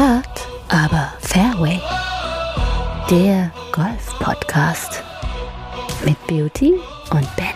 Hard, 0.00 0.48
aber 0.70 1.12
Fairway. 1.20 1.78
Der 3.10 3.52
Golf-Podcast 3.70 5.04
mit 6.06 6.16
Beauty 6.26 6.72
und 7.10 7.36
Benny. 7.36 7.50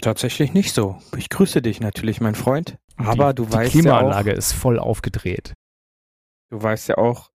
Tatsächlich 0.01 0.53
nicht 0.53 0.73
so. 0.73 0.97
Ich 1.17 1.29
grüße 1.29 1.61
dich 1.61 1.79
natürlich, 1.79 2.21
mein 2.21 2.35
Freund. 2.35 2.77
Aber 2.97 3.33
die, 3.33 3.43
du 3.43 3.51
weißt 3.51 3.73
Die 3.73 3.79
Klimaanlage 3.79 4.29
ja 4.29 4.35
auch, 4.35 4.37
ist 4.39 4.53
voll 4.53 4.77
aufgedreht. 4.79 5.53
du 6.51 6.61
weißt 6.61 6.89
ja 6.89 6.97
auch, 6.97 7.29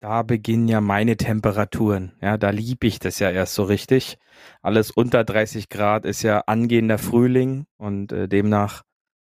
da 0.00 0.22
beginnen 0.22 0.68
ja 0.68 0.80
meine 0.80 1.16
Temperaturen. 1.16 2.12
Ja, 2.22 2.38
da 2.38 2.50
liebe 2.50 2.86
ich 2.86 3.00
das 3.00 3.18
ja 3.18 3.30
erst 3.30 3.54
so 3.54 3.64
richtig. 3.64 4.18
Alles 4.62 4.90
unter 4.90 5.24
30 5.24 5.68
Grad 5.68 6.04
ist 6.06 6.22
ja 6.22 6.40
angehender 6.46 6.98
Frühling 6.98 7.66
und 7.76 8.12
äh, 8.12 8.28
demnach 8.28 8.82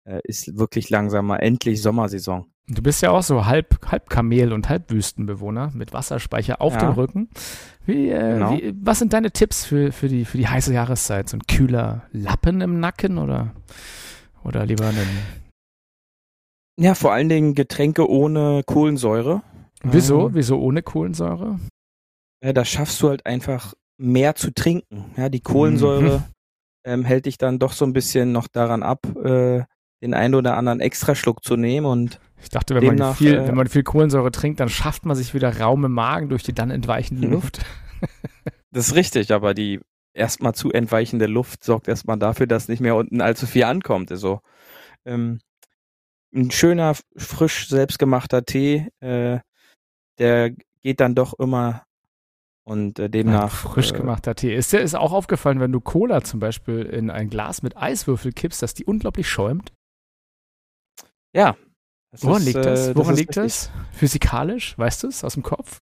äh, 0.09 0.21
ist 0.25 0.57
wirklich 0.59 0.89
langsam 0.91 1.27
mal 1.27 1.39
endlich 1.39 1.83
Sommersaison. 1.83 2.51
Du 2.69 2.83
bist 2.83 3.01
ja 3.03 3.11
auch 3.13 3.23
so 3.23 3.47
halb, 3.47 3.79
halb 3.87 4.11
Kamel 4.11 4.53
und 4.53 4.69
halb 4.69 4.91
Wüstenbewohner 4.91 5.71
mit 5.73 5.93
Wasserspeicher 5.93 6.61
auf 6.61 6.75
Ja. 6.75 6.81
dem 6.81 6.91
Rücken. 6.95 7.29
Wie, 7.87 8.11
äh, 8.11 8.35
Genau. 8.35 8.51
wie, 8.53 8.75
was 8.83 8.99
sind 8.99 9.13
deine 9.13 9.31
Tipps 9.31 9.65
für, 9.65 9.93
für, 9.93 10.09
die, 10.09 10.25
für 10.25 10.39
die 10.39 10.49
heiße 10.49 10.75
Jahreszeit? 10.75 11.29
So 11.29 11.37
ein 11.37 11.43
kühler 11.47 12.03
Lappen 12.13 12.61
im 12.61 12.81
Nacken 12.81 13.19
oder, 13.19 13.53
oder 14.45 14.67
lieber 14.67 14.87
einen. 14.89 15.07
Ja, 16.79 16.95
vor 16.95 17.13
allen 17.13 17.29
Dingen 17.29 17.55
Getränke 17.55 18.09
ohne 18.11 18.63
Kohlensäure. 18.67 19.43
Wieso? 19.83 20.27
Ähm, 20.29 20.35
Wieso 20.35 20.59
ohne 20.59 20.83
Kohlensäure? 20.83 21.59
Ja, 22.45 22.53
da 22.53 22.65
schaffst 22.65 23.01
du 23.03 23.09
halt 23.09 23.25
einfach 23.25 23.75
mehr 23.99 24.35
zu 24.35 24.53
trinken. 24.53 25.07
Ja, 25.17 25.29
die 25.31 25.41
Kohlensäure 25.41 26.19
Mhm. 26.19 26.25
ähm, 26.85 27.05
hält 27.05 27.27
dich 27.27 27.39
dann 27.39 27.59
doch 27.59 27.73
so 27.73 27.85
ein 27.87 27.93
bisschen 27.95 28.33
noch 28.33 28.47
daran 28.49 28.83
ab, 28.83 29.07
äh, 29.25 29.63
den 30.03 30.13
einen 30.13 30.35
oder 30.35 30.57
anderen 30.59 30.81
Extraschluck 30.81 31.43
zu 31.43 31.57
nehmen 31.57 31.87
und 31.87 32.21
Ich 32.43 32.51
dachte, 32.51 32.75
wenn 32.75 32.85
man, 32.85 32.97
demnach, 32.97 33.17
viel, 33.17 33.35
äh, 33.35 33.47
wenn 33.49 33.55
man 33.55 33.69
viel 33.69 33.83
Kohlensäure 33.83 34.31
trinkt, 34.31 34.61
dann 34.61 34.69
schafft 34.69 35.07
man 35.07 35.17
sich 35.17 35.33
wieder 35.33 35.59
Raum 35.59 35.85
im 35.87 35.93
Magen 35.93 36.29
durch 36.29 36.43
die 36.43 36.53
dann 36.53 36.71
entweichende 36.71 37.27
Mhm. 37.27 37.33
Luft. 37.33 37.65
das 38.71 38.89
ist 38.89 38.95
richtig, 38.95 39.33
aber 39.33 39.55
die 39.55 39.81
erstmal 40.15 40.55
zu 40.55 40.73
entweichende 40.73 41.27
Luft 41.27 41.65
sorgt 41.65 41.89
erstmal 41.89 42.19
dafür, 42.19 42.47
dass 42.47 42.69
nicht 42.69 42.81
mehr 42.81 42.97
unten 42.97 43.21
allzu 43.21 43.47
viel 43.47 43.65
ankommt. 43.65 44.11
Also 44.11 44.41
ähm, 45.05 45.41
ein 46.35 46.51
schöner, 46.51 46.97
frisch 47.17 47.69
selbstgemachter 47.69 48.45
Tee, 48.45 48.89
äh, 49.01 49.41
der 50.19 50.51
geht 50.83 51.01
dann 51.01 51.15
doch 51.15 51.35
immer 51.39 51.85
und 52.65 52.99
äh, 52.99 53.09
demnach 53.09 53.53
frisch 53.53 53.93
äh, 53.93 53.97
gemachter 53.97 54.35
Tee. 54.35 54.55
Ist 54.55 54.73
dir 54.73 54.81
ist 54.81 54.95
auch 54.95 55.13
aufgefallen, 55.13 55.61
wenn 55.61 55.73
du 55.73 55.81
Cola 55.81 56.23
zum 56.23 56.41
Beispiel 56.41 56.83
in 56.83 57.11
ein 57.11 57.31
Glas 57.31 57.63
mit 57.63 57.77
Eiswürfel 57.77 58.33
kippst, 58.33 58.61
dass 58.63 58.75
die 58.75 58.85
unglaublich 58.85 59.29
schäumt? 59.29 59.73
Ja. 61.33 61.57
Das 62.11 62.25
Woran 62.25 62.39
ist, 62.39 62.47
liegt 62.47 62.65
das? 62.65 62.89
äh, 62.89 62.97
Woran 62.97 63.13
ist 63.15 63.21
liegt 63.21 63.37
richtig. 63.37 63.71
das? 63.71 63.71
Physikalisch? 63.93 64.77
Weißt 64.79 65.03
du 65.03 65.09
es 65.09 65.23
aus 65.23 65.35
dem 65.35 65.43
Kopf? 65.43 65.79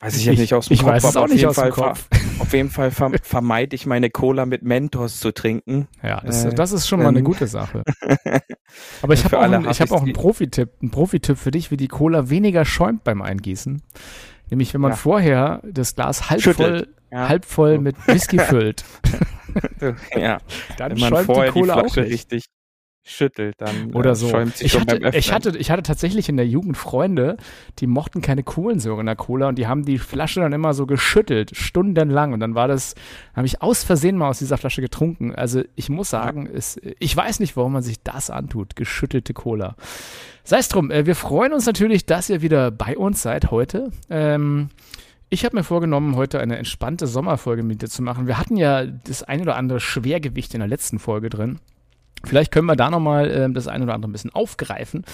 Weiß 0.00 0.16
ich 0.16 0.26
jetzt 0.26 0.38
nicht 0.38 0.54
aus 0.54 0.68
dem 0.68 0.74
ich 0.74 0.80
Kopf, 0.80 0.90
weiß 0.90 1.04
es 1.04 1.10
aber 1.10 1.18
auch 1.20 1.24
auf 1.24 1.30
nicht 1.30 1.40
jeden 1.40 1.50
aus 1.50 1.56
Fall 1.56 1.70
Kopf. 1.70 2.06
Auf 2.38 2.52
jeden 2.52 2.70
Fall 2.70 2.90
ver 2.92 3.10
vermeide 3.22 3.74
ich 3.74 3.84
meine 3.84 4.10
Cola 4.10 4.46
mit 4.46 4.62
Mentos 4.62 5.18
zu 5.18 5.32
trinken. 5.32 5.88
Ja, 6.04 6.20
das, 6.20 6.44
Äh, 6.44 6.54
das 6.54 6.70
ist 6.72 6.86
schon 6.86 7.00
mal 7.00 7.08
eine 7.08 7.22
gute 7.24 7.48
Sache. 7.48 7.82
Aber 9.02 9.14
ich 9.14 9.24
habe 9.24 9.38
auch, 9.38 9.42
einen- 9.42 9.68
ich 9.68 9.80
hab 9.80 9.90
auch 9.90 9.96
einen 9.98 10.06
die- 10.06 10.12
Profi-Tipp, 10.12 10.70
einen 10.80 10.90
Profi-Tipp 10.92 11.36
für 11.36 11.50
dich, 11.50 11.70
wie 11.72 11.76
die 11.76 11.88
Cola 11.88 12.30
weniger 12.30 12.64
schäumt 12.64 13.02
beim 13.02 13.22
Eingießen. 13.22 13.82
Nämlich, 14.50 14.72
wenn 14.72 14.80
man 14.80 14.92
Ja. 14.92 14.96
vorher 14.96 15.62
das 15.68 15.94
Glas 15.96 16.30
halb 16.30 16.42
Schüttelt. 16.42 16.84
voll, 16.86 16.94
Ja. 17.10 17.28
halb 17.28 17.44
voll 17.44 17.78
mit 17.78 17.96
Whisky 18.06 18.38
füllt, 18.38 18.84
ja, 20.16 20.38
dann 20.76 20.92
wenn 20.92 20.98
man 21.00 21.08
schäumt 21.10 21.20
die 21.22 21.24
vorher 21.34 21.52
die, 21.52 21.58
Cola 21.60 21.74
auch 21.74 21.80
Flasche 21.80 22.00
nicht. 22.02 22.12
richtig 22.12 22.44
schüttelt, 23.08 23.54
dann 23.58 23.92
Oder 23.94 24.12
äh, 24.12 24.14
so. 24.14 24.28
schäumt 24.28 24.56
sie 24.56 24.66
Ich 24.66 24.72
schon 24.72 24.82
hatte, 24.82 25.16
ich, 25.16 25.32
hatte, 25.32 25.56
ich 25.56 25.70
hatte 25.70 25.82
tatsächlich 25.82 26.28
in 26.28 26.36
der 26.36 26.46
Jugend 26.46 26.76
Freunde, 26.76 27.36
die 27.78 27.86
mochten 27.86 28.20
keine 28.20 28.42
Kohlensäure 28.42 29.00
in 29.00 29.06
der 29.06 29.16
Cola 29.16 29.48
und 29.48 29.58
die 29.58 29.66
haben 29.66 29.84
die 29.84 29.98
Flasche 29.98 30.40
dann 30.40 30.52
immer 30.52 30.74
so 30.74 30.86
geschüttelt, 30.86 31.56
stundenlang. 31.56 32.32
Und 32.32 32.40
dann 32.40 32.54
war 32.54 32.68
das, 32.68 32.94
habe 33.34 33.46
ich 33.46 33.62
aus 33.62 33.84
Versehen 33.84 34.16
mal 34.16 34.28
aus 34.28 34.38
dieser 34.38 34.58
Flasche 34.58 34.80
getrunken. 34.80 35.34
Also 35.34 35.62
ich 35.74 35.88
muss 35.88 36.10
sagen, 36.10 36.48
es, 36.52 36.80
ich 36.98 37.16
weiß 37.16 37.40
nicht, 37.40 37.56
warum 37.56 37.72
man 37.72 37.82
sich 37.82 38.02
das 38.02 38.30
antut, 38.30 38.76
geschüttelte 38.76 39.34
Cola. 39.34 39.76
Sei 40.44 40.58
es 40.58 40.68
drum, 40.68 40.90
äh, 40.90 41.06
wir 41.06 41.14
freuen 41.14 41.52
uns 41.52 41.66
natürlich, 41.66 42.06
dass 42.06 42.30
ihr 42.30 42.42
wieder 42.42 42.70
bei 42.70 42.96
uns 42.96 43.22
seid 43.22 43.50
heute. 43.50 43.90
Ähm, 44.10 44.70
ich 45.30 45.44
habe 45.44 45.56
mir 45.56 45.62
vorgenommen, 45.64 46.16
heute 46.16 46.40
eine 46.40 46.56
entspannte 46.56 47.06
Sommerfolge 47.06 47.62
mit 47.62 47.82
dir 47.82 47.88
zu 47.88 48.02
machen. 48.02 48.26
Wir 48.26 48.38
hatten 48.38 48.56
ja 48.56 48.86
das 48.86 49.22
ein 49.22 49.42
oder 49.42 49.56
andere 49.56 49.78
Schwergewicht 49.78 50.54
in 50.54 50.60
der 50.60 50.68
letzten 50.68 50.98
Folge 50.98 51.28
drin. 51.28 51.58
Vielleicht 52.24 52.52
können 52.52 52.66
wir 52.66 52.76
da 52.76 52.90
nochmal 52.90 53.30
ähm, 53.30 53.54
das 53.54 53.68
ein 53.68 53.82
oder 53.82 53.94
andere 53.94 54.10
ein 54.10 54.12
bisschen 54.12 54.34
aufgreifen. 54.34 55.04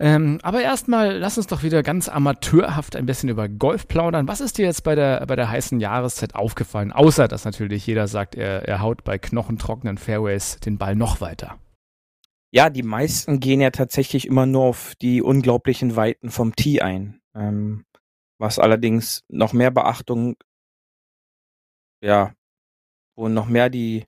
Ähm, 0.00 0.40
aber 0.42 0.60
erstmal, 0.60 1.18
lass 1.18 1.38
uns 1.38 1.46
doch 1.46 1.62
wieder 1.62 1.84
ganz 1.84 2.08
amateurhaft 2.08 2.96
ein 2.96 3.06
bisschen 3.06 3.28
über 3.28 3.48
Golf 3.48 3.86
plaudern. 3.86 4.26
Was 4.26 4.40
ist 4.40 4.58
dir 4.58 4.64
jetzt 4.64 4.82
bei 4.82 4.96
der, 4.96 5.24
bei 5.26 5.36
der 5.36 5.48
heißen 5.48 5.78
Jahreszeit 5.78 6.34
aufgefallen? 6.34 6.90
Außer, 6.90 7.28
dass 7.28 7.44
natürlich 7.44 7.86
jeder 7.86 8.08
sagt, 8.08 8.34
er, 8.34 8.66
er 8.68 8.80
haut 8.80 9.04
bei 9.04 9.18
knochentrockenen 9.18 9.98
Fairways 9.98 10.58
den 10.58 10.78
Ball 10.78 10.96
noch 10.96 11.20
weiter. 11.20 11.58
Ja, 12.50 12.70
die 12.70 12.82
meisten 12.82 13.40
gehen 13.40 13.60
ja 13.60 13.70
tatsächlich 13.70 14.26
immer 14.26 14.46
nur 14.46 14.64
auf 14.64 14.94
die 15.00 15.22
unglaublichen 15.22 15.96
Weiten 15.96 16.30
vom 16.30 16.56
Tee 16.56 16.80
ein. 16.80 17.20
Ähm, 17.34 17.84
was 18.38 18.58
allerdings 18.58 19.22
noch 19.28 19.52
mehr 19.52 19.70
Beachtung, 19.70 20.36
ja, 22.00 22.32
wo 23.16 23.28
noch 23.28 23.46
mehr 23.46 23.70
die 23.70 24.04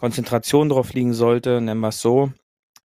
Konzentration 0.00 0.70
drauf 0.70 0.94
liegen 0.94 1.12
sollte, 1.12 1.60
nennen 1.60 1.80
wir 1.80 1.88
es 1.88 2.00
so, 2.00 2.32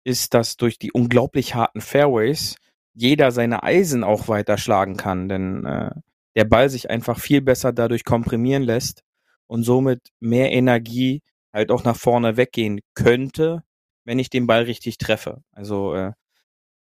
ist, 0.03 0.35
dass 0.35 0.57
durch 0.57 0.77
die 0.77 0.91
unglaublich 0.91 1.55
harten 1.55 1.81
Fairways 1.81 2.55
jeder 2.93 3.31
seine 3.31 3.63
Eisen 3.63 4.03
auch 4.03 4.27
weiterschlagen 4.27 4.95
kann, 4.95 5.27
denn 5.27 5.65
äh, 5.65 5.89
der 6.35 6.45
Ball 6.45 6.69
sich 6.69 6.91
einfach 6.91 7.19
viel 7.19 7.41
besser 7.41 7.73
dadurch 7.73 8.03
komprimieren 8.05 8.61
lässt 8.61 9.01
und 9.47 9.63
somit 9.63 10.11
mehr 10.19 10.51
Energie 10.51 11.23
halt 11.51 11.71
auch 11.71 11.83
nach 11.83 11.95
vorne 11.95 12.37
weggehen 12.37 12.79
könnte, 12.93 13.63
wenn 14.05 14.19
ich 14.19 14.29
den 14.29 14.45
Ball 14.45 14.63
richtig 14.63 14.99
treffe. 14.99 15.41
Also 15.51 15.95
äh, 15.95 16.11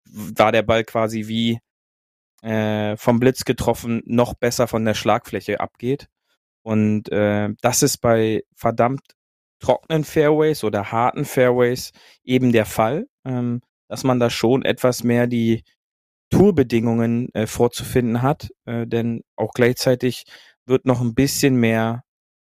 da 0.06 0.52
der 0.52 0.62
Ball 0.62 0.84
quasi 0.84 1.28
wie 1.28 1.58
äh, 2.41 2.96
vom 2.96 3.20
Blitz 3.20 3.44
getroffen 3.44 4.00
noch 4.06 4.32
besser 4.32 4.68
von 4.68 4.86
der 4.86 4.94
Schlagfläche 4.94 5.60
abgeht. 5.60 6.08
Und 6.62 7.12
äh, 7.12 7.50
das 7.60 7.82
ist 7.82 7.98
bei 7.98 8.42
verdammt 8.54 9.02
trockenen 9.64 10.04
Fairways 10.04 10.62
oder 10.62 10.92
harten 10.92 11.25
Fairways 11.25 11.92
eben 12.22 12.52
der 12.52 12.66
Fall, 12.66 13.06
ähm, 13.25 13.62
dass 13.88 14.04
man 14.04 14.20
da 14.20 14.28
schon 14.28 14.62
etwas 14.62 15.04
mehr 15.04 15.26
die 15.26 15.62
Tourbedingungen 16.30 17.32
äh, 17.34 17.47
vorzufinden 17.47 18.20
hat, 18.20 18.50
äh, 18.66 18.86
denn 18.86 19.22
auch 19.36 19.53
gleichzeitig 19.54 20.24
wird 20.66 20.84
noch 20.84 21.00
ein 21.00 21.14
bisschen 21.14 21.56
mehr 21.56 22.03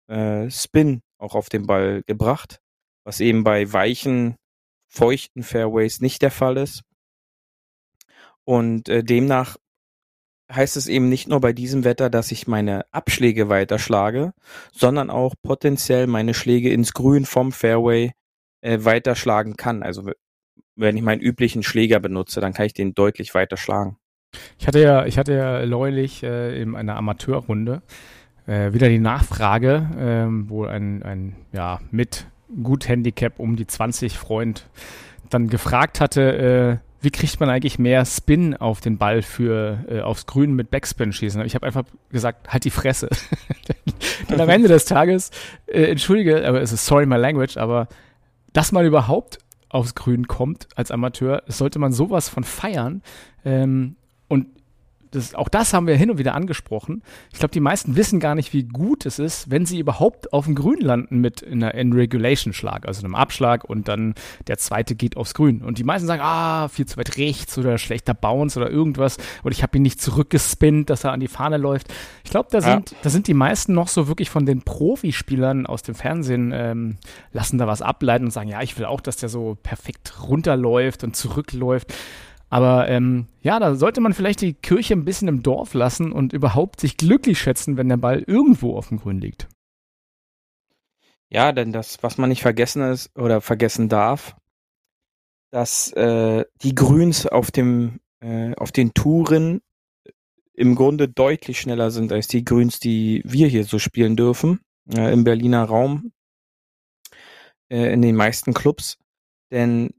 äh, 0.08 0.50
Spin 0.50 1.02
auch 1.18 1.36
auf 1.36 1.50
den 1.50 1.68
Ball 1.68 2.04
gebracht, 2.06 2.60
was 3.04 3.20
eben 3.20 3.44
bei 3.44 3.72
weichen, 3.74 4.36
feuchten 4.88 5.44
Fairways 5.44 6.00
nicht 6.00 6.22
der 6.22 6.32
Fall 6.32 6.58
ist. 6.58 6.84
Und 8.46 8.88
äh, 8.88 9.04
demnach 9.04 9.58
heißt 10.52 10.78
es 10.78 10.88
eben 10.88 11.10
nicht 11.10 11.28
nur 11.28 11.42
bei 11.42 11.54
diesem 11.54 11.84
Wetter, 11.84 12.10
dass 12.10 12.32
ich 12.32 12.48
meine 12.48 12.86
Abschläge 12.92 13.50
weiterschlage, 13.50 14.34
sondern 14.72 15.10
auch 15.10 15.36
potenziell 15.42 16.08
meine 16.08 16.34
Schläge 16.34 16.72
ins 16.72 16.94
Grün 16.94 17.26
vom 17.26 17.52
Fairway 17.52 18.12
äh, 18.62 18.80
weiterschlagen 18.82 19.56
kann. 19.56 19.84
Also 19.84 20.12
wenn 20.76 20.98
ich 20.98 21.04
meinen 21.04 21.22
üblichen 21.22 21.64
Schläger 21.64 22.00
benutze, 22.00 22.42
dann 22.42 22.54
kann 22.54 22.66
ich 22.66 22.74
den 22.74 22.94
deutlich 22.94 23.36
weiter 23.36 23.58
schlagen. 23.58 23.98
Ich 24.58 24.68
hatte 24.68 24.80
ja, 24.80 25.06
ich 25.06 25.18
hatte 25.18 25.34
ja 25.34 25.66
neulich 25.66 26.24
äh, 26.24 26.62
in 26.62 26.76
einer 26.76 26.96
Amateurrunde 26.96 27.82
äh, 28.48 28.74
wieder 28.74 28.90
die 28.90 29.00
Nachfrage, 29.00 29.90
ähm, 29.98 30.50
wo 30.50 30.66
ein, 30.66 31.04
ein 31.04 31.36
ja, 31.52 31.80
mit 31.92 32.28
gut 32.64 32.88
Handicap 32.88 33.40
um 33.40 33.56
die 33.56 33.68
20 33.68 34.18
Freund 34.18 34.68
dann 35.30 35.48
gefragt 35.48 36.00
hatte, 36.00 36.82
äh, 36.82 36.89
wie 37.02 37.12
kriegt 37.12 37.40
man 37.40 37.50
eigentlich 37.50 37.80
mehr 37.80 38.06
Spin 38.06 38.56
auf 38.56 38.82
den 38.82 38.98
Ball 38.98 39.22
für 39.22 39.86
äh, 39.90 40.02
aufs 40.02 40.26
Grün 40.26 40.54
mit 40.54 40.70
Backspin 40.70 41.14
schießen? 41.14 41.44
Ich 41.46 41.56
habe 41.56 41.66
einfach 41.66 41.84
gesagt, 42.10 42.52
halt 42.52 42.66
die 42.66 42.70
Fresse. 42.70 43.10
Denn 44.30 44.42
am 44.42 44.50
Ende 44.50 44.68
des 44.68 44.86
Tages, 44.86 45.32
äh, 45.68 45.84
entschuldige, 45.84 46.46
aber 46.48 46.62
es 46.62 46.72
ist 46.72 46.86
sorry 46.86 47.06
my 47.06 47.16
language, 47.16 47.58
aber 47.58 47.88
dass 48.54 48.72
man 48.72 48.86
überhaupt 48.86 49.40
aufs 49.70 49.96
Grün 49.96 50.28
kommt 50.28 50.68
als 50.76 50.92
Amateur, 50.92 51.44
sollte 51.48 51.80
man 51.80 51.94
sowas 51.94 52.28
von 52.28 52.44
feiern. 52.44 53.02
Ähm, 53.46 53.96
und 54.28 54.48
das, 55.12 55.34
auch 55.34 55.50
das 55.50 55.74
haben 55.74 55.88
wir 55.88 55.96
hin 55.96 56.12
und 56.12 56.18
wieder 56.20 56.36
angesprochen. 56.36 57.02
Ich 57.34 57.40
glaube, 57.40 57.52
die 57.52 57.60
meisten 57.60 57.96
wissen 57.96 58.20
gar 58.20 58.36
nicht, 58.36 58.54
wie 58.54 58.64
gut 58.64 59.06
es 59.06 59.18
ist, 59.18 59.50
wenn 59.50 59.66
sie 59.66 59.80
überhaupt 59.80 60.34
auf 60.34 60.46
dem 60.46 60.56
Grün 60.56 60.82
landen 60.82 61.20
mit 61.20 61.46
einer 61.46 61.74
In-Regulation-Schlag, 61.74 62.88
also 62.88 63.04
einem 63.04 63.16
Abschlag 63.16 63.64
und 63.64 63.88
dann 63.88 64.14
der 64.48 64.58
zweite 64.58 64.96
geht 64.96 65.18
aufs 65.18 65.34
Grün. 65.34 65.62
Und 65.64 65.80
die 65.80 65.84
meisten 65.84 66.08
sagen, 66.08 66.22
ah, 66.24 66.68
viel 66.68 66.86
zu 66.86 66.98
weit 66.98 67.18
rechts 67.18 67.58
oder 67.58 67.78
schlechter 67.78 68.14
Bounce 68.14 68.60
oder 68.60 68.70
irgendwas. 68.70 69.18
Oder 69.44 69.52
ich 69.52 69.64
habe 69.64 69.78
ihn 69.78 69.84
nicht 69.84 70.00
zurückgespinnt, 70.00 70.90
dass 70.90 71.04
er 71.04 71.12
an 71.12 71.20
die 71.20 71.28
Fahne 71.28 71.58
läuft. 71.58 71.88
Ich 72.24 72.30
glaube, 72.30 72.50
da 72.52 72.62
sind, 72.62 72.92
ja. 72.92 72.98
da 73.02 73.10
sind 73.10 73.28
die 73.28 73.34
meisten 73.34 73.74
noch 73.74 73.88
so 73.88 74.08
wirklich 74.08 74.30
von 74.30 74.46
den 74.46 74.62
Profispielern 74.62 75.66
aus 75.66 75.82
dem 75.82 75.96
Fernsehen, 75.96 76.52
ähm, 76.54 76.98
lassen 77.34 77.58
da 77.58 77.66
was 77.66 77.82
ableiten 77.82 78.26
und 78.26 78.32
sagen, 78.32 78.50
ja, 78.50 78.62
ich 78.62 78.78
will 78.78 78.86
auch, 78.86 79.02
dass 79.02 79.18
der 79.18 79.30
so 79.30 79.58
perfekt 79.62 80.22
runterläuft 80.28 81.04
und 81.04 81.16
zurückläuft. 81.16 81.94
Aber 82.50 82.88
ähm, 82.90 83.28
ja, 83.42 83.60
da 83.60 83.76
sollte 83.76 84.02
man 84.02 84.14
vielleicht 84.14 84.42
die 84.42 84.54
Kirche 84.54 84.96
ein 84.96 85.06
bisschen 85.06 85.28
im 85.28 85.44
Dorf 85.44 85.74
lassen 85.74 86.12
und 86.12 86.34
überhaupt 86.34 86.80
sich 86.80 86.98
glücklich 86.98 87.40
schätzen, 87.40 87.78
wenn 87.78 87.90
der 87.90 87.98
Ball 87.98 88.24
irgendwo 88.26 88.76
auf 88.76 88.90
dem 88.90 89.00
Grün 89.00 89.20
liegt. 89.20 89.48
Ja, 91.30 91.52
denn 91.52 91.72
das, 91.72 92.02
was 92.02 92.18
man 92.18 92.30
nicht 92.30 92.42
vergessen 92.42 92.82
ist 92.82 93.16
oder 93.16 93.40
vergessen 93.40 93.88
darf, 93.88 94.36
dass 95.52 95.92
äh, 95.94 96.46
die 96.64 96.74
Grüns 96.74 97.28
auf 97.28 97.52
dem 97.52 98.00
äh, 98.20 98.56
auf 98.56 98.72
den 98.72 98.94
Touren 98.94 99.62
im 100.54 100.76
Grunde 100.76 101.08
deutlich 101.08 101.60
schneller 101.60 101.92
sind 101.92 102.12
als 102.12 102.28
die 102.28 102.44
Grüns, 102.44 102.80
die 102.80 103.22
wir 103.26 103.48
hier 103.48 103.64
so 103.64 103.80
spielen 103.80 104.16
dürfen 104.16 104.60
äh, 104.92 105.14
im 105.14 105.24
Berliner 105.24 105.64
Raum 105.64 106.12
äh, 107.70 107.94
in 107.94 108.02
den 108.02 108.16
meisten 108.16 108.54
Clubs. 108.54 108.98
Denn 109.52 109.94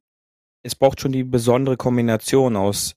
es 0.62 0.74
braucht 0.74 1.00
schon 1.00 1.12
die 1.12 1.24
besondere 1.24 1.76
Kombination 1.76 2.56
aus 2.56 2.94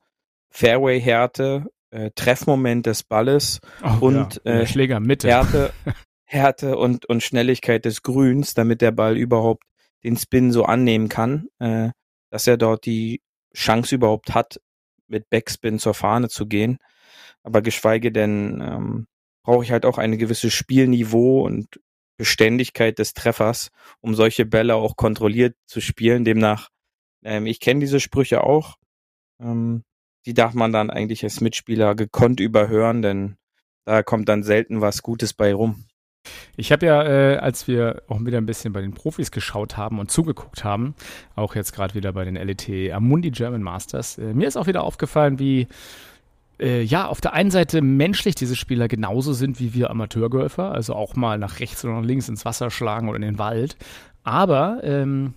Fairway-Härte, 0.49 1.65
äh, 1.91 2.11
Treffmoment 2.15 2.85
des 2.85 3.03
Balles 3.03 3.59
oh, 3.83 4.05
und 4.05 4.41
ja. 4.43 4.51
äh, 4.51 4.67
Schläger 4.67 4.99
Mitte. 4.99 5.27
Härte, 5.27 5.73
Härte 6.25 6.77
und, 6.77 7.05
und 7.05 7.23
Schnelligkeit 7.23 7.85
des 7.85 8.01
Grüns, 8.01 8.53
damit 8.53 8.81
der 8.81 8.91
Ball 8.91 9.17
überhaupt 9.17 9.63
den 10.03 10.17
Spin 10.17 10.51
so 10.51 10.65
annehmen 10.65 11.09
kann, 11.09 11.47
äh, 11.59 11.89
dass 12.29 12.47
er 12.47 12.57
dort 12.57 12.85
die 12.85 13.21
Chance 13.55 13.95
überhaupt 13.95 14.33
hat, 14.33 14.59
mit 15.07 15.29
Backspin 15.29 15.79
zur 15.79 15.93
Fahne 15.93 16.29
zu 16.29 16.47
gehen. 16.47 16.77
Aber 17.43 17.61
geschweige 17.61 18.11
denn 18.11 18.61
ähm, 18.61 19.07
brauche 19.43 19.63
ich 19.63 19.71
halt 19.71 19.85
auch 19.85 19.97
eine 19.97 20.17
gewisse 20.17 20.49
Spielniveau 20.49 21.45
und 21.45 21.79
Beständigkeit 22.17 22.99
des 22.99 23.13
Treffers, 23.13 23.69
um 23.99 24.15
solche 24.15 24.45
Bälle 24.45 24.75
auch 24.75 24.95
kontrolliert 24.95 25.55
zu 25.65 25.81
spielen. 25.81 26.25
Demnach 26.25 26.69
ähm, 27.23 27.45
ich 27.45 27.59
kenne 27.59 27.79
diese 27.79 27.99
Sprüche 27.99 28.43
auch. 28.43 28.77
Ähm, 29.41 29.83
die 30.25 30.33
darf 30.33 30.53
man 30.53 30.71
dann 30.71 30.89
eigentlich 30.89 31.23
als 31.23 31.41
Mitspieler 31.41 31.95
gekonnt 31.95 32.39
überhören, 32.39 33.01
denn 33.01 33.35
da 33.85 34.03
kommt 34.03 34.29
dann 34.29 34.43
selten 34.43 34.81
was 34.81 35.03
Gutes 35.03 35.33
bei 35.33 35.53
rum. 35.53 35.85
Ich 36.55 36.71
habe 36.71 36.85
ja, 36.85 37.03
äh, 37.03 37.37
als 37.37 37.67
wir 37.67 38.03
auch 38.07 38.23
wieder 38.23 38.37
ein 38.37 38.45
bisschen 38.45 38.71
bei 38.71 38.79
den 38.79 38.93
Profis 38.93 39.31
geschaut 39.31 39.75
haben 39.75 39.99
und 39.99 40.09
zugeguckt 40.09 40.63
haben, 40.63 40.95
auch 41.35 41.55
jetzt 41.55 41.73
gerade 41.73 41.95
wieder 41.95 42.13
bei 42.13 42.23
den 42.23 42.35
LET 42.35 42.69
Amundi 42.93 43.31
German 43.31 43.61
Masters, 43.61 44.17
äh, 44.17 44.33
mir 44.33 44.47
ist 44.47 44.55
auch 44.55 44.67
wieder 44.67 44.83
aufgefallen, 44.83 45.39
wie 45.39 45.67
äh, 46.59 46.81
ja, 46.81 47.07
auf 47.07 47.19
der 47.19 47.33
einen 47.33 47.51
Seite 47.51 47.81
menschlich 47.81 48.35
diese 48.35 48.55
Spieler 48.55 48.87
genauso 48.87 49.33
sind 49.33 49.59
wie 49.59 49.73
wir 49.73 49.89
Amateurgolfer, 49.89 50.71
also 50.71 50.95
auch 50.95 51.15
mal 51.15 51.37
nach 51.37 51.59
rechts 51.59 51.83
oder 51.83 51.95
nach 51.95 52.05
links 52.07 52.29
ins 52.29 52.45
Wasser 52.45 52.71
schlagen 52.71 53.09
oder 53.09 53.17
in 53.17 53.23
den 53.23 53.39
Wald. 53.39 53.75
Aber 54.23 54.79
ähm, 54.83 55.33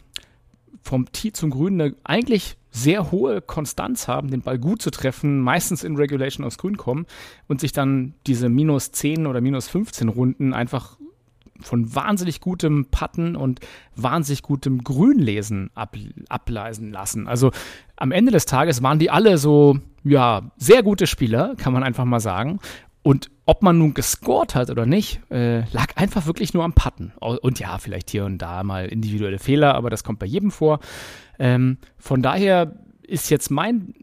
vom 0.83 1.11
Tee 1.13 1.33
zum 1.33 1.51
Grün 1.51 1.81
eine 1.81 1.95
eigentlich 2.05 2.57
sehr 2.71 3.11
hohe 3.11 3.41
Konstanz 3.41 4.07
haben, 4.07 4.31
den 4.31 4.43
Ball 4.43 4.59
gut 4.59 4.83
zu 4.83 4.91
treffen, 4.91 5.41
meistens 5.41 5.83
in 5.83 5.97
Regulation 5.97 6.45
aufs 6.45 6.59
Grün 6.59 6.77
kommen 6.77 7.07
und 7.49 7.61
sich 7.61 7.73
dann 7.73 8.15
diese 8.27 8.49
minus 8.49 8.93
10 8.93 9.27
oder 9.27 9.41
minus 9.41 9.69
15 9.69 10.09
Runden 10.09 10.53
einfach 10.53 10.99
von 11.61 11.95
wahnsinnig 11.95 12.41
gutem 12.41 12.87
Patten 12.91 13.35
und 13.35 13.61
wahnsinnig 13.95 14.43
gutem 14.43 14.85
Grünlesen 14.85 15.71
ab, 15.75 15.97
ableisen 16.29 16.93
lassen. 16.93 17.27
Also 17.27 17.51
am 17.97 18.13
Ende 18.13 18.31
des 18.33 18.45
Tages 18.45 18.83
waren 18.83 18.99
die 18.99 19.11
alle 19.11 19.39
so, 19.39 19.79
ja, 20.05 20.51
sehr 20.59 20.83
gute 20.83 21.07
Spieler, 21.07 21.55
kann 21.57 21.73
man 21.73 21.83
einfach 21.83 22.05
mal 22.05 22.21
sagen. 22.21 22.59
Und 23.03 23.31
ob 23.47 23.63
man 23.63 23.79
nun 23.79 23.95
gescored 23.95 24.55
hat 24.55 24.71
oder 24.71 24.87
nicht, 24.87 25.21
äh, 25.31 25.61
lag 25.71 25.97
einfach 25.97 26.27
wirklich 26.27 26.53
nur 26.53 26.65
am 26.65 26.75
Putten. 26.75 27.13
Und 27.21 27.61
ja, 27.61 27.79
vielleicht 27.79 28.11
hier 28.11 28.25
und 28.25 28.39
da 28.39 28.65
mal 28.65 28.87
individuelle 28.87 29.39
Fehler, 29.39 29.75
aber 29.75 29.89
das 29.89 30.05
kommt 30.05 30.19
bei 30.19 30.27
jedem 30.27 30.51
vor. 30.51 30.81
Ähm, 31.39 31.79
von 31.97 32.23
daher 32.23 32.77
ist 33.03 33.31
jetzt 33.31 33.51
mein, 33.51 33.95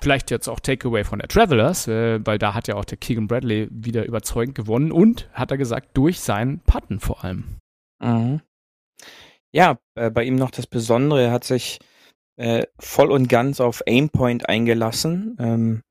vielleicht 0.00 0.30
jetzt 0.30 0.48
auch 0.48 0.60
Takeaway 0.60 1.02
von 1.02 1.18
der 1.18 1.28
Travelers, 1.28 1.88
äh, 1.88 2.24
weil 2.24 2.38
da 2.38 2.54
hat 2.54 2.68
ja 2.68 2.76
auch 2.76 2.84
der 2.84 2.98
Keegan 2.98 3.26
Bradley 3.26 3.68
wieder 3.70 4.06
überzeugend 4.06 4.54
gewonnen 4.54 4.92
und, 4.92 5.28
hat 5.32 5.50
er 5.50 5.58
gesagt, 5.58 5.96
durch 5.96 6.20
sein 6.20 6.60
Putten 6.64 7.00
vor 7.00 7.24
allem. 7.24 7.58
Mhm. 8.00 8.40
Ja, 9.52 9.78
äh, 9.96 10.10
bei 10.10 10.24
ihm 10.24 10.36
noch 10.36 10.50
das 10.50 10.68
Besondere, 10.68 11.22
er 11.22 11.32
hat 11.32 11.44
sich 11.44 11.80
äh, 12.36 12.66
voll 12.78 13.10
und 13.10 13.28
ganz 13.28 13.60
auf 13.60 13.82
Aimpoint 13.86 14.48
eingelassen. 14.48 15.36
Ähm, 15.38 15.82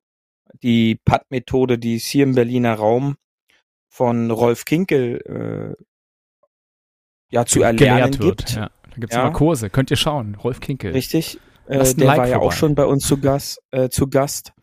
die 0.62 1.00
Putt-Methode, 1.04 1.78
die 1.78 1.96
ist 1.96 2.08
hier 2.08 2.24
im 2.24 2.36
Berliner 2.36 2.76
Raum 2.76 3.16
von 3.90 4.32
Rolf 4.32 4.66
Kinkel 4.66 5.76
äh, 5.78 5.84
ja 7.30 7.46
zu 7.46 7.62
erlernen 7.62 8.12
gibt. 8.12 8.52
Ja. 8.56 8.70
Da 8.90 8.96
gibt 8.96 9.12
es 9.12 9.18
ja. 9.18 9.24
immer 9.24 9.34
Kurse, 9.34 9.70
könnt 9.70 9.90
ihr 9.92 9.98
schauen. 9.98 10.36
Rolf 10.36 10.60
Kinkel. 10.60 10.92
Richtig. 10.92 11.40
Äh, 11.68 11.84
der 11.96 12.06
like 12.06 12.18
war 12.18 12.28
ja 12.28 12.40
auch 12.40 12.52
schon 12.52 12.76
bei 12.76 12.86
uns 12.86 13.08
zu 13.08 13.20
Gast, 13.20 13.62
äh, 13.72 13.90
zu 13.90 14.08
Gast. 14.08 14.54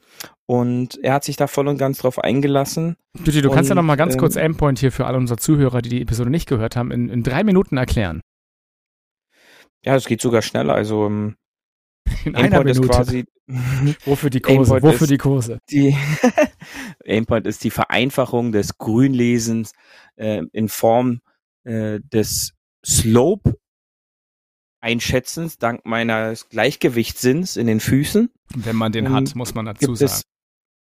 Und 0.47 0.99
er 1.03 1.15
hat 1.15 1.25
sich 1.25 1.37
da 1.37 1.47
voll 1.47 1.69
und 1.69 1.79
ganz 1.79 1.99
drauf 1.99 2.19
eingelassen. 2.19 2.97
Bitte, 3.13 3.41
du 3.41 3.49
und, 3.51 3.55
kannst 3.55 3.71
ja 3.71 3.77
noch 3.77 3.83
mal 3.83 3.97
ganz 3.97 4.15
ähm, 4.15 4.21
kurz 4.21 4.37
Endpoint 4.37 4.79
hier 4.81 4.93
für 4.93 5.07
alle 5.07 5.17
unsere 5.17 5.39
Zuhörer, 5.39 5.81
die 5.81 5.89
die 5.89 6.03
Episode 6.03 6.31
nicht 6.31 6.49
gehört 6.49 6.77
haben, 6.77 6.91
in, 6.91 7.09
in 7.09 7.23
drei 7.23 7.45
Minuten 7.45 7.77
erklären. 7.77 8.21
Ja, 9.85 9.95
es 9.95 10.07
geht 10.07 10.21
sogar 10.21 10.43
schneller. 10.43 10.75
Also 10.75 11.07
ähm, 11.07 11.37
in 12.25 12.35
einer 12.35 12.59
Minute. 12.59 12.81
ist 12.81 12.89
quasi 12.89 13.25
Wofür 14.05 14.31
die 14.31 14.41
Kurse? 14.41 14.75
Aimpoint 14.75 14.83
Wofür 14.83 15.07
die 15.07 15.19
Kurse? 15.19 15.59
Die 15.71 15.97
Aimpoint 17.07 17.47
ist 17.47 17.65
die 17.65 17.71
Vereinfachung 17.71 18.53
des 18.53 18.79
Grünlesens 18.79 19.73
äh, 20.17 20.43
in 20.53 20.69
Form 20.69 21.21
äh, 21.65 22.01
des 22.01 22.55
Slope 22.85 23.57
Einschätzens 24.83 25.59
dank 25.59 25.85
meines 25.85 26.49
Gleichgewichtssinns 26.49 27.57
in 27.57 27.67
den 27.67 27.81
Füßen. 27.81 28.31
Wenn 28.55 28.77
man 28.77 28.93
den 28.93 29.13
hat, 29.13 29.35
muss 29.35 29.55
man 29.55 29.67
dazu 29.67 29.95
sagen. 29.95 30.11
Es, 30.11 30.23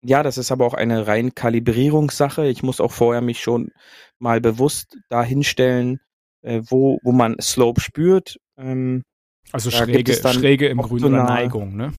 ja, 0.04 0.22
das 0.22 0.38
ist 0.38 0.52
aber 0.52 0.66
auch 0.66 0.76
eine 0.76 1.08
rein 1.08 1.34
Kalibrierungssache. 1.34 2.48
Ich 2.48 2.62
muss 2.62 2.80
auch 2.80 2.92
vorher 2.92 3.22
mich 3.22 3.42
schon 3.42 3.72
mal 4.20 4.40
bewusst 4.40 4.98
da 5.10 5.24
hinstellen, 5.24 6.00
äh, 6.44 6.62
wo, 6.68 7.00
wo 7.02 7.12
man 7.12 7.38
Slope 7.42 7.82
spürt. 7.82 8.38
Ähm, 8.58 9.04
also 9.52 9.72
schräge, 9.72 10.14
schräge 10.14 10.68
im 10.68 10.80
Grün 10.80 11.04
oder 11.04 11.24
Neigung, 11.24 11.76
ne? 11.76 11.94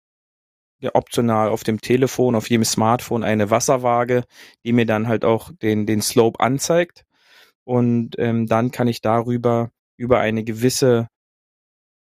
ja, 0.81 0.91
optional 0.95 1.49
auf 1.49 1.65
dem 1.65 1.81
Telefon, 1.81 2.35
auf 2.35 2.49
jedem 2.49 2.65
Smartphone 2.65 3.25
eine 3.25 3.51
Wasserwaage, 3.51 4.25
die 4.65 4.73
mir 4.73 4.87
dann 4.87 5.09
halt 5.09 5.25
auch 5.25 5.51
den, 5.61 5.87
den 5.87 6.03
Slope 6.03 6.41
anzeigt. 6.41 7.05
Und 7.65 8.17
ähm, 8.19 8.47
dann 8.47 8.71
kann 8.71 8.89
ich 8.89 9.01
darüber 9.01 9.71
über 9.97 10.21
eine 10.21 10.45
gewisse 10.45 11.09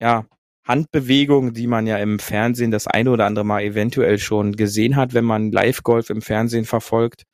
ja, 0.01 0.27
Handbewegung, 0.65 1.55
die 1.55 1.67
man 1.67 1.87
ja 1.87 1.97
im 1.99 2.19
Fernsehen 2.19 2.71
das 2.71 2.87
eine 2.87 3.11
oder 3.11 3.27
andere 3.27 3.45
Mal 3.45 3.63
eventuell 3.63 4.19
schon 4.19 4.53
gesehen 4.53 4.97
hat, 4.97 5.15
wenn 5.15 5.25
man 5.25 5.53
Live-Golf 5.53 6.11
im 6.11 6.21
Fernsehen 6.21 6.65
verfolgt, 6.65 7.25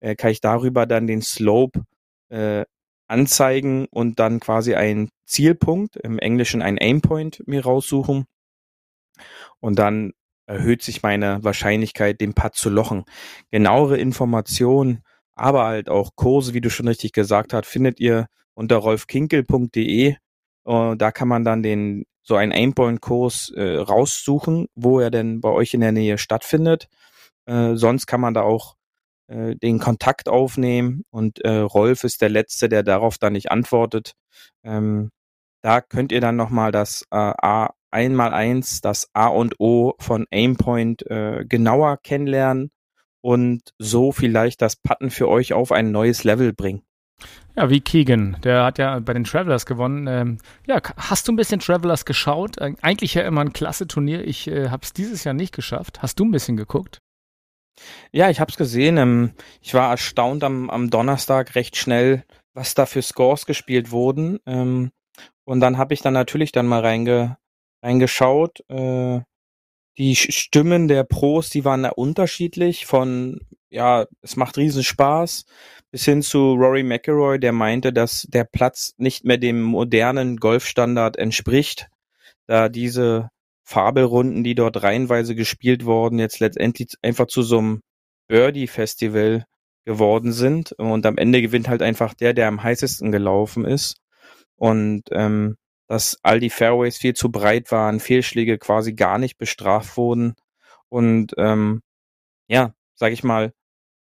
äh, 0.00 0.14
kann 0.14 0.30
ich 0.30 0.40
darüber 0.40 0.86
dann 0.86 1.06
den 1.06 1.22
Slope 1.22 1.82
äh, 2.28 2.64
anzeigen 3.08 3.86
und 3.90 4.18
dann 4.18 4.40
quasi 4.40 4.74
einen 4.74 5.10
Zielpunkt, 5.26 5.96
im 5.96 6.18
Englischen 6.18 6.62
ein 6.62 6.78
Aimpoint 6.78 7.42
mir 7.46 7.64
raussuchen. 7.64 8.26
Und 9.60 9.78
dann 9.78 10.12
erhöht 10.46 10.82
sich 10.82 11.02
meine 11.02 11.42
Wahrscheinlichkeit, 11.42 12.20
den 12.20 12.34
Putt 12.34 12.54
zu 12.54 12.70
lochen. 12.70 13.04
Genauere 13.50 13.98
Informationen, 13.98 15.02
aber 15.34 15.64
halt 15.64 15.88
auch 15.88 16.10
Kurse, 16.14 16.54
wie 16.54 16.60
du 16.60 16.70
schon 16.70 16.88
richtig 16.88 17.12
gesagt 17.12 17.52
hast, 17.52 17.66
findet 17.66 18.00
ihr 18.00 18.26
unter 18.54 18.76
rolfkinkel.de. 18.76 20.16
Da 20.64 21.12
kann 21.12 21.28
man 21.28 21.44
dann 21.44 21.62
den 21.62 22.04
so 22.22 22.34
einen 22.34 22.52
Aimpoint-Kurs 22.52 23.52
äh, 23.54 23.76
raussuchen, 23.76 24.66
wo 24.74 24.98
er 24.98 25.12
denn 25.12 25.40
bei 25.40 25.48
euch 25.50 25.74
in 25.74 25.80
der 25.80 25.92
Nähe 25.92 26.18
stattfindet. 26.18 26.88
Äh, 27.44 27.76
sonst 27.76 28.06
kann 28.06 28.20
man 28.20 28.34
da 28.34 28.42
auch 28.42 28.74
äh, 29.28 29.54
den 29.56 29.78
Kontakt 29.78 30.28
aufnehmen 30.28 31.04
und 31.10 31.44
äh, 31.44 31.58
Rolf 31.58 32.04
ist 32.04 32.20
der 32.22 32.28
Letzte, 32.28 32.68
der 32.68 32.82
darauf 32.82 33.18
dann 33.18 33.32
nicht 33.34 33.50
antwortet. 33.50 34.12
Ähm, 34.64 35.10
da 35.62 35.80
könnt 35.80 36.12
ihr 36.12 36.20
dann 36.20 36.36
nochmal 36.36 36.72
das 36.72 37.02
äh, 37.10 37.16
A 37.16 37.70
einmal 37.90 38.34
eins 38.34 38.80
das 38.80 39.08
A 39.14 39.28
und 39.28 39.58
O 39.58 39.94
von 39.98 40.26
Aimpoint 40.30 41.08
äh, 41.10 41.44
genauer 41.48 41.98
kennenlernen 42.02 42.70
und 43.20 43.62
so 43.78 44.12
vielleicht 44.12 44.62
das 44.62 44.76
Putten 44.76 45.10
für 45.10 45.28
euch 45.28 45.52
auf 45.52 45.72
ein 45.72 45.90
neues 45.90 46.22
Level 46.24 46.52
bringen. 46.52 46.82
Ja, 47.56 47.70
wie 47.70 47.80
Keegan, 47.80 48.36
der 48.44 48.64
hat 48.64 48.78
ja 48.78 48.98
bei 48.98 49.14
den 49.14 49.24
Travelers 49.24 49.64
gewonnen. 49.64 50.06
Ähm, 50.06 50.38
ja, 50.66 50.80
hast 50.96 51.26
du 51.26 51.32
ein 51.32 51.36
bisschen 51.36 51.58
Travelers 51.58 52.04
geschaut? 52.04 52.60
Eigentlich 52.60 53.14
ja 53.14 53.22
immer 53.22 53.40
ein 53.40 53.54
klasse 53.54 53.86
Turnier. 53.86 54.26
Ich 54.26 54.46
äh, 54.48 54.68
habe 54.68 54.82
es 54.84 54.92
dieses 54.92 55.24
Jahr 55.24 55.32
nicht 55.32 55.54
geschafft. 55.54 56.02
Hast 56.02 56.20
du 56.20 56.26
ein 56.26 56.30
bisschen 56.30 56.58
geguckt? 56.58 57.00
Ja, 58.12 58.30
ich 58.30 58.40
habe 58.40 58.50
es 58.50 58.56
gesehen. 58.56 58.96
Ähm, 58.96 59.32
ich 59.60 59.74
war 59.74 59.90
erstaunt 59.90 60.44
am, 60.44 60.70
am 60.70 60.90
Donnerstag 60.90 61.54
recht 61.54 61.76
schnell, 61.76 62.24
was 62.54 62.74
da 62.74 62.86
für 62.86 63.02
Scores 63.02 63.46
gespielt 63.46 63.90
wurden. 63.90 64.38
Ähm, 64.46 64.90
und 65.44 65.60
dann 65.60 65.78
habe 65.78 65.94
ich 65.94 66.02
dann 66.02 66.14
natürlich 66.14 66.52
dann 66.52 66.66
mal 66.66 66.80
reinge, 66.80 67.38
reingeschaut. 67.82 68.60
Äh, 68.68 69.20
die 69.98 70.14
Stimmen 70.16 70.88
der 70.88 71.04
Pros, 71.04 71.50
die 71.50 71.64
waren 71.64 71.82
da 71.82 71.90
unterschiedlich 71.90 72.86
von, 72.86 73.40
ja, 73.70 74.06
es 74.20 74.36
macht 74.36 74.58
riesen 74.58 74.84
Spaß, 74.84 75.44
bis 75.90 76.04
hin 76.04 76.22
zu 76.22 76.54
Rory 76.54 76.82
McIlroy, 76.82 77.38
der 77.38 77.52
meinte, 77.52 77.92
dass 77.92 78.26
der 78.28 78.44
Platz 78.44 78.92
nicht 78.98 79.24
mehr 79.24 79.38
dem 79.38 79.62
modernen 79.62 80.36
Golfstandard 80.36 81.16
entspricht, 81.16 81.88
da 82.46 82.68
diese 82.68 83.30
Fabelrunden, 83.66 84.44
die 84.44 84.54
dort 84.54 84.82
reihenweise 84.84 85.34
gespielt 85.34 85.84
wurden, 85.84 86.20
jetzt 86.20 86.38
letztendlich 86.38 86.94
einfach 87.02 87.26
zu 87.26 87.42
so 87.42 87.58
einem 87.58 87.80
Birdie-Festival 88.28 89.44
geworden 89.84 90.32
sind. 90.32 90.72
Und 90.72 91.04
am 91.04 91.18
Ende 91.18 91.42
gewinnt 91.42 91.68
halt 91.68 91.82
einfach 91.82 92.14
der, 92.14 92.32
der 92.32 92.46
am 92.46 92.62
heißesten 92.62 93.10
gelaufen 93.10 93.64
ist. 93.64 93.96
Und 94.54 95.02
ähm, 95.10 95.56
dass 95.88 96.16
all 96.22 96.38
die 96.38 96.50
Fairways 96.50 96.96
viel 96.96 97.14
zu 97.14 97.30
breit 97.30 97.72
waren, 97.72 97.98
Fehlschläge 97.98 98.58
quasi 98.58 98.94
gar 98.94 99.18
nicht 99.18 99.36
bestraft 99.36 99.96
wurden. 99.96 100.34
Und 100.88 101.34
ähm, 101.36 101.82
ja, 102.48 102.72
sag 102.94 103.12
ich 103.12 103.24
mal, 103.24 103.52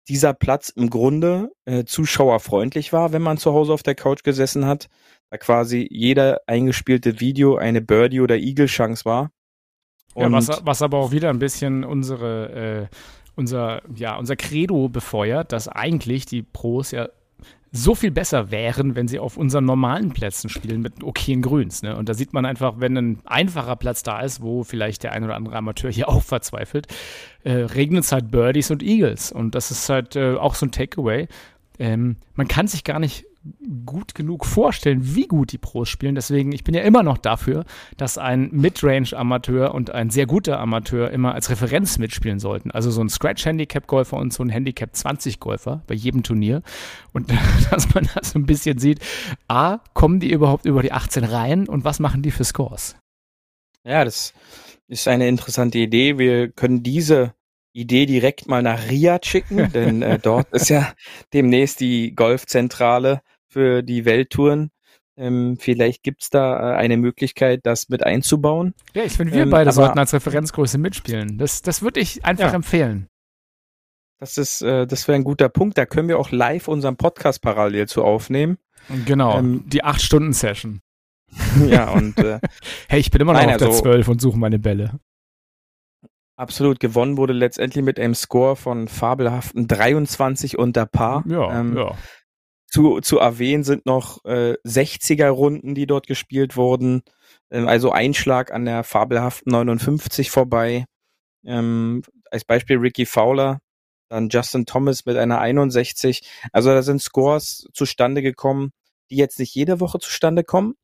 dieser 0.08 0.36
Platz 0.36 0.70
im 0.70 0.92
Grunde 0.92 1.50
äh, 1.66 1.86
zuschauerfreundlich 1.86 2.94
war, 2.94 3.14
wenn 3.14 3.24
man 3.24 3.40
zu 3.40 3.54
Hause 3.54 3.74
auf 3.74 3.82
der 3.82 3.96
Couch 3.96 4.24
gesessen 4.24 4.68
hat, 4.68 4.90
da 5.32 5.38
quasi 5.38 5.88
jeder 5.90 6.42
eingespielte 6.46 7.20
Video 7.20 7.56
eine 7.56 7.82
Birdie 7.82 8.22
oder 8.22 8.38
Eagle 8.38 8.68
Chance 8.68 9.06
war. 9.06 9.32
Ja, 10.16 10.32
was, 10.32 10.50
was 10.64 10.82
aber 10.82 10.98
auch 10.98 11.12
wieder 11.12 11.30
ein 11.30 11.40
bisschen 11.40 11.84
unsere, 11.84 12.90
äh, 12.90 12.96
unser, 13.36 13.82
ja, 13.96 14.16
unser 14.18 14.36
Credo 14.36 14.88
befeuert, 14.88 15.52
dass 15.52 15.68
eigentlich 15.68 16.26
die 16.26 16.42
Pros 16.42 16.92
ja 16.92 17.10
so 17.76 17.94
viel 17.94 18.12
besser 18.12 18.52
wären, 18.52 18.96
wenn 18.96 19.08
sie 19.08 19.20
auf 19.20 19.36
unseren 19.36 19.66
normalen 19.66 20.12
Plätzen 20.12 20.50
spielen 20.50 20.82
mit 20.82 21.04
okayen 21.04 21.42
Grüns. 21.42 21.84
Ne? 21.84 21.96
Und 21.96 22.08
da 22.08 22.14
sieht 22.14 22.32
man 22.32 22.46
einfach, 22.46 22.76
wenn 22.80 22.96
ein 22.98 23.20
einfacher 23.26 23.76
Platz 23.76 24.02
da 24.02 24.22
ist, 24.22 24.42
wo 24.42 24.64
vielleicht 24.64 25.04
der 25.04 25.12
ein 25.12 25.24
oder 25.24 25.36
andere 25.36 25.58
Amateur 25.58 25.92
hier 25.92 26.08
auch 26.10 26.24
verzweifelt, 26.24 26.88
äh, 27.44 27.52
regnet 27.52 28.06
es 28.06 28.12
halt 28.12 28.32
Birdies 28.32 28.72
und 28.72 28.82
Eagles. 28.82 29.32
Und 29.32 29.56
das 29.56 29.72
ist 29.72 29.90
halt 29.90 30.16
äh, 30.16 30.36
auch 30.36 30.56
so 30.56 30.66
ein 30.66 30.72
Takeaway. 30.72 31.28
Ähm, 31.78 32.16
man 32.36 32.48
kann 32.48 32.68
sich 32.68 32.86
gar 32.86 33.00
nicht 33.00 33.26
gut 33.86 34.16
genug 34.16 34.46
vorstellen, 34.46 35.16
wie 35.16 35.28
gut 35.28 35.52
die 35.52 35.58
Pros 35.58 35.90
spielen. 35.90 36.16
Deswegen, 36.16 36.52
ich 36.52 36.64
bin 36.64 36.74
ja 36.74 36.82
immer 36.82 37.04
noch 37.04 37.18
dafür, 37.18 37.66
dass 37.98 38.18
ein 38.18 38.50
Midrange-Amateur 38.52 39.74
und 39.74 39.92
ein 39.92 40.10
sehr 40.10 40.26
guter 40.26 40.60
Amateur 40.60 41.12
immer 41.12 41.34
als 41.34 41.50
Referenz 41.50 41.98
mitspielen 41.98 42.40
sollten. 42.40 42.72
Also 42.72 42.92
so 42.92 43.02
ein 43.02 43.10
Scratch-Handicap-Golfer 43.10 44.18
und 44.18 44.34
so 44.34 44.44
ein 44.44 44.50
Handicap-20-Golfer 44.50 45.84
bei 45.88 45.96
jedem 45.96 46.24
Turnier. 46.24 46.62
Und 47.14 47.32
dass 47.72 47.94
man 47.94 48.10
das 48.16 48.32
so 48.32 48.40
ein 48.40 48.46
bisschen 48.46 48.80
sieht, 48.80 49.00
A, 49.48 49.80
kommen 49.94 50.20
die 50.20 50.32
überhaupt 50.32 50.66
über 50.66 50.82
die 50.82 50.92
18 50.92 51.24
rein 51.24 51.68
und 51.68 51.84
was 51.84 52.00
machen 52.00 52.22
die 52.22 52.32
für 52.32 52.44
Scores? 52.44 52.96
Ja, 53.84 54.04
das 54.04 54.34
ist 54.88 55.08
eine 55.08 55.28
interessante 55.28 55.78
Idee. 55.78 56.18
Wir 56.18 56.50
können 56.50 56.82
diese 56.82 57.34
Idee 57.76 58.06
direkt 58.06 58.48
mal 58.48 58.64
nach 58.64 58.90
Riyadh 58.90 59.26
schicken, 59.26 59.72
denn 59.74 60.02
äh, 60.02 60.18
dort 60.24 60.52
ist 60.54 60.70
ja 60.70 60.94
demnächst 61.34 61.82
die 61.82 62.16
Golfzentrale 62.16 63.22
für 63.56 63.84
die 63.84 64.04
Welttouren. 64.04 64.70
Ähm, 65.18 65.56
vielleicht 65.58 66.04
gibt's 66.04 66.30
da 66.30 66.74
äh, 66.74 66.76
eine 66.76 66.98
Möglichkeit, 66.98 67.62
das 67.64 67.88
mit 67.88 68.04
einzubauen. 68.04 68.74
Ja, 68.94 69.04
ich 69.04 69.14
finde, 69.14 69.32
wir 69.32 69.44
ähm, 69.44 69.50
beide 69.50 69.72
sollten 69.72 69.98
als 69.98 70.14
Referenzgröße 70.14 70.78
mitspielen. 70.78 71.38
Das, 71.38 71.62
das 71.62 71.82
würde 71.82 72.02
ich 72.02 72.26
einfach 72.26 72.50
ja. 72.50 72.54
empfehlen. 72.54 73.08
Das 74.20 74.38
ist, 74.38 74.62
äh, 74.62 74.86
das 74.86 75.08
wäre 75.08 75.16
ein 75.16 75.24
guter 75.24 75.48
Punkt. 75.48 75.78
Da 75.78 75.86
können 75.86 76.10
wir 76.10 76.20
auch 76.20 76.32
live 76.32 76.68
unseren 76.68 76.98
Podcast 76.98 77.42
parallel 77.42 77.88
zu 77.88 78.04
aufnehmen. 78.04 78.58
Genau, 79.06 79.40
ähm, 79.40 79.64
die 79.68 79.86
8-Stunden-Session. 79.86 80.82
ja, 81.66 81.92
und 81.92 82.18
äh, 82.18 82.42
hey, 82.90 83.00
ich 83.00 83.10
bin 83.10 83.22
immer 83.22 83.32
noch 83.32 83.40
nein, 83.40 83.52
auf 83.52 83.58
der 83.58 83.68
also, 83.68 83.84
12 83.84 84.08
und 84.10 84.20
suche 84.20 84.38
meine 84.38 84.60
Bälle. 84.60 85.00
Absolut 86.36 86.82
gewonnen 86.82 87.16
wurde 87.16 87.32
letztendlich 87.32 87.86
mit 87.86 88.02
einem 88.02 88.16
Score 88.16 88.58
von 88.58 88.90
fabelhaften 88.90 89.70
23 89.70 90.58
unter 90.58 90.86
Paar. 90.86 91.24
Ja, 91.26 91.58
ähm, 91.58 91.78
ja 91.78 91.96
zu, 92.76 93.00
zu 93.00 93.20
erwähnen 93.20 93.64
sind 93.64 93.86
noch 93.86 94.26
äh, 94.26 94.58
60er-Runden, 94.66 95.76
die 95.76 95.88
dort 95.88 96.08
gespielt 96.08 96.58
wurden. 96.58 97.04
Ähm, 97.50 97.70
also 97.70 97.92
Einschlag 97.92 98.52
an 98.52 98.66
der 98.66 98.84
fabelhaften 98.84 99.50
59 99.54 100.30
vorbei. 100.30 100.84
Ähm, 101.46 102.04
als 102.32 102.44
Beispiel 102.44 102.78
Ricky 102.78 103.06
Fowler, 103.06 103.62
dann 104.10 104.28
Justin 104.28 104.66
Thomas 104.66 105.06
mit 105.06 105.16
einer 105.16 105.40
61. 105.40 106.30
Also 106.52 106.70
da 106.72 106.82
sind 106.82 107.02
Scores 107.02 107.70
zustande 107.72 108.22
gekommen, 108.22 108.72
die 109.10 109.16
jetzt 109.16 109.40
nicht 109.40 109.56
jede 109.56 109.80
Woche 109.80 110.00
zustande 110.00 110.44
kommen. 110.44 110.76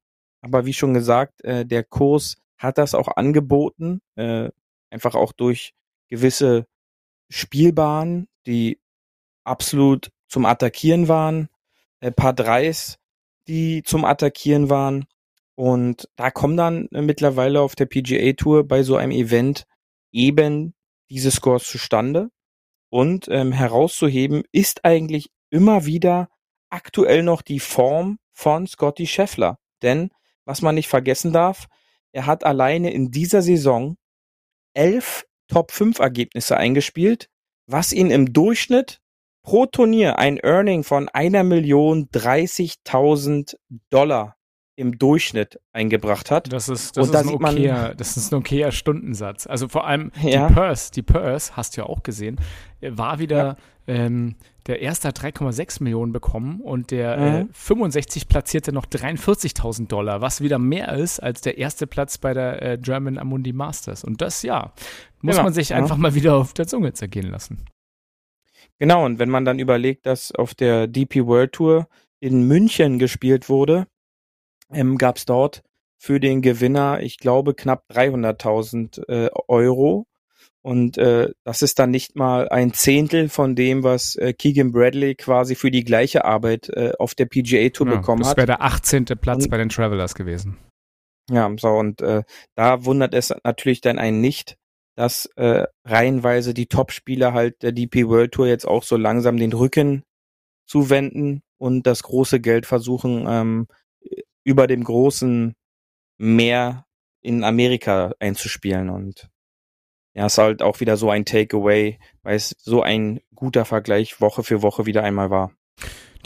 Aber 0.42 0.66
wie 0.66 0.74
schon 0.74 0.94
gesagt, 0.94 1.44
äh, 1.44 1.66
der 1.66 1.84
Kurs 1.84 2.38
hat 2.58 2.78
das 2.78 2.96
auch 2.96 3.10
angeboten, 3.18 4.00
äh, 4.16 4.50
einfach 4.92 5.16
auch 5.16 5.34
durch 5.34 5.74
gewisse 6.08 6.68
Spielbahnen, 7.30 8.30
die 8.48 8.80
absolut 9.44 10.10
zum 10.30 10.46
Attackieren 10.46 11.10
waren, 11.10 11.50
äh, 12.02 12.12
paar 12.12 12.34
Dreis, 12.34 12.98
die 13.48 13.84
zum 13.84 14.06
Attackieren 14.06 14.70
waren. 14.70 15.06
Und 15.56 16.10
da 16.16 16.32
kommen 16.32 16.58
dann 16.58 16.88
äh, 16.92 17.02
mittlerweile 17.02 17.62
auf 17.62 17.76
der 17.76 17.86
PGA 17.86 18.34
Tour 18.34 18.68
bei 18.68 18.84
so 18.84 18.98
einem 18.98 19.12
Event 19.12 19.66
eben 20.12 20.74
diese 21.10 21.32
Scores 21.32 21.64
zustande. 21.64 22.30
Und 22.90 23.28
ähm, 23.30 23.54
herauszuheben 23.54 24.44
ist 24.52 24.84
eigentlich 24.84 25.30
immer 25.50 25.86
wieder 25.86 26.30
aktuell 26.70 27.24
noch 27.24 27.42
die 27.42 27.60
Form 27.60 28.20
von 28.34 28.68
Scotty 28.68 29.08
Scheffler. 29.08 29.60
Denn, 29.82 30.10
was 30.46 30.62
man 30.62 30.76
nicht 30.76 30.88
vergessen 30.88 31.32
darf, 31.32 31.68
er 32.12 32.26
hat 32.26 32.44
alleine 32.44 32.92
in 32.92 33.12
dieser 33.12 33.42
Saison 33.42 33.96
elf 34.74 35.26
Top 35.48 35.72
5 35.72 36.00
Ergebnisse 36.00 36.56
eingespielt, 36.56 37.30
was 37.68 37.92
ihn 37.92 38.10
im 38.10 38.32
Durchschnitt 38.32 39.01
pro 39.44 39.66
Turnier 39.66 40.20
ein 40.20 40.38
Earning 40.38 40.84
von 40.84 41.10
einer 41.10 41.44
Million 41.44 42.10
dreißigtausend 42.12 43.58
Dollar 43.90 44.36
im 44.76 44.98
Durchschnitt 44.98 45.60
eingebracht 45.74 46.32
hat. 46.32 46.52
Das 46.52 46.70
ist, 46.70 46.98
das, 46.98 47.08
ist, 47.08 47.14
da 47.14 47.20
ein 47.20 47.30
okayer, 47.30 47.94
das 47.94 48.18
ist 48.18 48.32
ein 48.32 48.38
okayer 48.38 48.72
Stundensatz. 48.72 49.46
Also 49.46 49.68
vor 49.68 49.86
allem 49.86 50.12
ja. 50.24 50.48
die 50.48 50.54
Purse, 50.54 50.92
die 50.92 51.04
Purse, 51.04 51.56
hast 51.56 51.78
du 51.78 51.82
ja 51.82 51.88
auch 51.88 52.04
gesehen, 52.04 52.40
war 52.82 53.20
wieder, 53.20 53.58
ja. 53.88 53.94
ähm, 53.94 54.36
der 54.68 54.82
erste 54.82 55.10
hat 55.10 55.20
3,6 55.20 55.84
Millionen 55.84 56.14
bekommen 56.14 56.62
und 56.62 56.92
der 56.92 57.18
mhm. 57.18 57.50
äh, 57.50 57.54
65 57.54 58.28
platzierte 58.28 58.72
noch 58.72 58.86
43.000 58.86 59.88
Dollar, 59.88 60.22
was 60.22 60.42
wieder 60.42 60.58
mehr 60.58 60.94
ist 60.94 61.20
als 61.20 61.42
der 61.42 61.58
erste 61.58 61.86
Platz 61.86 62.18
bei 62.18 62.34
der 62.34 62.62
äh, 62.62 62.78
German 62.78 63.18
Amundi 63.18 63.54
Masters. 63.54 64.04
Und 64.04 64.22
das, 64.22 64.42
ja, 64.42 64.74
muss 65.22 65.36
genau. 65.36 65.44
man 65.44 65.54
sich 65.54 65.70
ja. 65.70 65.78
einfach 65.78 65.98
mal 65.98 66.16
wieder 66.16 66.36
auf 66.36 66.54
der 66.54 66.66
Zunge 66.66 66.94
zergehen 66.94 67.30
lassen. 67.30 67.66
Genau, 68.82 69.06
und 69.06 69.20
wenn 69.20 69.30
man 69.30 69.46
dann 69.46 69.60
überlegt, 69.60 70.08
dass 70.08 70.32
auf 70.32 70.56
der 70.56 70.88
DP 70.88 71.28
World 71.28 71.52
Tour 71.52 71.88
in 72.20 72.48
München 72.48 72.98
gespielt 72.98 73.48
wurde, 73.48 73.86
ähm, 74.74 74.98
gab 74.98 75.18
es 75.18 75.26
dort 75.26 75.62
für 76.00 76.20
den 76.20 76.42
Gewinner, 76.42 77.00
ich 77.00 77.20
glaube, 77.20 77.54
knapp 77.54 77.84
300.000 77.92 79.08
äh, 79.08 79.30
Euro. 79.48 80.08
Und 80.64 80.98
äh, 80.98 81.30
das 81.44 81.62
ist 81.62 81.78
dann 81.78 81.92
nicht 81.92 82.16
mal 82.16 82.50
ein 82.50 82.74
Zehntel 82.74 83.30
von 83.30 83.54
dem, 83.54 83.84
was 83.84 84.16
äh, 84.16 84.34
Keegan 84.34 84.72
Bradley 84.72 85.14
quasi 85.14 85.54
für 85.54 85.70
die 85.70 85.84
gleiche 85.84 86.26
Arbeit 86.26 86.70
äh, 86.70 86.94
auf 86.98 87.14
der 87.14 87.26
PGA 87.26 87.70
Tour 87.70 87.88
ja, 87.88 87.98
bekommen 87.98 88.22
das 88.22 88.32
hat. 88.32 88.38
Das 88.40 88.48
wäre 88.48 88.58
der 88.58 88.64
18. 88.64 89.06
Platz 89.06 89.44
und, 89.44 89.52
bei 89.52 89.58
den 89.58 89.70
Travelers 89.70 90.16
gewesen. 90.16 90.58
Ja, 91.30 91.52
so 91.56 91.70
und 91.70 92.02
äh, 92.02 92.24
da 92.56 92.84
wundert 92.84 93.14
es 93.14 93.32
natürlich 93.44 93.82
dann 93.82 94.00
einen 94.00 94.22
nicht, 94.22 94.58
dass 95.02 95.26
äh, 95.36 95.66
reihenweise 95.84 96.54
die 96.54 96.68
Top-Spieler 96.68 97.34
halt 97.34 97.64
der 97.64 97.72
DP 97.72 98.08
World 98.08 98.34
Tour 98.34 98.46
jetzt 98.46 98.68
auch 98.68 98.84
so 98.84 98.98
langsam 98.98 99.38
den 99.38 99.52
Rücken 99.52 100.04
zuwenden 100.68 101.42
und 101.58 101.88
das 101.88 102.04
große 102.04 102.40
Geld 102.40 102.68
versuchen, 102.68 103.26
ähm, 103.28 103.68
über 104.44 104.68
dem 104.68 104.84
großen 104.84 105.56
Meer 106.20 106.86
in 107.20 107.44
Amerika 107.44 108.14
einzuspielen. 108.20 108.92
Und 108.92 109.32
ja, 110.14 110.28
ist 110.28 110.38
halt 110.38 110.62
auch 110.62 110.82
wieder 110.82 110.98
so 110.98 111.10
ein 111.10 111.26
Takeaway, 111.26 111.98
weil 112.22 112.36
es 112.36 112.56
so 112.60 112.84
ein 112.84 113.22
guter 113.34 113.66
Vergleich 113.66 114.22
Woche 114.22 114.44
für 114.44 114.62
Woche 114.62 114.86
wieder 114.86 115.04
einmal 115.04 115.32
war. 115.32 115.52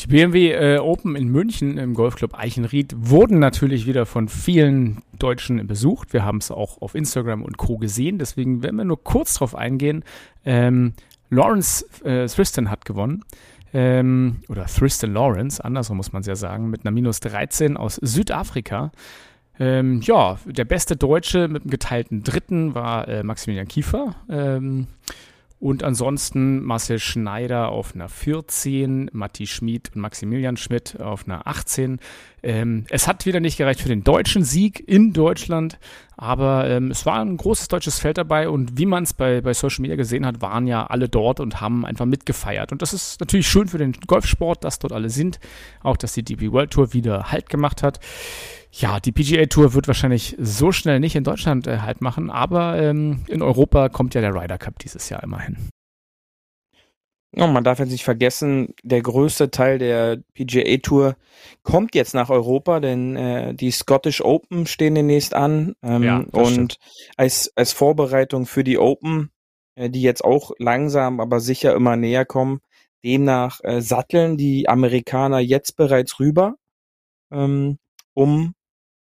Die 0.05 0.11
BMW 0.11 0.51
äh, 0.51 0.77
Open 0.77 1.15
in 1.15 1.29
München 1.29 1.79
im 1.79 1.95
Golfclub 1.95 2.37
Eichenried 2.37 2.93
wurden 2.95 3.39
natürlich 3.39 3.87
wieder 3.87 4.05
von 4.05 4.27
vielen 4.27 5.01
Deutschen 5.17 5.65
besucht. 5.65 6.13
Wir 6.13 6.23
haben 6.23 6.37
es 6.37 6.51
auch 6.51 6.81
auf 6.81 6.93
Instagram 6.93 7.41
und 7.41 7.57
Co. 7.57 7.77
gesehen. 7.77 8.19
Deswegen 8.19 8.61
werden 8.61 8.75
wir 8.75 8.85
nur 8.85 9.03
kurz 9.03 9.33
drauf 9.33 9.55
eingehen. 9.55 10.03
Ähm, 10.45 10.93
Lawrence 11.31 11.85
äh, 12.03 12.27
Thriston 12.27 12.69
hat 12.69 12.85
gewonnen. 12.85 13.23
Ähm, 13.73 14.37
oder 14.47 14.67
Thriston 14.67 15.11
Lawrence, 15.11 15.63
andersrum 15.63 15.97
muss 15.97 16.13
man 16.13 16.21
es 16.21 16.27
ja 16.27 16.35
sagen, 16.35 16.69
mit 16.69 16.85
einer 16.85 16.91
Minus 16.91 17.19
13 17.21 17.75
aus 17.75 17.95
Südafrika. 17.95 18.91
Ähm, 19.59 20.01
ja, 20.01 20.37
der 20.45 20.65
beste 20.65 20.97
Deutsche 20.97 21.47
mit 21.47 21.63
einem 21.63 21.71
geteilten 21.71 22.21
Dritten 22.23 22.75
war 22.75 23.07
äh, 23.07 23.23
Maximilian 23.23 23.67
Kiefer. 23.67 24.13
Ähm, 24.29 24.87
Und 25.65 25.81
ansonsten 25.81 26.63
Marcel 26.63 26.99
Schneider 26.99 27.69
auf 27.69 27.95
einer 27.95 28.07
14, 28.07 29.09
Matti 29.13 29.47
Schmid 29.47 29.89
und 29.95 30.01
Maximilian 30.01 30.57
Schmidt 30.57 31.01
auf 31.01 31.25
einer 31.25 31.47
18. 31.47 31.97
Ähm, 32.43 32.85
es 32.91 33.07
hat 33.07 33.25
wieder 33.25 33.39
nicht 33.39 33.57
gereicht 33.57 33.81
für 33.81 33.89
den 33.89 34.03
deutschen 34.03 34.43
Sieg 34.43 34.87
in 34.87 35.11
Deutschland, 35.11 35.79
aber 36.17 36.69
ähm, 36.69 36.91
es 36.91 37.07
war 37.07 37.19
ein 37.19 37.35
großes 37.35 37.67
deutsches 37.69 37.97
Feld 37.97 38.19
dabei 38.19 38.47
und 38.47 38.77
wie 38.77 38.85
man 38.85 39.05
es 39.05 39.15
bei, 39.15 39.41
bei 39.41 39.55
Social 39.55 39.81
Media 39.81 39.95
gesehen 39.95 40.27
hat, 40.27 40.39
waren 40.39 40.67
ja 40.67 40.85
alle 40.85 41.09
dort 41.09 41.39
und 41.39 41.61
haben 41.61 41.83
einfach 41.83 42.05
mitgefeiert. 42.05 42.71
Und 42.71 42.83
das 42.83 42.93
ist 42.93 43.19
natürlich 43.19 43.47
schön 43.47 43.67
für 43.67 43.79
den 43.79 43.93
Golfsport, 44.05 44.63
dass 44.63 44.77
dort 44.77 44.93
alle 44.93 45.09
sind. 45.09 45.39
Auch, 45.81 45.97
dass 45.97 46.13
die 46.13 46.21
DP 46.21 46.51
World 46.51 46.69
Tour 46.69 46.93
wieder 46.93 47.31
Halt 47.31 47.49
gemacht 47.49 47.81
hat. 47.81 47.99
Ja, 48.77 48.99
die 48.99 49.13
PGA 49.13 49.45
Tour 49.45 49.73
wird 49.73 49.87
wahrscheinlich 49.87 50.35
so 50.37 50.73
schnell 50.73 50.99
nicht 50.99 51.15
in 51.15 51.23
Deutschland 51.23 51.65
äh, 51.65 51.79
halt 51.79 52.01
machen, 52.01 52.29
aber 52.29 52.77
ähm, 52.77 53.23
in 53.29 53.41
Europa 53.41 53.87
kommt 53.87 54.15
ja 54.15 54.21
der 54.21 54.35
Ryder 54.35 54.57
Cup 54.57 54.79
dieses 54.79 55.07
Jahr 55.07 55.23
immerhin. 55.23 55.69
Oh, 57.37 57.47
man 57.47 57.63
darf 57.63 57.79
jetzt 57.79 57.91
nicht 57.91 58.03
vergessen, 58.03 58.73
der 58.83 59.01
größte 59.01 59.49
Teil 59.49 59.77
der 59.77 60.17
PGA 60.33 60.77
Tour 60.77 61.15
kommt 61.63 61.95
jetzt 61.95 62.13
nach 62.13 62.29
Europa, 62.29 62.81
denn 62.81 63.15
äh, 63.15 63.53
die 63.53 63.71
Scottish 63.71 64.21
Open 64.21 64.65
stehen 64.67 64.95
demnächst 64.95 65.33
an. 65.33 65.75
Ähm, 65.81 66.03
ja, 66.03 66.25
und 66.31 66.77
als, 67.15 67.51
als 67.55 67.71
Vorbereitung 67.71 68.45
für 68.45 68.63
die 68.65 68.77
Open, 68.77 69.31
äh, 69.75 69.89
die 69.89 70.01
jetzt 70.01 70.23
auch 70.23 70.51
langsam, 70.59 71.21
aber 71.21 71.39
sicher 71.39 71.75
immer 71.75 71.95
näher 71.95 72.25
kommen, 72.25 72.59
demnach 73.05 73.59
äh, 73.63 73.81
satteln 73.81 74.35
die 74.37 74.67
Amerikaner 74.67 75.39
jetzt 75.39 75.77
bereits 75.77 76.19
rüber, 76.19 76.55
ähm, 77.31 77.79
um 78.13 78.53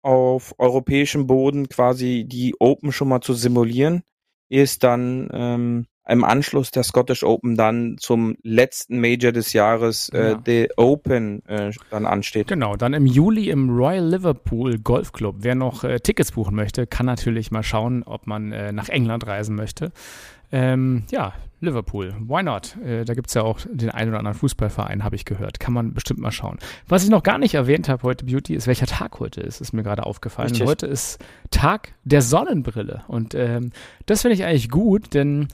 auf 0.03 0.55
europäischem 0.59 1.27
Boden 1.27 1.69
quasi 1.69 2.25
die 2.27 2.55
Open 2.59 2.93
schon 2.93 3.09
mal 3.09 3.21
zu 3.21 3.35
simulieren, 3.35 4.03
ist 4.49 4.83
dann 4.83 5.29
ähm, 5.33 5.87
im 6.09 6.25
Anschluss 6.25 6.71
der 6.71 6.83
Scottish 6.83 7.23
Open 7.23 7.57
dann 7.57 7.97
zum 7.99 8.37
letzten 8.43 9.01
Major 9.01 9.33
des 9.33 9.53
Jahres 9.53 10.09
äh, 10.09 10.31
ja. 10.31 10.35
der 10.35 10.69
Open 10.77 11.45
äh, 11.47 11.71
dann 11.91 12.05
ansteht. 12.05 12.49
Genau, 12.49 12.77
dann 12.77 12.95
im 12.95 13.07
Juli 13.07 13.49
im 13.49 13.71
Royal 13.71 14.09
Liverpool 14.09 14.79
Golf 14.79 15.13
Club. 15.13 15.37
Wer 15.41 15.55
noch 15.55 15.85
äh, 15.85 16.01
Tickets 16.01 16.33
buchen 16.33 16.57
möchte, 16.57 16.87
kann 16.87 17.07
natürlich 17.07 17.51
mal 17.51 17.63
schauen, 17.63 18.03
ob 18.03 18.27
man 18.27 18.51
äh, 18.53 18.73
nach 18.73 18.89
England 18.89 19.27
reisen 19.27 19.55
möchte. 19.55 19.93
Ähm, 20.53 21.05
ja, 21.11 21.33
Liverpool, 21.61 22.15
why 22.27 22.43
not? 22.43 22.77
Äh, 22.79 23.05
da 23.05 23.15
gibt 23.15 23.29
es 23.29 23.35
ja 23.35 23.43
auch 23.43 23.61
den 23.71 23.91
einen 23.91 24.11
oder 24.11 24.19
anderen 24.19 24.37
Fußballverein, 24.37 25.05
habe 25.05 25.15
ich 25.15 25.25
gehört. 25.25 25.61
Kann 25.61 25.75
man 25.75 25.93
bestimmt 25.93 26.21
mal 26.21 26.33
schauen. 26.33 26.59
Was 26.89 27.05
ich 27.05 27.11
noch 27.11 27.23
gar 27.23 27.39
nicht 27.39 27.55
erwähnt 27.55 27.89
habe 27.89 28.03
heute, 28.03 28.25
Beauty, 28.25 28.55
ist, 28.55 28.67
welcher 28.67 28.87
Tag 28.87 29.21
heute 29.21 29.43
ist. 29.43 29.61
Ist 29.61 29.73
mir 29.73 29.83
gerade 29.83 30.07
aufgefallen. 30.07 30.53
Heute 30.65 30.87
ist 30.87 31.23
Tag 31.51 31.93
der 32.05 32.23
Sonnenbrille. 32.23 33.05
Und 33.09 33.35
ähm, 33.35 33.73
das 34.07 34.23
finde 34.23 34.35
ich 34.35 34.45
eigentlich 34.45 34.71
gut, 34.71 35.13
denn 35.15 35.49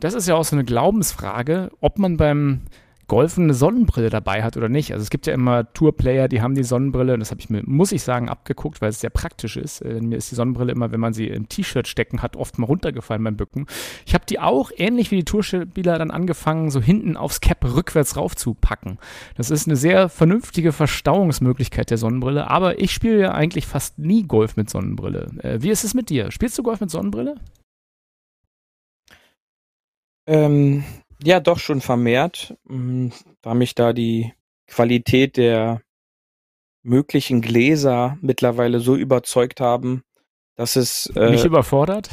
das 0.00 0.14
ist 0.14 0.26
ja 0.26 0.34
auch 0.34 0.44
so 0.44 0.56
eine 0.56 0.64
Glaubensfrage, 0.64 1.70
ob 1.80 1.98
man 1.98 2.16
beim 2.16 2.62
Golfen 3.12 3.44
eine 3.44 3.52
Sonnenbrille 3.52 4.08
dabei 4.08 4.42
hat 4.42 4.56
oder 4.56 4.70
nicht. 4.70 4.94
Also 4.94 5.02
es 5.02 5.10
gibt 5.10 5.26
ja 5.26 5.34
immer 5.34 5.70
Tourplayer, 5.74 6.28
die 6.28 6.40
haben 6.40 6.54
die 6.54 6.64
Sonnenbrille 6.64 7.12
und 7.12 7.20
das 7.20 7.30
habe 7.30 7.42
ich 7.42 7.50
mir, 7.50 7.62
muss 7.62 7.92
ich 7.92 8.02
sagen, 8.02 8.30
abgeguckt, 8.30 8.80
weil 8.80 8.88
es 8.88 9.00
sehr 9.00 9.10
praktisch 9.10 9.58
ist. 9.58 9.82
Äh, 9.82 10.00
mir 10.00 10.16
ist 10.16 10.30
die 10.30 10.34
Sonnenbrille 10.34 10.72
immer, 10.72 10.92
wenn 10.92 11.00
man 11.00 11.12
sie 11.12 11.26
im 11.26 11.46
T-Shirt 11.46 11.86
stecken 11.86 12.22
hat, 12.22 12.36
oft 12.36 12.56
mal 12.56 12.64
runtergefallen 12.64 13.22
beim 13.22 13.36
Bücken. 13.36 13.66
Ich 14.06 14.14
habe 14.14 14.24
die 14.24 14.40
auch, 14.40 14.70
ähnlich 14.74 15.10
wie 15.10 15.16
die 15.16 15.26
Tourspieler, 15.26 15.98
dann 15.98 16.10
angefangen, 16.10 16.70
so 16.70 16.80
hinten 16.80 17.18
aufs 17.18 17.42
Cap 17.42 17.62
rückwärts 17.62 18.16
raufzupacken. 18.16 18.98
Das 19.36 19.50
ist 19.50 19.68
eine 19.68 19.76
sehr 19.76 20.08
vernünftige 20.08 20.72
Verstauungsmöglichkeit 20.72 21.90
der 21.90 21.98
Sonnenbrille, 21.98 22.48
aber 22.48 22.80
ich 22.80 22.92
spiele 22.92 23.20
ja 23.20 23.32
eigentlich 23.32 23.66
fast 23.66 23.98
nie 23.98 24.22
Golf 24.22 24.56
mit 24.56 24.70
Sonnenbrille. 24.70 25.32
Äh, 25.42 25.60
wie 25.60 25.70
ist 25.70 25.84
es 25.84 25.92
mit 25.92 26.08
dir? 26.08 26.30
Spielst 26.30 26.56
du 26.56 26.62
Golf 26.62 26.80
mit 26.80 26.90
Sonnenbrille? 26.90 27.34
Ähm, 30.26 30.84
ja, 31.24 31.40
doch 31.40 31.58
schon 31.58 31.80
vermehrt, 31.80 32.56
mm, 32.64 33.08
da 33.40 33.54
mich 33.54 33.74
da 33.74 33.92
die 33.92 34.32
Qualität 34.66 35.36
der 35.36 35.82
möglichen 36.82 37.40
Gläser 37.40 38.18
mittlerweile 38.20 38.80
so 38.80 38.96
überzeugt 38.96 39.60
haben, 39.60 40.02
dass 40.56 40.76
es 40.76 41.06
äh, 41.16 41.30
nicht 41.30 41.44
überfordert. 41.44 42.10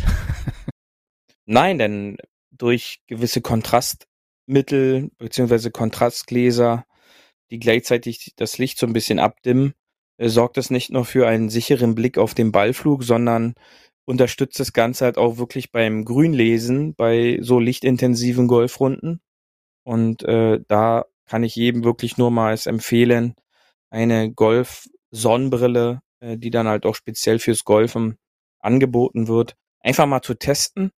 Nein, 1.46 1.80
denn 1.80 2.18
durch 2.52 3.02
gewisse 3.08 3.42
Kontrastmittel 3.42 5.10
beziehungsweise 5.18 5.72
Kontrastgläser, 5.72 6.86
die 7.50 7.60
gleichzeitig 7.60 8.34
das 8.36 8.58
Licht 8.58 8.78
so 8.78 8.86
ein 8.86 8.94
bisschen 8.94 9.20
abdimmen, 9.20 9.74
äh, 10.18 10.30
sorgt 10.30 10.58
es 10.58 10.70
nicht 10.70 10.92
nur 10.92 11.06
für 11.06 11.28
einen 11.28 11.50
sicheren 11.50 11.96
Blick 11.96 12.18
auf 12.18 12.34
den 12.36 12.52
Ballflug, 12.52 13.04
sondern 13.04 13.56
unterstützt 14.10 14.60
das 14.60 14.74
Ganze 14.74 15.06
halt 15.06 15.20
auch 15.20 15.38
wirklich 15.38 15.72
beim 15.72 16.04
Grünlesen 16.04 16.96
bei 16.96 17.38
so 17.42 17.60
lichtintensiven 17.60 18.48
Golfrunden. 18.48 19.22
Und 19.84 20.24
äh, 20.24 20.62
da 20.68 21.06
kann 21.28 21.44
ich 21.44 21.56
jedem 21.56 21.84
wirklich 21.84 22.18
nur 22.18 22.32
mal 22.32 22.58
empfehlen, 22.66 23.36
eine 23.92 24.32
Golf-Sonnenbrille, 24.34 26.02
äh, 26.22 26.38
die 26.40 26.50
dann 26.50 26.68
halt 26.68 26.88
auch 26.88 26.96
speziell 26.96 27.38
fürs 27.38 27.66
Golfen 27.66 28.18
angeboten 28.58 29.28
wird, 29.28 29.56
einfach 29.80 30.08
mal 30.08 30.24
zu 30.24 30.34
testen 30.34 30.92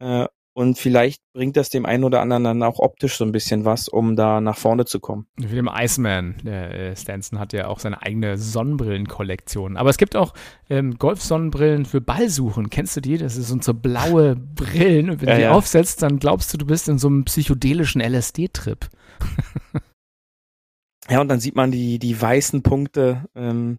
äh, 0.00 0.26
und 0.54 0.76
vielleicht 0.78 1.22
bringt 1.32 1.56
das 1.56 1.70
dem 1.70 1.86
einen 1.86 2.04
oder 2.04 2.20
anderen 2.20 2.44
dann 2.44 2.62
auch 2.62 2.78
optisch 2.78 3.16
so 3.16 3.24
ein 3.24 3.32
bisschen 3.32 3.64
was, 3.64 3.88
um 3.88 4.16
da 4.16 4.42
nach 4.42 4.58
vorne 4.58 4.84
zu 4.84 5.00
kommen. 5.00 5.26
Wie 5.36 5.54
dem 5.54 5.70
Iceman. 5.72 6.36
Der 6.44 6.74
äh, 6.74 6.96
Stanson 6.96 7.38
hat 7.38 7.54
ja 7.54 7.68
auch 7.68 7.78
seine 7.78 8.02
eigene 8.02 8.36
Sonnenbrillenkollektion. 8.36 9.78
Aber 9.78 9.88
es 9.88 9.96
gibt 9.96 10.14
auch 10.14 10.34
ähm, 10.68 10.98
Golf-Sonnenbrillen 10.98 11.86
für 11.86 12.02
Ballsuchen. 12.02 12.68
Kennst 12.68 12.96
du 12.96 13.00
die? 13.00 13.16
Das 13.16 13.34
sind 13.34 13.64
so 13.64 13.72
blaue 13.72 14.36
Brillen. 14.36 15.08
Und 15.08 15.22
wenn 15.22 15.28
ja, 15.28 15.34
du 15.34 15.40
die 15.40 15.44
ja. 15.44 15.52
aufsetzt, 15.52 16.02
dann 16.02 16.18
glaubst 16.18 16.52
du, 16.52 16.58
du 16.58 16.66
bist 16.66 16.86
in 16.88 16.98
so 16.98 17.08
einem 17.08 17.24
psychedelischen 17.24 18.02
LSD-Trip. 18.02 18.90
ja, 21.08 21.20
und 21.22 21.28
dann 21.28 21.40
sieht 21.40 21.56
man 21.56 21.70
die, 21.70 21.98
die 21.98 22.20
weißen 22.20 22.62
Punkte 22.62 23.24
ähm, 23.34 23.78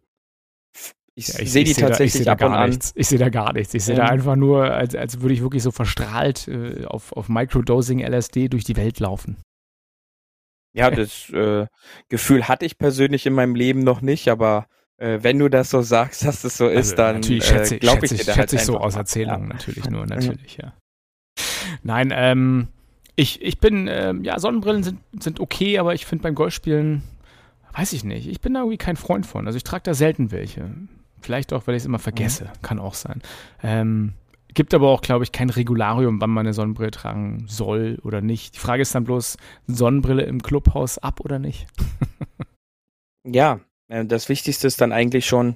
ich, 1.15 1.27
ja, 1.27 1.39
ich 1.39 1.51
sehe 1.51 1.63
die 1.63 1.73
tatsächlich 1.73 2.25
da, 2.25 2.31
ab 2.33 2.43
und 2.43 2.53
an. 2.53 2.69
Nichts. 2.71 2.91
Ich 2.95 3.07
sehe 3.07 3.19
da 3.19 3.29
gar 3.29 3.53
nichts. 3.53 3.73
Ich 3.73 3.85
sehe 3.85 3.95
da 3.95 4.05
einfach 4.05 4.35
nur, 4.35 4.71
als, 4.71 4.95
als 4.95 5.21
würde 5.21 5.33
ich 5.33 5.41
wirklich 5.41 5.61
so 5.61 5.71
verstrahlt 5.71 6.47
äh, 6.47 6.85
auf, 6.85 7.11
auf 7.11 7.29
Microdosing 7.29 7.99
LSD 7.99 8.49
durch 8.49 8.63
die 8.63 8.75
Welt 8.75 8.99
laufen. 8.99 9.37
Ja, 10.75 10.89
das 10.89 11.29
äh, 11.29 11.67
Gefühl 12.09 12.47
hatte 12.47 12.65
ich 12.65 12.79
persönlich 12.79 13.27
in 13.27 13.33
meinem 13.33 13.53
Leben 13.53 13.81
noch 13.81 14.01
nicht, 14.01 14.27
aber 14.27 14.65
äh, 14.97 15.19
wenn 15.21 15.37
du 15.37 15.49
das 15.49 15.69
so 15.69 15.83
sagst, 15.83 16.25
dass 16.25 16.43
es 16.43 16.57
so 16.57 16.67
ist, 16.67 16.77
also, 16.77 16.95
dann 16.95 17.15
natürlich 17.15 17.45
schätze, 17.45 17.75
äh, 17.75 17.79
glaube 17.79 18.05
ich 18.05 18.09
schätze, 18.09 18.25
dir 18.25 18.33
schätze 18.33 18.39
halt 18.39 18.53
ich 18.53 18.65
so 18.65 18.77
aus 18.77 18.95
Erzählungen 18.95 19.49
ja. 19.49 19.53
natürlich 19.53 19.87
nur, 19.89 20.05
natürlich, 20.07 20.57
ja. 20.57 20.73
Nein, 21.83 22.11
ähm, 22.15 22.69
ich, 23.15 23.39
ich 23.43 23.59
bin, 23.59 23.87
ähm, 23.87 24.23
ja, 24.23 24.39
Sonnenbrillen 24.39 24.81
sind, 24.81 24.99
sind 25.19 25.39
okay, 25.39 25.77
aber 25.77 25.93
ich 25.93 26.07
finde 26.07 26.23
beim 26.23 26.33
Golfspielen, 26.33 27.03
weiß 27.73 27.93
ich 27.93 28.03
nicht, 28.03 28.27
ich 28.27 28.41
bin 28.41 28.55
da 28.55 28.61
irgendwie 28.61 28.77
kein 28.77 28.95
Freund 28.95 29.27
von. 29.27 29.45
Also 29.45 29.57
ich 29.57 29.63
trage 29.63 29.83
da 29.83 29.93
selten 29.93 30.31
welche. 30.31 30.71
Vielleicht 31.23 31.53
auch, 31.53 31.67
weil 31.67 31.75
ich 31.75 31.83
es 31.83 31.85
immer 31.85 31.99
vergesse. 31.99 32.45
Mhm. 32.45 32.61
Kann 32.61 32.79
auch 32.79 32.95
sein. 32.95 33.21
Ähm, 33.63 34.13
gibt 34.53 34.73
aber 34.73 34.89
auch, 34.89 35.01
glaube 35.01 35.23
ich, 35.23 35.31
kein 35.31 35.49
Regularium, 35.49 36.19
wann 36.19 36.29
man 36.29 36.45
eine 36.45 36.53
Sonnenbrille 36.53 36.91
tragen 36.91 37.45
soll 37.47 37.97
oder 38.03 38.19
nicht. 38.19 38.55
Die 38.55 38.59
Frage 38.59 38.81
ist 38.81 38.93
dann 38.93 39.05
bloß, 39.05 39.37
Sonnenbrille 39.67 40.23
im 40.23 40.43
Clubhaus 40.43 40.97
ab 40.97 41.21
oder 41.21 41.39
nicht? 41.39 41.65
ja, 43.25 43.61
äh, 43.87 44.05
das 44.05 44.27
Wichtigste 44.27 44.67
ist 44.67 44.81
dann 44.81 44.91
eigentlich 44.91 45.25
schon, 45.25 45.55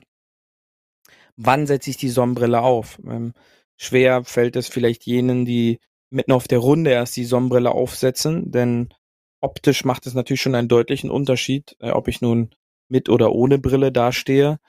wann 1.36 1.68
setze 1.68 1.90
ich 1.90 1.98
die 1.98 2.10
Sonnenbrille 2.10 2.62
auf? 2.62 2.98
Ähm, 3.06 3.34
schwer 3.76 4.24
fällt 4.24 4.56
es 4.56 4.70
vielleicht 4.70 5.06
jenen, 5.06 5.46
die 5.46 5.80
mitten 6.10 6.32
auf 6.32 6.48
der 6.48 6.60
Runde 6.60 6.92
erst 6.92 7.18
die 7.18 7.26
Sonnenbrille 7.26 7.72
aufsetzen, 7.72 8.52
denn 8.52 8.94
optisch 9.42 9.84
macht 9.84 10.08
es 10.08 10.14
natürlich 10.14 10.42
schon 10.42 10.56
einen 10.56 10.70
deutlichen 10.70 11.10
Unterschied, 11.10 11.76
äh, 11.80 11.92
ob 11.92 12.08
ich 12.08 12.22
nun 12.22 12.52
mit 12.88 13.10
oder 13.10 13.34
ohne 13.34 13.60
Brille 13.60 13.92
dastehe 13.92 14.60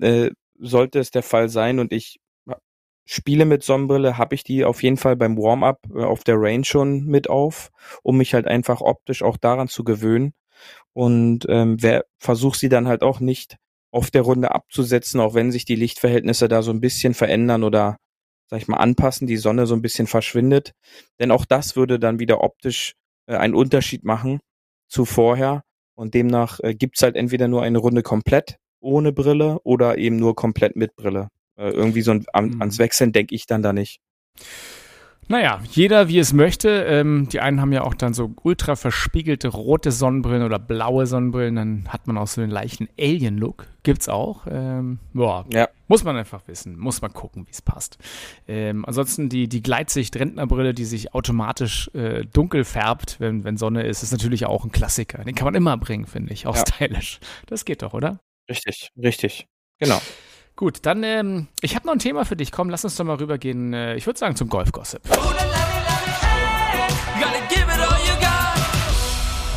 äh, 0.00 0.30
sollte 0.58 0.98
es 0.98 1.10
der 1.10 1.22
Fall 1.22 1.48
sein 1.48 1.78
und 1.78 1.92
ich 1.92 2.20
spiele 3.10 3.46
mit 3.46 3.62
Sonnenbrille, 3.62 4.18
habe 4.18 4.34
ich 4.34 4.44
die 4.44 4.66
auf 4.66 4.82
jeden 4.82 4.98
Fall 4.98 5.16
beim 5.16 5.38
Warm-up 5.38 5.80
äh, 5.94 6.04
auf 6.04 6.24
der 6.24 6.36
Range 6.38 6.64
schon 6.64 7.06
mit 7.06 7.30
auf, 7.30 7.70
um 8.02 8.18
mich 8.18 8.34
halt 8.34 8.46
einfach 8.46 8.82
optisch 8.82 9.22
auch 9.22 9.38
daran 9.38 9.68
zu 9.68 9.82
gewöhnen. 9.82 10.34
Und 10.92 11.46
ähm, 11.48 11.76
wer 11.80 12.04
versucht 12.18 12.58
sie 12.58 12.68
dann 12.68 12.86
halt 12.86 13.02
auch 13.02 13.20
nicht 13.20 13.56
auf 13.90 14.10
der 14.10 14.22
Runde 14.22 14.54
abzusetzen, 14.54 15.20
auch 15.20 15.32
wenn 15.32 15.50
sich 15.52 15.64
die 15.64 15.76
Lichtverhältnisse 15.76 16.48
da 16.48 16.62
so 16.62 16.70
ein 16.70 16.82
bisschen 16.82 17.14
verändern 17.14 17.64
oder 17.64 17.96
sag 18.50 18.60
ich 18.60 18.68
mal 18.68 18.76
anpassen, 18.76 19.26
die 19.26 19.38
Sonne 19.38 19.66
so 19.66 19.74
ein 19.74 19.82
bisschen 19.82 20.06
verschwindet. 20.06 20.72
Denn 21.18 21.30
auch 21.30 21.46
das 21.46 21.76
würde 21.76 21.98
dann 21.98 22.18
wieder 22.18 22.42
optisch 22.42 22.94
äh, 23.26 23.36
einen 23.36 23.54
Unterschied 23.54 24.04
machen 24.04 24.40
zu 24.86 25.06
vorher. 25.06 25.62
Und 25.94 26.12
demnach 26.12 26.60
äh, 26.60 26.74
gibt's 26.74 27.02
halt 27.02 27.16
entweder 27.16 27.48
nur 27.48 27.62
eine 27.62 27.78
Runde 27.78 28.02
komplett 28.02 28.58
ohne 28.80 29.12
Brille 29.12 29.60
oder 29.64 29.98
eben 29.98 30.16
nur 30.16 30.34
komplett 30.34 30.76
mit 30.76 30.96
Brille. 30.96 31.28
Äh, 31.56 31.70
irgendwie 31.70 32.02
so 32.02 32.12
ein, 32.12 32.24
an, 32.32 32.50
mhm. 32.50 32.60
ans 32.60 32.78
Wechseln 32.78 33.12
denke 33.12 33.34
ich 33.34 33.46
dann 33.46 33.62
da 33.62 33.72
nicht. 33.72 34.00
Naja, 35.30 35.60
jeder 35.70 36.08
wie 36.08 36.18
es 36.18 36.32
möchte. 36.32 36.70
Ähm, 36.84 37.28
die 37.30 37.40
einen 37.40 37.60
haben 37.60 37.72
ja 37.72 37.82
auch 37.82 37.94
dann 37.94 38.14
so 38.14 38.32
ultra 38.42 38.76
verspiegelte 38.76 39.48
rote 39.48 39.92
Sonnenbrillen 39.92 40.42
oder 40.42 40.58
blaue 40.58 41.06
Sonnenbrillen. 41.06 41.54
Dann 41.54 41.84
hat 41.88 42.06
man 42.06 42.16
auch 42.16 42.26
so 42.26 42.40
den 42.40 42.50
leichten 42.50 42.88
Alien-Look. 42.98 43.66
Gibt's 43.82 44.08
auch. 44.08 44.46
Ähm, 44.50 44.98
boah, 45.12 45.44
ja. 45.52 45.68
Muss 45.86 46.02
man 46.02 46.16
einfach 46.16 46.40
wissen. 46.46 46.78
Muss 46.78 47.02
man 47.02 47.12
gucken, 47.12 47.46
wie 47.46 47.50
es 47.50 47.60
passt. 47.60 47.98
Ähm, 48.46 48.86
ansonsten 48.86 49.28
die, 49.28 49.50
die 49.50 49.62
Gleitsicht-Rentnerbrille, 49.62 50.72
die 50.72 50.86
sich 50.86 51.12
automatisch 51.12 51.90
äh, 51.94 52.24
dunkel 52.24 52.64
färbt, 52.64 53.20
wenn, 53.20 53.44
wenn 53.44 53.58
Sonne 53.58 53.82
ist, 53.82 54.02
ist 54.02 54.12
natürlich 54.12 54.46
auch 54.46 54.64
ein 54.64 54.72
Klassiker. 54.72 55.24
Den 55.24 55.34
kann 55.34 55.44
man 55.44 55.54
immer 55.54 55.76
bringen, 55.76 56.06
finde 56.06 56.32
ich. 56.32 56.46
Auch 56.46 56.56
ja. 56.56 56.64
stylisch. 56.66 57.20
Das 57.46 57.66
geht 57.66 57.82
doch, 57.82 57.92
oder? 57.92 58.20
Richtig, 58.48 58.90
richtig. 58.96 59.46
Genau. 59.78 60.00
Gut, 60.56 60.78
dann, 60.82 61.04
ähm, 61.04 61.48
ich 61.60 61.76
habe 61.76 61.86
noch 61.86 61.92
ein 61.92 61.98
Thema 62.00 62.24
für 62.24 62.34
dich. 62.34 62.50
Komm, 62.50 62.68
lass 62.70 62.82
uns 62.84 62.96
doch 62.96 63.04
mal 63.04 63.16
rübergehen. 63.16 63.72
Äh, 63.74 63.94
ich 63.96 64.06
würde 64.06 64.18
sagen 64.18 64.34
zum 64.34 64.48
Golf-Gossip. 64.48 65.02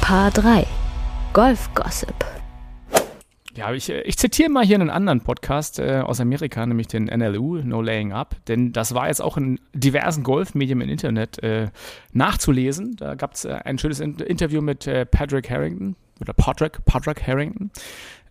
Paar 0.01 0.29
3. 0.31 0.67
Golf-Gossip. 1.33 2.13
Ja, 3.55 3.73
ich, 3.73 3.89
äh, 3.89 4.01
ich 4.01 4.17
zitiere 4.17 4.49
mal 4.49 4.65
hier 4.65 4.75
einen 4.75 4.89
anderen 4.89 5.21
Podcast 5.21 5.79
äh, 5.79 6.01
aus 6.05 6.19
Amerika, 6.19 6.65
nämlich 6.65 6.87
den 6.87 7.05
NLU, 7.05 7.57
No 7.63 7.81
Laying 7.81 8.13
Up, 8.13 8.35
denn 8.47 8.71
das 8.71 8.93
war 8.93 9.07
jetzt 9.07 9.21
auch 9.21 9.37
in 9.37 9.59
diversen 9.73 10.23
Golfmedien 10.23 10.81
im 10.81 10.89
Internet 10.89 11.41
äh, 11.43 11.69
nachzulesen. 12.13 12.95
Da 12.97 13.15
gab 13.15 13.33
es 13.33 13.45
äh, 13.45 13.59
ein 13.65 13.77
schönes 13.77 13.99
Interview 13.99 14.61
mit 14.61 14.87
äh, 14.87 15.05
Patrick 15.05 15.49
Harrington 15.49 15.95
oder 16.21 16.33
Patrick, 16.33 16.83
Patrick 16.85 17.25
Harrington. 17.25 17.71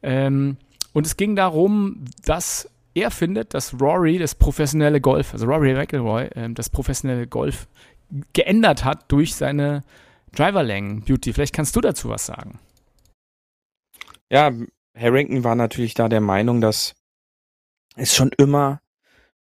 Ähm, 0.02 0.56
und 0.92 1.06
es 1.06 1.16
ging 1.16 1.36
darum, 1.36 2.04
dass 2.24 2.68
er 2.94 3.10
findet, 3.10 3.54
dass 3.54 3.80
Rory 3.80 4.18
das 4.18 4.34
professionelle 4.34 5.00
Golf, 5.00 5.32
also 5.32 5.46
Rory 5.46 5.74
McIlroy, 5.74 6.24
äh, 6.34 6.52
das 6.52 6.70
professionelle 6.70 7.26
Golf 7.26 7.68
geändert 8.32 8.84
hat 8.84 9.10
durch 9.12 9.34
seine 9.34 9.84
Driverlängen. 10.32 11.02
Beauty, 11.02 11.32
vielleicht 11.32 11.54
kannst 11.54 11.76
du 11.76 11.80
dazu 11.80 12.08
was 12.08 12.26
sagen. 12.26 12.58
Ja, 14.30 14.52
Harrington 14.96 15.44
war 15.44 15.54
natürlich 15.54 15.94
da 15.94 16.08
der 16.08 16.20
Meinung, 16.20 16.60
dass 16.60 16.94
es 17.96 18.14
schon 18.14 18.30
immer 18.36 18.80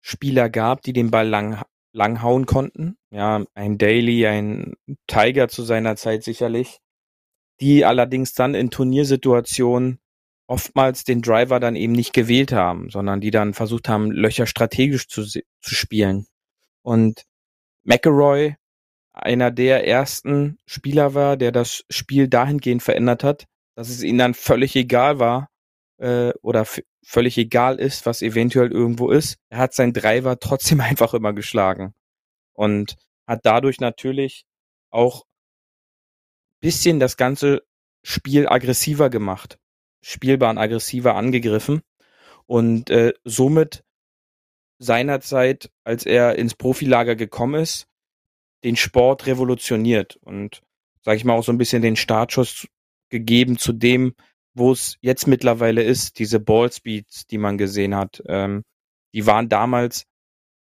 Spieler 0.01 0.49
gab, 0.49 0.83
die 0.83 0.93
den 0.93 1.11
Ball 1.11 1.29
lang, 1.29 1.63
lang 1.93 2.23
hauen 2.23 2.47
konnten. 2.47 2.97
Ja, 3.11 3.45
ein 3.55 3.79
Daly, 3.79 4.27
ein 4.27 4.75
Tiger 5.07 5.49
zu 5.49 5.63
seiner 5.63 5.97
Zeit 5.97 6.23
sicherlich, 6.25 6.79
die 7.61 7.85
allerdings 7.85 8.33
dann 8.35 8.55
in 8.55 8.71
Turniersituationen 8.71 9.99
oftmals 10.49 11.05
den 11.05 11.23
Driver 11.23 11.61
dann 11.61 11.77
eben 11.77 11.93
nicht 11.93 12.13
gewählt 12.13 12.53
haben, 12.53 12.91
sondern 12.91 13.21
die 13.21 13.31
dann 13.31 13.55
versucht 13.55 13.89
haben, 13.89 14.11
Löcher 14.11 14.47
strategisch 14.47 15.07
zu, 15.07 15.25
zu 15.25 15.43
spielen. 15.61 16.27
Und 16.83 17.25
McElroy, 17.85 18.57
einer 19.13 19.51
der 19.51 19.87
ersten 19.87 20.59
Spieler 20.67 21.15
war, 21.15 21.37
der 21.37 21.53
das 21.53 21.85
Spiel 21.91 22.29
dahingehend 22.29 22.83
verändert 22.83 23.25
hat, 23.25 23.47
dass 23.77 23.91
es 23.91 24.03
ihnen 24.03 24.19
dann 24.19 24.35
völlig 24.35 24.75
egal 24.75 25.19
war 25.19 25.51
äh, 25.99 26.33
oder 26.41 26.67
völlig 27.05 27.37
egal 27.37 27.79
ist, 27.79 28.07
was 28.07 28.23
eventuell 28.23 28.73
irgendwo 28.73 29.11
ist. 29.11 29.39
Er 29.51 29.59
hat 29.59 29.75
seinen 29.75 29.93
Driver 29.93 30.39
trotzdem 30.41 30.81
einfach 30.81 31.13
immer 31.13 31.35
geschlagen 31.35 31.95
und 32.55 32.97
hat 33.27 33.41
dadurch 33.45 33.81
natürlich 33.81 34.47
auch 34.91 35.25
bisschen 36.61 36.99
das 37.01 37.17
ganze 37.17 37.63
Spiel 38.03 38.49
aggressiver 38.49 39.11
gemacht. 39.11 39.59
Spielbahn 40.01 40.59
aggressiver 40.59 41.15
angegriffen 41.15 41.83
und 42.47 42.91
äh, 42.91 43.13
somit 43.25 43.85
seinerzeit, 44.79 45.71
als 45.85 46.07
er 46.07 46.37
ins 46.37 46.55
Profilager 46.55 47.17
gekommen 47.17 47.63
ist, 47.63 47.89
den 48.65 48.77
Sport 48.77 49.27
revolutioniert 49.27 50.17
und, 50.23 50.63
sag 51.03 51.17
ich 51.17 51.25
mal, 51.25 51.35
auch 51.35 51.45
so 51.45 51.53
ein 51.53 51.59
bisschen 51.59 51.83
den 51.83 51.97
Startschuss 51.97 52.69
gegeben 53.09 53.59
zu 53.59 53.73
dem, 53.73 54.15
wo 54.55 54.73
es 54.73 54.99
jetzt 55.01 55.27
mittlerweile 55.27 55.83
ist, 55.83 56.19
diese 56.19 56.41
Ballspeeds, 56.41 57.27
die 57.27 57.39
man 57.39 57.59
gesehen 57.59 57.95
hat. 57.95 58.23
Ähm, 58.27 58.65
die 59.15 59.27
waren 59.27 59.49
damals 59.49 60.07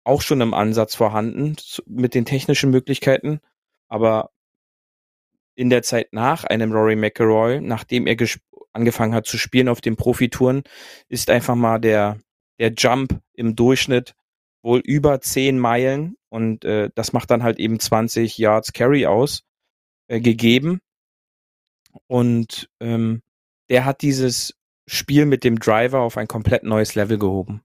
auch 0.05 0.21
schon 0.21 0.41
im 0.41 0.55
Ansatz 0.55 0.95
vorhanden 0.95 1.57
mit 1.87 2.15
den 2.15 2.25
technischen 2.25 2.71
Möglichkeiten, 2.71 3.41
aber 3.89 4.31
in 5.55 5.71
der 5.71 5.83
Zeit 5.83 6.13
nach 6.13 6.45
einem 6.45 6.73
Rory 6.73 6.97
McIlroy, 6.97 7.61
nachdem 7.61 8.07
er 8.07 8.17
angefangen 8.75 9.15
hat 9.15 9.27
zu 9.27 9.39
spielen 9.39 9.69
auf 9.69 9.81
den 9.81 9.97
Profitouren, 9.97 10.63
ist 11.09 11.31
einfach 11.31 11.55
mal 11.55 11.79
der, 11.79 12.19
der 12.59 12.73
Jump 12.77 13.21
im 13.33 13.57
Durchschnitt 13.57 14.15
wohl 14.63 14.81
über 14.81 15.21
10 15.21 15.59
Meilen 15.59 16.17
und 16.29 16.65
äh, 16.65 16.91
das 16.95 17.13
macht 17.13 17.31
dann 17.31 17.43
halt 17.43 17.59
eben 17.59 17.79
20 17.79 18.39
Yards 18.39 18.73
Carry 18.73 19.07
aus, 19.07 19.43
äh, 20.09 20.21
gegeben. 20.21 20.81
Und 22.09 22.69
ähm, 22.81 23.23
der 23.71 23.85
hat 23.85 24.03
dieses 24.03 24.55
Spiel 24.87 25.27
mit 25.27 25.45
dem 25.45 25.59
Driver 25.59 26.01
auf 26.01 26.17
ein 26.17 26.29
komplett 26.29 26.65
neues 26.65 26.95
Level 26.95 27.19
gehoben. 27.19 27.63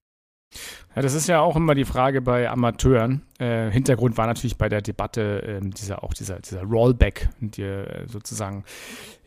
Ja, 0.95 1.03
das 1.03 1.13
ist 1.13 1.27
ja 1.27 1.39
auch 1.39 1.55
immer 1.55 1.75
die 1.75 1.85
Frage 1.85 2.21
bei 2.21 2.49
Amateuren. 2.49 3.21
Äh, 3.37 3.69
Hintergrund 3.69 4.17
war 4.17 4.25
natürlich 4.25 4.57
bei 4.57 4.69
der 4.69 4.81
Debatte 4.81 5.43
äh, 5.43 5.59
dieser 5.61 6.03
auch 6.03 6.13
dieser, 6.13 6.39
dieser 6.39 6.63
Rollback, 6.63 7.29
der 7.39 8.07
sozusagen 8.07 8.63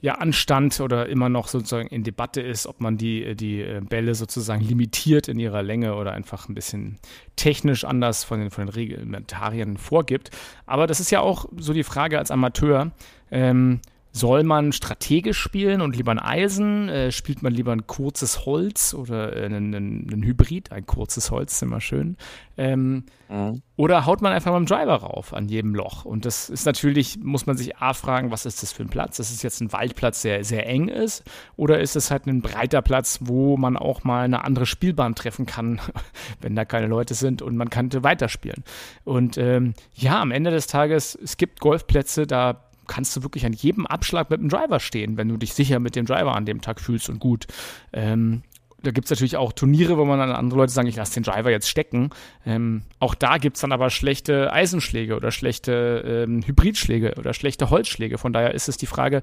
ja 0.00 0.16
anstand 0.16 0.80
oder 0.80 1.08
immer 1.08 1.28
noch 1.28 1.46
sozusagen 1.46 1.86
in 1.86 2.02
Debatte 2.02 2.40
ist, 2.40 2.66
ob 2.66 2.80
man 2.80 2.98
die, 2.98 3.36
die 3.36 3.62
äh, 3.62 3.80
Bälle 3.80 4.16
sozusagen 4.16 4.60
limitiert 4.60 5.28
in 5.28 5.38
ihrer 5.38 5.62
Länge 5.62 5.94
oder 5.94 6.12
einfach 6.12 6.48
ein 6.48 6.54
bisschen 6.54 6.98
technisch 7.36 7.84
anders 7.84 8.24
von 8.24 8.40
den, 8.40 8.50
von 8.50 8.66
den 8.66 8.74
Reglementarien 8.74 9.76
vorgibt. 9.76 10.30
Aber 10.66 10.88
das 10.88 10.98
ist 10.98 11.12
ja 11.12 11.20
auch 11.20 11.46
so 11.56 11.72
die 11.72 11.84
Frage 11.84 12.18
als 12.18 12.32
Amateur. 12.32 12.90
Ähm, 13.30 13.80
soll 14.12 14.44
man 14.44 14.72
strategisch 14.72 15.38
spielen 15.38 15.80
und 15.80 15.96
lieber 15.96 16.12
ein 16.12 16.18
Eisen? 16.18 16.88
Äh, 16.90 17.10
spielt 17.12 17.42
man 17.42 17.52
lieber 17.52 17.72
ein 17.72 17.86
kurzes 17.86 18.44
Holz 18.44 18.92
oder 18.92 19.34
äh, 19.34 19.46
einen, 19.46 19.74
einen, 19.74 20.22
Hybrid? 20.22 20.70
Ein 20.70 20.84
kurzes 20.84 21.30
Holz 21.30 21.54
ist 21.54 21.62
immer 21.62 21.80
schön. 21.80 22.18
Ähm, 22.58 23.04
mhm. 23.30 23.62
Oder 23.76 24.04
haut 24.04 24.20
man 24.20 24.34
einfach 24.34 24.50
mal 24.50 24.58
einen 24.58 24.66
Driver 24.66 24.96
rauf 24.96 25.32
an 25.32 25.48
jedem 25.48 25.74
Loch? 25.74 26.04
Und 26.04 26.26
das 26.26 26.50
ist 26.50 26.66
natürlich, 26.66 27.18
muss 27.20 27.46
man 27.46 27.56
sich 27.56 27.78
A 27.78 27.94
fragen, 27.94 28.30
was 28.30 28.44
ist 28.44 28.62
das 28.62 28.70
für 28.70 28.82
ein 28.82 28.90
Platz? 28.90 29.18
Ist 29.18 29.30
es 29.30 29.42
jetzt 29.42 29.62
ein 29.62 29.72
Waldplatz, 29.72 30.20
der 30.20 30.44
sehr 30.44 30.66
eng 30.66 30.88
ist? 30.88 31.24
Oder 31.56 31.80
ist 31.80 31.96
es 31.96 32.10
halt 32.10 32.26
ein 32.26 32.42
breiter 32.42 32.82
Platz, 32.82 33.20
wo 33.22 33.56
man 33.56 33.78
auch 33.78 34.04
mal 34.04 34.24
eine 34.24 34.44
andere 34.44 34.66
Spielbahn 34.66 35.14
treffen 35.14 35.46
kann, 35.46 35.80
wenn 36.42 36.54
da 36.54 36.66
keine 36.66 36.86
Leute 36.86 37.14
sind 37.14 37.40
und 37.40 37.56
man 37.56 37.70
könnte 37.70 38.04
weiterspielen? 38.04 38.62
Und 39.04 39.38
ähm, 39.38 39.72
ja, 39.94 40.20
am 40.20 40.32
Ende 40.32 40.50
des 40.50 40.66
Tages, 40.66 41.18
es 41.22 41.38
gibt 41.38 41.60
Golfplätze, 41.60 42.26
da 42.26 42.60
kannst 42.86 43.16
du 43.16 43.22
wirklich 43.22 43.46
an 43.46 43.52
jedem 43.52 43.86
Abschlag 43.86 44.30
mit 44.30 44.40
dem 44.40 44.48
Driver 44.48 44.80
stehen, 44.80 45.16
wenn 45.16 45.28
du 45.28 45.36
dich 45.36 45.54
sicher 45.54 45.80
mit 45.80 45.96
dem 45.96 46.06
Driver 46.06 46.34
an 46.34 46.46
dem 46.46 46.60
Tag 46.60 46.80
fühlst 46.80 47.08
und 47.08 47.18
gut. 47.18 47.46
Ähm, 47.92 48.42
da 48.82 48.90
gibt 48.90 49.06
es 49.06 49.10
natürlich 49.10 49.36
auch 49.36 49.52
Turniere, 49.52 49.96
wo 49.96 50.04
man 50.04 50.18
dann 50.18 50.32
andere 50.32 50.58
Leute 50.60 50.72
sagen, 50.72 50.88
ich 50.88 50.96
lasse 50.96 51.14
den 51.14 51.22
Driver 51.22 51.50
jetzt 51.50 51.68
stecken. 51.68 52.10
Ähm, 52.44 52.82
auch 52.98 53.14
da 53.14 53.38
gibt 53.38 53.56
es 53.56 53.60
dann 53.60 53.72
aber 53.72 53.90
schlechte 53.90 54.52
Eisenschläge 54.52 55.14
oder 55.14 55.30
schlechte 55.30 56.24
ähm, 56.26 56.42
Hybridschläge 56.44 57.14
oder 57.16 57.32
schlechte 57.32 57.70
Holzschläge. 57.70 58.18
Von 58.18 58.32
daher 58.32 58.54
ist 58.54 58.68
es 58.68 58.76
die 58.76 58.86
Frage, 58.86 59.22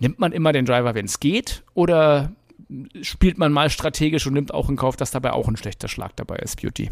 nimmt 0.00 0.18
man 0.18 0.32
immer 0.32 0.52
den 0.52 0.64
Driver, 0.64 0.94
wenn 0.94 1.06
es 1.06 1.20
geht, 1.20 1.64
oder 1.74 2.32
spielt 3.02 3.38
man 3.38 3.52
mal 3.52 3.70
strategisch 3.70 4.26
und 4.26 4.34
nimmt 4.34 4.52
auch 4.52 4.68
in 4.68 4.76
Kauf, 4.76 4.96
dass 4.96 5.10
dabei 5.10 5.32
auch 5.32 5.48
ein 5.48 5.56
schlechter 5.56 5.88
Schlag 5.88 6.16
dabei 6.16 6.36
ist, 6.36 6.60
Beauty? 6.60 6.90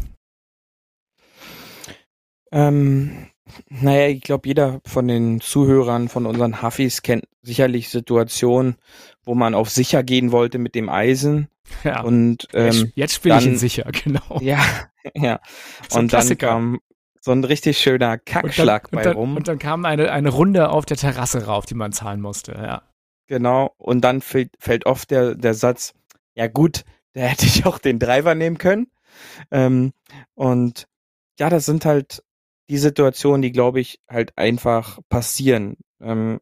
Ähm, 2.51 3.27
naja, 3.69 4.07
ich 4.07 4.21
glaube, 4.21 4.47
jeder 4.47 4.81
von 4.85 5.07
den 5.07 5.41
Zuhörern, 5.41 6.07
von 6.09 6.25
unseren 6.25 6.61
Huffis 6.61 7.01
kennt 7.01 7.25
sicherlich 7.41 7.89
Situationen, 7.89 8.75
wo 9.23 9.35
man 9.35 9.55
auf 9.55 9.69
sicher 9.69 10.03
gehen 10.03 10.31
wollte 10.31 10.57
mit 10.57 10.75
dem 10.75 10.89
Eisen. 10.89 11.47
Ja. 11.83 12.01
Und 12.01 12.47
ähm, 12.53 12.91
jetzt 12.95 13.15
spiele 13.15 13.37
ich 13.39 13.45
ihn 13.45 13.57
sicher, 13.57 13.89
genau. 14.03 14.39
Ja, 14.41 14.59
ja. 15.13 15.39
So 15.89 15.99
und 15.99 16.13
dann 16.13 16.37
kam 16.37 16.79
so 17.21 17.31
ein 17.31 17.43
richtig 17.43 17.77
schöner 17.77 18.17
Kackschlag 18.17 18.85
und 18.85 18.93
dann, 18.93 18.97
bei 18.97 18.99
und 18.99 19.05
dann, 19.05 19.15
rum. 19.15 19.37
Und 19.37 19.47
dann 19.47 19.59
kam 19.59 19.85
eine, 19.85 20.11
eine 20.11 20.29
Runde 20.29 20.69
auf 20.69 20.85
der 20.85 20.97
Terrasse 20.97 21.45
rauf, 21.45 21.65
die 21.65 21.75
man 21.75 21.91
zahlen 21.91 22.21
musste, 22.21 22.53
ja. 22.53 22.83
Genau. 23.27 23.75
Und 23.77 24.01
dann 24.01 24.21
fällt, 24.21 24.51
fällt 24.59 24.85
oft 24.85 25.11
der, 25.11 25.35
der 25.35 25.53
Satz, 25.53 25.93
ja 26.35 26.47
gut, 26.47 26.85
da 27.13 27.21
hätte 27.21 27.45
ich 27.45 27.65
auch 27.65 27.79
den 27.79 27.99
Driver 27.99 28.35
nehmen 28.35 28.57
können. 28.57 28.87
Ähm, 29.51 29.91
und 30.35 30.87
ja, 31.39 31.49
das 31.49 31.65
sind 31.65 31.85
halt 31.85 32.23
die 32.69 32.77
Situationen, 32.77 33.41
die 33.41 33.51
glaube 33.51 33.79
ich 33.79 33.99
halt 34.09 34.37
einfach 34.37 34.99
passieren. 35.09 35.77
Ähm, 36.01 36.39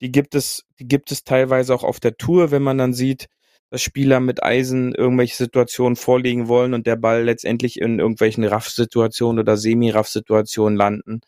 die 0.00 0.10
gibt 0.10 0.34
es, 0.34 0.64
die 0.78 0.88
gibt 0.88 1.12
es 1.12 1.24
teilweise 1.24 1.74
auch 1.74 1.84
auf 1.84 2.00
der 2.00 2.16
Tour, 2.16 2.50
wenn 2.50 2.62
man 2.62 2.78
dann 2.78 2.94
sieht, 2.94 3.28
dass 3.70 3.82
Spieler 3.82 4.18
mit 4.18 4.42
Eisen 4.42 4.94
irgendwelche 4.94 5.36
Situationen 5.36 5.96
vorlegen 5.96 6.48
wollen 6.48 6.74
und 6.74 6.86
der 6.86 6.96
Ball 6.96 7.22
letztendlich 7.22 7.80
in 7.80 8.00
irgendwelchen 8.00 8.44
Raff-Situationen 8.44 9.38
oder 9.38 9.56
Semi-Raff-Situationen 9.56 10.76
landen, 10.76 11.20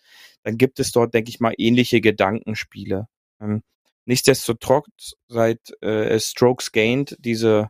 dann 0.42 0.58
gibt 0.58 0.80
es 0.80 0.90
dort, 0.90 1.14
denke 1.14 1.30
ich 1.30 1.38
mal, 1.38 1.54
ähnliche 1.56 2.00
Gedankenspiele. 2.00 3.06
Ähm, 3.40 3.62
nichtsdestotrotz, 4.06 5.14
seit 5.28 5.60
äh, 5.82 6.18
Strokes 6.18 6.72
Gained 6.72 7.16
diese 7.20 7.68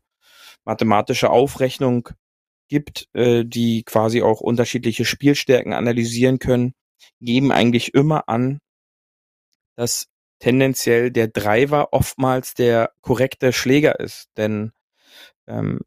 mathematische 0.64 1.28
Aufrechnung 1.28 2.08
gibt, 2.72 3.06
äh, 3.12 3.44
die 3.44 3.82
quasi 3.82 4.22
auch 4.22 4.40
unterschiedliche 4.40 5.04
Spielstärken 5.04 5.74
analysieren 5.74 6.38
können, 6.38 6.72
geben 7.20 7.52
eigentlich 7.52 7.92
immer 7.92 8.30
an, 8.30 8.60
dass 9.76 10.06
tendenziell 10.38 11.10
der 11.10 11.28
Driver 11.28 11.92
oftmals 11.92 12.54
der 12.54 12.92
korrekte 13.02 13.52
Schläger 13.52 14.00
ist. 14.00 14.30
Denn 14.38 14.72
ähm, 15.46 15.80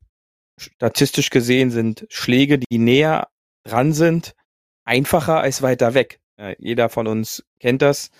statistisch 0.59 1.31
gesehen 1.31 1.71
sind 1.71 2.05
Schläge, 2.09 2.59
die 2.59 2.77
näher 2.77 3.29
dran 3.63 3.91
sind, 3.91 4.35
einfacher 4.83 5.39
als 5.39 5.63
weiter 5.63 5.95
weg. 5.95 6.19
Äh, 6.37 6.55
jeder 6.59 6.89
von 6.89 7.07
uns 7.07 7.43
kennt 7.59 7.81
das. 7.81 8.11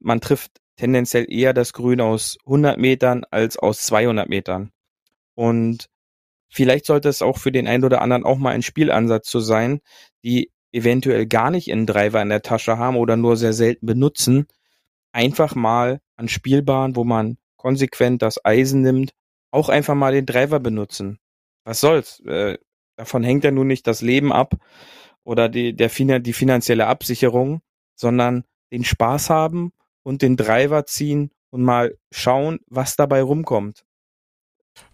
Man 0.00 0.22
trifft 0.22 0.52
tendenziell 0.76 1.30
eher 1.30 1.52
das 1.52 1.74
Grün 1.74 2.00
aus 2.00 2.38
100 2.46 2.78
Metern 2.78 3.24
als 3.30 3.58
aus 3.58 3.82
200 3.82 4.26
Metern. 4.30 4.72
Und 5.34 5.90
vielleicht 6.50 6.86
sollte 6.86 7.08
es 7.08 7.22
auch 7.22 7.38
für 7.38 7.52
den 7.52 7.66
einen 7.66 7.84
oder 7.84 8.02
anderen 8.02 8.24
auch 8.24 8.38
mal 8.38 8.50
ein 8.50 8.62
Spielansatz 8.62 9.28
zu 9.28 9.40
sein, 9.40 9.80
die 10.22 10.50
eventuell 10.72 11.26
gar 11.26 11.50
nicht 11.50 11.72
einen 11.72 11.86
Driver 11.86 12.20
in 12.20 12.28
der 12.28 12.42
Tasche 12.42 12.78
haben 12.78 12.96
oder 12.96 13.16
nur 13.16 13.36
sehr 13.36 13.52
selten 13.52 13.86
benutzen, 13.86 14.46
einfach 15.12 15.54
mal 15.54 16.00
an 16.16 16.28
Spielbahnen, 16.28 16.96
wo 16.96 17.04
man 17.04 17.38
konsequent 17.56 18.22
das 18.22 18.44
Eisen 18.44 18.82
nimmt, 18.82 19.12
auch 19.50 19.68
einfach 19.68 19.94
mal 19.94 20.12
den 20.12 20.26
Driver 20.26 20.60
benutzen. 20.60 21.18
Was 21.64 21.80
soll's? 21.80 22.20
Äh, 22.20 22.58
davon 22.96 23.24
hängt 23.24 23.44
ja 23.44 23.50
nun 23.50 23.66
nicht 23.66 23.86
das 23.86 24.00
Leben 24.00 24.32
ab 24.32 24.54
oder 25.24 25.48
die, 25.48 25.74
der, 25.74 25.88
die 26.20 26.32
finanzielle 26.32 26.86
Absicherung, 26.86 27.60
sondern 27.94 28.44
den 28.72 28.84
Spaß 28.84 29.30
haben 29.30 29.72
und 30.02 30.22
den 30.22 30.36
Driver 30.36 30.86
ziehen 30.86 31.30
und 31.50 31.62
mal 31.62 31.96
schauen, 32.10 32.60
was 32.66 32.96
dabei 32.96 33.22
rumkommt. 33.22 33.84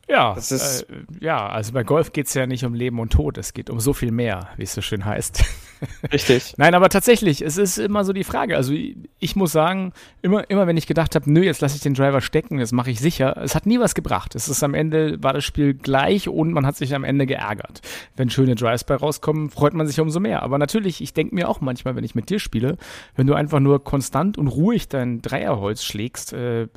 Ja, 0.08 0.34
das 0.34 0.52
ist, 0.52 0.82
äh, 0.82 1.02
ja, 1.20 1.48
also 1.48 1.72
bei 1.72 1.82
Golf 1.82 2.12
geht 2.12 2.26
es 2.26 2.34
ja 2.34 2.46
nicht 2.46 2.64
um 2.64 2.74
Leben 2.74 3.00
und 3.00 3.12
Tod, 3.12 3.38
es 3.38 3.54
geht 3.54 3.70
um 3.70 3.80
so 3.80 3.92
viel 3.92 4.12
mehr, 4.12 4.48
wie 4.56 4.62
es 4.62 4.72
so 4.72 4.80
schön 4.80 5.04
heißt. 5.04 5.44
Richtig. 6.12 6.54
Nein, 6.56 6.74
aber 6.74 6.88
tatsächlich, 6.88 7.42
es 7.42 7.56
ist 7.56 7.78
immer 7.78 8.04
so 8.04 8.12
die 8.12 8.24
Frage. 8.24 8.56
Also 8.56 8.72
ich 9.18 9.36
muss 9.36 9.52
sagen, 9.52 9.92
immer, 10.22 10.48
immer 10.48 10.66
wenn 10.66 10.76
ich 10.76 10.86
gedacht 10.86 11.14
habe, 11.14 11.30
nö, 11.30 11.42
jetzt 11.42 11.60
lasse 11.60 11.76
ich 11.76 11.82
den 11.82 11.94
Driver 11.94 12.20
stecken, 12.20 12.58
das 12.58 12.72
mache 12.72 12.90
ich 12.90 13.00
sicher, 13.00 13.36
es 13.42 13.54
hat 13.54 13.66
nie 13.66 13.80
was 13.80 13.94
gebracht. 13.94 14.34
Es 14.34 14.48
ist 14.48 14.62
am 14.62 14.74
Ende, 14.74 15.22
war 15.22 15.32
das 15.32 15.44
Spiel 15.44 15.74
gleich 15.74 16.28
und 16.28 16.52
man 16.52 16.64
hat 16.66 16.76
sich 16.76 16.94
am 16.94 17.04
Ende 17.04 17.26
geärgert. 17.26 17.80
Wenn 18.16 18.30
schöne 18.30 18.54
Drives 18.54 18.84
bei 18.84 18.94
rauskommen, 18.94 19.50
freut 19.50 19.74
man 19.74 19.86
sich 19.86 20.00
umso 20.00 20.20
mehr. 20.20 20.42
Aber 20.42 20.58
natürlich, 20.58 21.00
ich 21.00 21.14
denke 21.14 21.34
mir 21.34 21.48
auch 21.48 21.60
manchmal, 21.60 21.96
wenn 21.96 22.04
ich 22.04 22.14
mit 22.14 22.30
dir 22.30 22.38
spiele, 22.38 22.76
wenn 23.16 23.26
du 23.26 23.34
einfach 23.34 23.60
nur 23.60 23.82
konstant 23.82 24.38
und 24.38 24.48
ruhig 24.48 24.88
dein 24.88 25.20
Dreierholz 25.20 25.82
schlägst, 25.84 26.32
äh, 26.32 26.68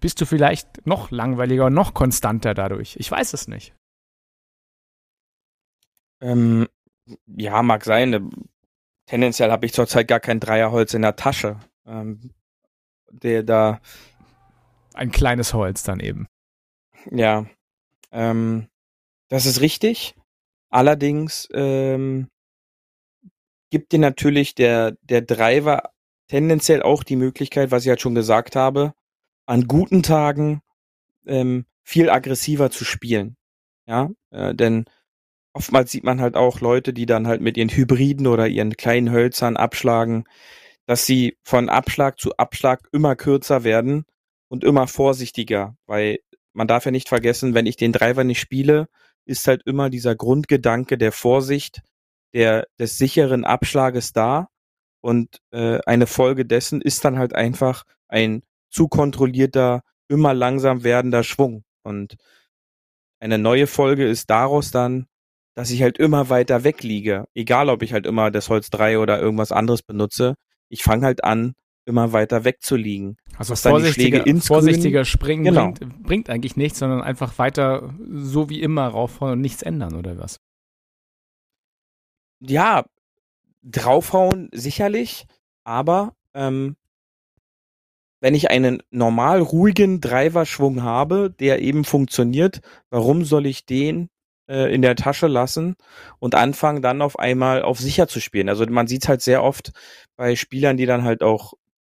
bist 0.00 0.20
du 0.20 0.26
vielleicht 0.26 0.86
noch 0.86 1.10
langweiliger 1.10 1.66
und 1.66 1.74
noch 1.74 1.94
konstanter 1.94 2.47
dadurch. 2.54 2.96
Ich 2.96 3.10
weiß 3.10 3.32
es 3.32 3.48
nicht. 3.48 3.74
Ähm, 6.20 6.68
ja, 7.26 7.62
mag 7.62 7.84
sein. 7.84 8.30
Tendenziell 9.06 9.50
habe 9.50 9.66
ich 9.66 9.72
zurzeit 9.72 10.08
gar 10.08 10.20
kein 10.20 10.40
Dreierholz 10.40 10.94
in 10.94 11.02
der 11.02 11.16
Tasche. 11.16 11.58
Ähm, 11.86 12.34
der 13.10 13.42
da. 13.42 13.80
Ein 14.94 15.10
kleines 15.10 15.54
Holz 15.54 15.82
dann 15.82 16.00
eben. 16.00 16.26
Ja. 17.10 17.46
Ähm, 18.10 18.68
das 19.28 19.46
ist 19.46 19.60
richtig. 19.60 20.14
Allerdings 20.70 21.48
ähm, 21.52 22.28
gibt 23.70 23.92
dir 23.92 23.98
natürlich 23.98 24.54
der, 24.54 24.92
der 25.02 25.22
Driver 25.22 25.90
tendenziell 26.28 26.82
auch 26.82 27.04
die 27.04 27.16
Möglichkeit, 27.16 27.70
was 27.70 27.84
ich 27.84 27.88
halt 27.88 28.00
schon 28.00 28.14
gesagt 28.14 28.56
habe, 28.56 28.94
an 29.46 29.66
guten 29.66 30.02
Tagen 30.02 30.60
ähm, 31.26 31.64
viel 31.88 32.10
aggressiver 32.10 32.70
zu 32.70 32.84
spielen. 32.84 33.36
Ja, 33.86 34.10
äh, 34.30 34.54
denn 34.54 34.84
oftmals 35.54 35.90
sieht 35.90 36.04
man 36.04 36.20
halt 36.20 36.36
auch 36.36 36.60
Leute, 36.60 36.92
die 36.92 37.06
dann 37.06 37.26
halt 37.26 37.40
mit 37.40 37.56
ihren 37.56 37.70
Hybriden 37.70 38.26
oder 38.26 38.46
ihren 38.46 38.76
kleinen 38.76 39.10
Hölzern 39.10 39.56
abschlagen, 39.56 40.24
dass 40.84 41.06
sie 41.06 41.38
von 41.42 41.70
Abschlag 41.70 42.18
zu 42.18 42.36
Abschlag 42.36 42.86
immer 42.92 43.16
kürzer 43.16 43.64
werden 43.64 44.04
und 44.48 44.64
immer 44.64 44.86
vorsichtiger, 44.86 45.76
weil 45.86 46.18
man 46.52 46.68
darf 46.68 46.84
ja 46.84 46.90
nicht 46.90 47.08
vergessen, 47.08 47.54
wenn 47.54 47.64
ich 47.64 47.76
den 47.76 47.92
Driver 47.92 48.22
nicht 48.22 48.40
spiele, 48.40 48.88
ist 49.24 49.48
halt 49.48 49.62
immer 49.64 49.88
dieser 49.88 50.14
Grundgedanke 50.14 50.98
der 50.98 51.12
Vorsicht, 51.12 51.80
der 52.34 52.66
des 52.78 52.98
sicheren 52.98 53.46
Abschlages 53.46 54.12
da 54.12 54.48
und 55.00 55.38
äh, 55.52 55.78
eine 55.86 56.06
Folge 56.06 56.44
dessen 56.44 56.82
ist 56.82 57.02
dann 57.06 57.18
halt 57.18 57.34
einfach 57.34 57.84
ein 58.08 58.42
zu 58.68 58.88
kontrollierter, 58.88 59.82
immer 60.08 60.34
langsam 60.34 60.84
werdender 60.84 61.22
Schwung 61.22 61.64
und 61.82 62.16
eine 63.20 63.38
neue 63.38 63.66
Folge 63.66 64.06
ist 64.06 64.30
daraus 64.30 64.70
dann 64.70 65.06
dass 65.58 65.72
ich 65.72 65.82
halt 65.82 65.98
immer 65.98 66.28
weiter 66.28 66.62
weg 66.62 66.84
liege. 66.84 67.26
Egal, 67.34 67.68
ob 67.68 67.82
ich 67.82 67.92
halt 67.92 68.06
immer 68.06 68.30
das 68.30 68.48
Holz 68.48 68.70
3 68.70 69.00
oder 69.00 69.20
irgendwas 69.20 69.50
anderes 69.50 69.82
benutze. 69.82 70.36
Ich 70.68 70.84
fange 70.84 71.04
halt 71.04 71.24
an, 71.24 71.56
immer 71.84 72.12
weiter 72.12 72.44
weg 72.44 72.58
zu 72.62 72.76
liegen. 72.76 73.16
Also 73.36 73.56
vorsichtiger, 73.56 74.24
vorsichtiger 74.40 75.04
Springen 75.04 75.42
genau. 75.42 75.72
bringt, 75.72 76.02
bringt, 76.04 76.30
eigentlich 76.30 76.54
nichts, 76.54 76.78
sondern 76.78 77.02
einfach 77.02 77.38
weiter 77.40 77.92
so 78.08 78.48
wie 78.48 78.62
immer 78.62 78.86
raufhauen 78.86 79.32
und 79.32 79.40
nichts 79.40 79.62
ändern, 79.62 79.96
oder 79.96 80.16
was? 80.16 80.38
Ja, 82.38 82.84
draufhauen 83.64 84.50
sicherlich, 84.52 85.26
aber 85.64 86.14
ähm, 86.34 86.76
wenn 88.20 88.34
ich 88.34 88.50
einen 88.50 88.82
normal 88.90 89.40
ruhigen 89.40 90.00
Driverschwung 90.00 90.82
habe, 90.82 91.30
der 91.30 91.62
eben 91.62 91.84
funktioniert, 91.84 92.60
warum 92.90 93.24
soll 93.24 93.46
ich 93.46 93.66
den 93.66 94.08
äh, 94.48 94.72
in 94.74 94.82
der 94.82 94.96
Tasche 94.96 95.28
lassen 95.28 95.76
und 96.18 96.34
anfangen 96.34 96.82
dann 96.82 97.02
auf 97.02 97.18
einmal 97.18 97.62
auf 97.62 97.78
sicher 97.78 98.08
zu 98.08 98.20
spielen. 98.20 98.48
Also 98.48 98.66
man 98.66 98.86
sieht 98.88 99.08
halt 99.08 99.22
sehr 99.22 99.42
oft 99.42 99.72
bei 100.16 100.36
Spielern, 100.36 100.76
die 100.76 100.86
dann 100.86 101.04
halt 101.04 101.22
auch 101.22 101.54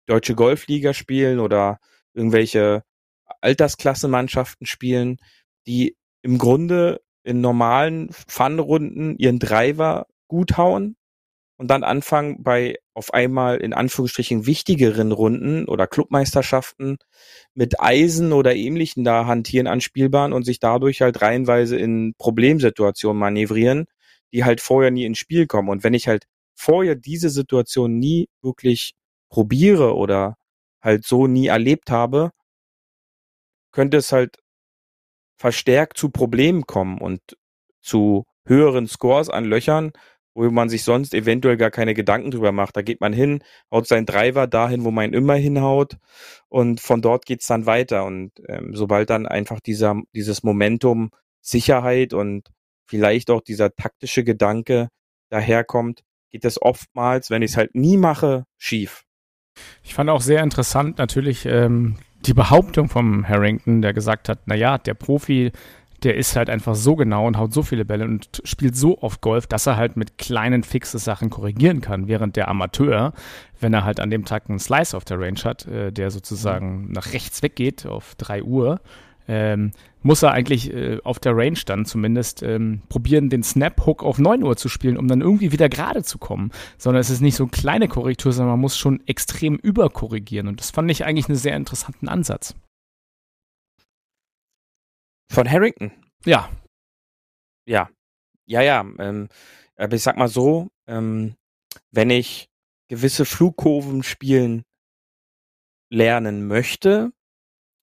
deutsche 0.06 0.34
Golfliga 0.34 0.92
spielen 0.92 1.40
oder 1.40 1.78
irgendwelche 2.12 2.82
Altersklassemannschaften 3.40 4.66
spielen, 4.66 5.18
die 5.66 5.96
im 6.22 6.38
Grunde 6.38 7.00
in 7.22 7.40
normalen 7.40 8.10
Fun-Runden 8.12 9.16
ihren 9.16 9.38
Driver 9.38 10.06
gut 10.28 10.56
hauen 10.56 10.96
und 11.60 11.68
dann 11.68 11.84
anfangen 11.84 12.42
bei 12.42 12.78
auf 12.94 13.12
einmal 13.12 13.58
in 13.58 13.74
Anführungsstrichen 13.74 14.46
wichtigeren 14.46 15.12
Runden 15.12 15.66
oder 15.66 15.86
Clubmeisterschaften 15.86 16.96
mit 17.52 17.82
Eisen 17.82 18.32
oder 18.32 18.54
ähnlichen 18.56 19.04
da 19.04 19.26
hantieren 19.26 19.66
an 19.66 19.82
Spielbahn 19.82 20.32
und 20.32 20.44
sich 20.44 20.58
dadurch 20.58 21.02
halt 21.02 21.20
reihenweise 21.20 21.76
in 21.76 22.14
Problemsituationen 22.16 23.20
manövrieren, 23.20 23.84
die 24.32 24.42
halt 24.42 24.62
vorher 24.62 24.90
nie 24.90 25.04
ins 25.04 25.18
Spiel 25.18 25.46
kommen. 25.46 25.68
Und 25.68 25.84
wenn 25.84 25.92
ich 25.92 26.08
halt 26.08 26.24
vorher 26.54 26.94
diese 26.94 27.28
Situation 27.28 27.98
nie 27.98 28.30
wirklich 28.40 28.94
probiere 29.28 29.94
oder 29.96 30.38
halt 30.80 31.04
so 31.04 31.26
nie 31.26 31.48
erlebt 31.48 31.90
habe, 31.90 32.30
könnte 33.70 33.98
es 33.98 34.12
halt 34.12 34.38
verstärkt 35.36 35.98
zu 35.98 36.08
Problemen 36.08 36.62
kommen 36.62 37.02
und 37.02 37.20
zu 37.82 38.24
höheren 38.46 38.86
Scores 38.86 39.28
an 39.28 39.44
Löchern, 39.44 39.92
wo 40.40 40.50
man 40.50 40.68
sich 40.68 40.84
sonst 40.84 41.12
eventuell 41.14 41.56
gar 41.56 41.70
keine 41.70 41.94
Gedanken 41.94 42.30
drüber 42.30 42.52
macht. 42.52 42.76
Da 42.76 42.82
geht 42.82 43.00
man 43.00 43.12
hin, 43.12 43.42
haut 43.70 43.86
seinen 43.86 44.06
Driver 44.06 44.46
dahin, 44.46 44.84
wo 44.84 44.90
man 44.90 45.12
immer 45.12 45.34
hinhaut 45.34 45.98
und 46.48 46.80
von 46.80 47.02
dort 47.02 47.26
geht's 47.26 47.46
dann 47.46 47.66
weiter. 47.66 48.04
Und 48.04 48.32
ähm, 48.48 48.70
sobald 48.74 49.10
dann 49.10 49.26
einfach 49.26 49.60
dieser, 49.60 50.00
dieses 50.14 50.42
Momentum 50.42 51.10
Sicherheit 51.40 52.14
und 52.14 52.48
vielleicht 52.86 53.30
auch 53.30 53.42
dieser 53.42 53.74
taktische 53.74 54.24
Gedanke 54.24 54.88
daherkommt, 55.30 56.00
geht 56.30 56.44
es 56.44 56.60
oftmals, 56.60 57.30
wenn 57.30 57.42
ich 57.42 57.52
es 57.52 57.56
halt 57.56 57.74
nie 57.74 57.96
mache, 57.96 58.44
schief. 58.56 59.04
Ich 59.82 59.94
fand 59.94 60.08
auch 60.10 60.22
sehr 60.22 60.42
interessant 60.42 60.98
natürlich 60.98 61.44
ähm, 61.44 61.96
die 62.26 62.34
Behauptung 62.34 62.88
vom 62.88 63.28
Harrington, 63.28 63.82
der 63.82 63.92
gesagt 63.92 64.28
hat, 64.28 64.40
na 64.46 64.54
ja, 64.54 64.78
der 64.78 64.94
Profi 64.94 65.52
der 66.04 66.16
ist 66.16 66.36
halt 66.36 66.50
einfach 66.50 66.74
so 66.74 66.96
genau 66.96 67.26
und 67.26 67.36
haut 67.36 67.52
so 67.52 67.62
viele 67.62 67.84
Bälle 67.84 68.04
und 68.04 68.42
spielt 68.44 68.76
so 68.76 69.00
oft 69.02 69.20
Golf, 69.20 69.46
dass 69.46 69.66
er 69.66 69.76
halt 69.76 69.96
mit 69.96 70.18
kleinen 70.18 70.62
fixe 70.62 70.98
Sachen 70.98 71.30
korrigieren 71.30 71.80
kann, 71.80 72.08
während 72.08 72.36
der 72.36 72.48
Amateur, 72.48 73.12
wenn 73.60 73.74
er 73.74 73.84
halt 73.84 74.00
an 74.00 74.10
dem 74.10 74.24
Tag 74.24 74.48
einen 74.48 74.58
Slice 74.58 74.96
auf 74.96 75.04
der 75.04 75.20
Range 75.20 75.40
hat, 75.44 75.66
äh, 75.66 75.92
der 75.92 76.10
sozusagen 76.10 76.86
mhm. 76.86 76.92
nach 76.92 77.12
rechts 77.12 77.42
weggeht 77.42 77.86
auf 77.86 78.14
3 78.16 78.42
Uhr, 78.42 78.80
ähm, 79.28 79.72
muss 80.02 80.22
er 80.22 80.32
eigentlich 80.32 80.72
äh, 80.72 80.98
auf 81.04 81.18
der 81.18 81.36
Range 81.36 81.58
dann 81.64 81.84
zumindest 81.84 82.42
ähm, 82.42 82.82
probieren, 82.88 83.28
den 83.28 83.42
Snap-Hook 83.42 84.02
auf 84.02 84.18
9 84.18 84.42
Uhr 84.42 84.56
zu 84.56 84.68
spielen, 84.68 84.96
um 84.96 85.06
dann 85.06 85.20
irgendwie 85.20 85.52
wieder 85.52 85.68
gerade 85.68 86.02
zu 86.02 86.18
kommen. 86.18 86.50
Sondern 86.78 87.00
es 87.00 87.10
ist 87.10 87.20
nicht 87.20 87.36
so 87.36 87.44
eine 87.44 87.50
kleine 87.50 87.86
Korrektur, 87.86 88.32
sondern 88.32 88.54
man 88.54 88.60
muss 88.60 88.76
schon 88.76 89.06
extrem 89.06 89.56
überkorrigieren. 89.56 90.48
Und 90.48 90.58
das 90.58 90.70
fand 90.70 90.90
ich 90.90 91.04
eigentlich 91.04 91.28
einen 91.28 91.38
sehr 91.38 91.56
interessanten 91.56 92.08
Ansatz. 92.08 92.54
Von 95.30 95.48
Harrington. 95.48 95.92
Ja. 96.24 96.50
Ja. 97.64 97.88
Ja, 98.46 98.62
ja. 98.62 98.80
Ähm, 98.98 99.28
aber 99.76 99.94
ich 99.94 100.02
sag 100.02 100.16
mal 100.16 100.28
so, 100.28 100.68
ähm, 100.88 101.36
wenn 101.92 102.10
ich 102.10 102.50
gewisse 102.88 103.24
Flugkurven 103.24 104.02
spielen 104.02 104.64
lernen 105.88 106.48
möchte, 106.48 107.12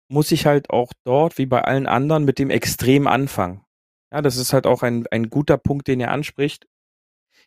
muss 0.07 0.31
ich 0.31 0.45
halt 0.45 0.69
auch 0.69 0.93
dort, 1.03 1.39
wie 1.39 1.47
bei 1.47 1.63
allen 1.63 1.87
anderen, 1.87 2.25
mit 2.25 2.37
dem 2.37 2.51
Extrem 2.51 3.07
anfangen. 3.07 3.65
Ja, 4.11 4.21
das 4.21 4.37
ist 4.37 4.53
halt 4.53 4.67
auch 4.67 4.83
ein, 4.83 5.07
ein 5.07 5.29
guter 5.29 5.57
Punkt, 5.57 5.87
den 5.87 5.99
er 5.99 6.11
anspricht. 6.11 6.67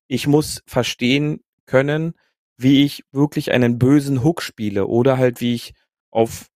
Ich 0.08 0.26
muss 0.26 0.62
verstehen 0.66 1.44
können, 1.66 2.14
wie 2.56 2.84
ich 2.84 3.04
wirklich 3.12 3.52
einen 3.52 3.78
bösen 3.78 4.24
Hook 4.24 4.42
spiele 4.42 4.86
oder 4.86 5.18
halt 5.18 5.40
wie 5.40 5.54
ich 5.54 5.74
auf 6.10 6.50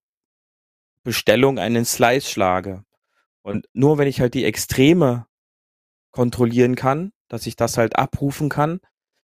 Bestellung 1.04 1.58
einen 1.58 1.84
Slice 1.84 2.28
schlage. 2.28 2.84
Und 3.42 3.66
nur 3.72 3.98
wenn 3.98 4.08
ich 4.08 4.20
halt 4.20 4.34
die 4.34 4.44
Extreme 4.44 5.26
kontrollieren 6.10 6.74
kann, 6.74 7.12
dass 7.28 7.46
ich 7.46 7.56
das 7.56 7.78
halt 7.78 7.96
abrufen 7.96 8.48
kann, 8.48 8.80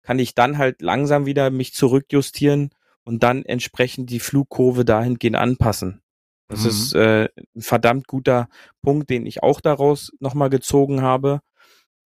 kann 0.04 0.20
ich 0.20 0.36
dann 0.36 0.58
halt 0.58 0.82
langsam 0.82 1.26
wieder 1.26 1.50
mich 1.50 1.74
zurückjustieren 1.74 2.70
und 3.04 3.24
dann 3.24 3.44
entsprechend 3.44 4.10
die 4.10 4.20
Flugkurve 4.20 4.86
dahingehend 4.86 5.36
anpassen. 5.36 6.02
Das 6.48 6.64
mhm. 6.64 6.70
ist 6.70 6.94
äh, 6.96 7.30
ein 7.56 7.62
verdammt 7.62 8.08
guter 8.08 8.48
Punkt, 8.82 9.10
den 9.10 9.26
ich 9.26 9.44
auch 9.44 9.60
daraus 9.60 10.12
nochmal 10.20 10.50
gezogen 10.50 11.02
habe. 11.02 11.42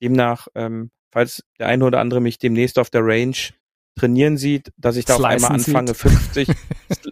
Demnach, 0.01 0.47
ähm, 0.55 0.89
falls 1.11 1.43
der 1.59 1.67
eine 1.67 1.85
oder 1.85 1.99
andere 1.99 2.21
mich 2.21 2.39
demnächst 2.39 2.79
auf 2.79 2.89
der 2.89 3.05
Range 3.05 3.35
trainieren 3.95 4.37
sieht, 4.37 4.71
dass 4.77 4.95
ich 4.95 5.05
da 5.05 5.15
Slicen 5.15 5.25
auf 5.25 5.31
einmal 5.31 5.51
anfange, 5.51 5.93
50, 5.93 6.49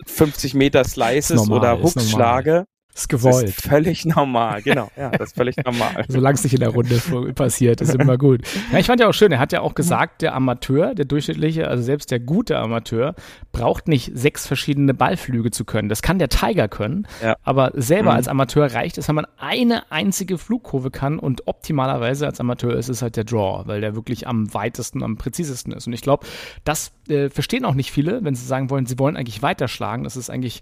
50 0.08 0.54
Meter 0.56 0.84
Slices 0.84 1.36
normal, 1.36 1.60
oder 1.60 1.84
Hooks 1.84 2.10
schlage, 2.10 2.66
ist 2.94 3.10
gewollt. 3.10 3.44
Das 3.44 3.50
ist 3.52 3.68
völlig 3.68 4.06
normal, 4.06 4.62
genau. 4.62 4.90
Ja, 4.98 5.10
das 5.10 5.30
ist 5.30 5.36
völlig 5.36 5.56
normal. 5.58 6.06
Solange 6.08 6.36
es 6.36 6.44
nicht 6.44 6.54
in 6.54 6.60
der 6.60 6.70
Runde 6.70 7.00
passiert, 7.34 7.82
ist 7.82 7.96
immer 7.96 8.18
gut. 8.18 8.42
Ja, 8.72 8.80
ich 8.80 8.88
fand 8.88 9.00
ja 9.00 9.08
auch 9.08 9.14
schön, 9.14 9.32
er 9.32 9.40
hat 9.40 9.52
ja 9.52 9.62
auch 9.62 9.76
gesagt, 9.76 10.22
der 10.22 10.36
Amateur, 10.36 10.96
der 10.96 11.06
durchschnittliche, 11.06 11.68
also 11.68 11.84
selbst 11.84 12.12
der 12.12 12.20
gute 12.20 12.58
Amateur, 12.58 13.16
braucht 13.52 13.88
nicht 13.88 14.12
sechs 14.14 14.48
verschiedene 14.48 14.94
Ballflüge 14.94 15.52
zu 15.52 15.66
können. 15.66 15.90
Das 15.90 16.02
kann 16.02 16.20
der 16.20 16.30
Tiger 16.30 16.68
können, 16.68 17.08
ja. 17.24 17.36
aber 17.44 17.72
selber 17.76 18.12
mhm. 18.12 18.18
als 18.18 18.28
Amateur 18.28 18.74
reicht 18.74 18.98
es, 18.98 19.08
wenn 19.08 19.16
man 19.16 19.28
eine 19.38 19.92
einzige 19.92 20.38
Flugkurve 20.38 20.92
kann 20.92 21.20
und 21.20 21.48
optimalerweise 21.48 22.26
als 22.26 22.40
Amateur 22.40 22.76
ist 22.76 22.90
es 22.90 23.02
halt 23.02 23.16
der 23.16 23.24
Draw, 23.24 23.68
weil 23.68 23.82
der 23.82 23.96
wirklich 23.96 24.28
am 24.28 24.54
weitesten, 24.54 25.04
am 25.04 25.18
präzisesten 25.18 25.74
ist. 25.74 25.88
Und 25.88 25.94
ich 25.94 26.02
glaube, 26.02 26.26
das 26.64 26.92
äh, 27.08 27.30
verstehen 27.30 27.66
auch 27.66 27.74
nicht 27.76 27.92
viele, 27.92 28.24
wenn 28.24 28.36
sie 28.36 28.46
sagen 28.46 28.70
wollen, 28.70 28.86
sie 28.86 29.00
wollen 29.00 29.16
eigentlich 29.16 29.42
weiterschlagen. 29.42 30.04
Das 30.04 30.18
ist 30.18 30.30
eigentlich 30.30 30.62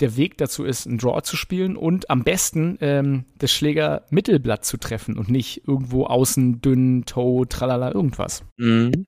der 0.00 0.16
Weg 0.16 0.38
dazu 0.38 0.64
ist, 0.64 0.86
einen 0.86 0.98
Draw 0.98 1.22
zu 1.22 1.36
spielen 1.36 1.65
und 1.74 2.10
am 2.10 2.22
besten 2.22 2.76
ähm, 2.82 3.24
das 3.38 3.50
Schläger 3.50 4.04
Mittelblatt 4.10 4.64
zu 4.64 4.76
treffen 4.76 5.18
und 5.18 5.30
nicht 5.30 5.66
irgendwo 5.66 6.04
außen 6.04 6.60
dünn, 6.60 7.04
Toe, 7.06 7.48
tralala, 7.48 7.92
irgendwas. 7.92 8.44
Mhm. 8.58 9.06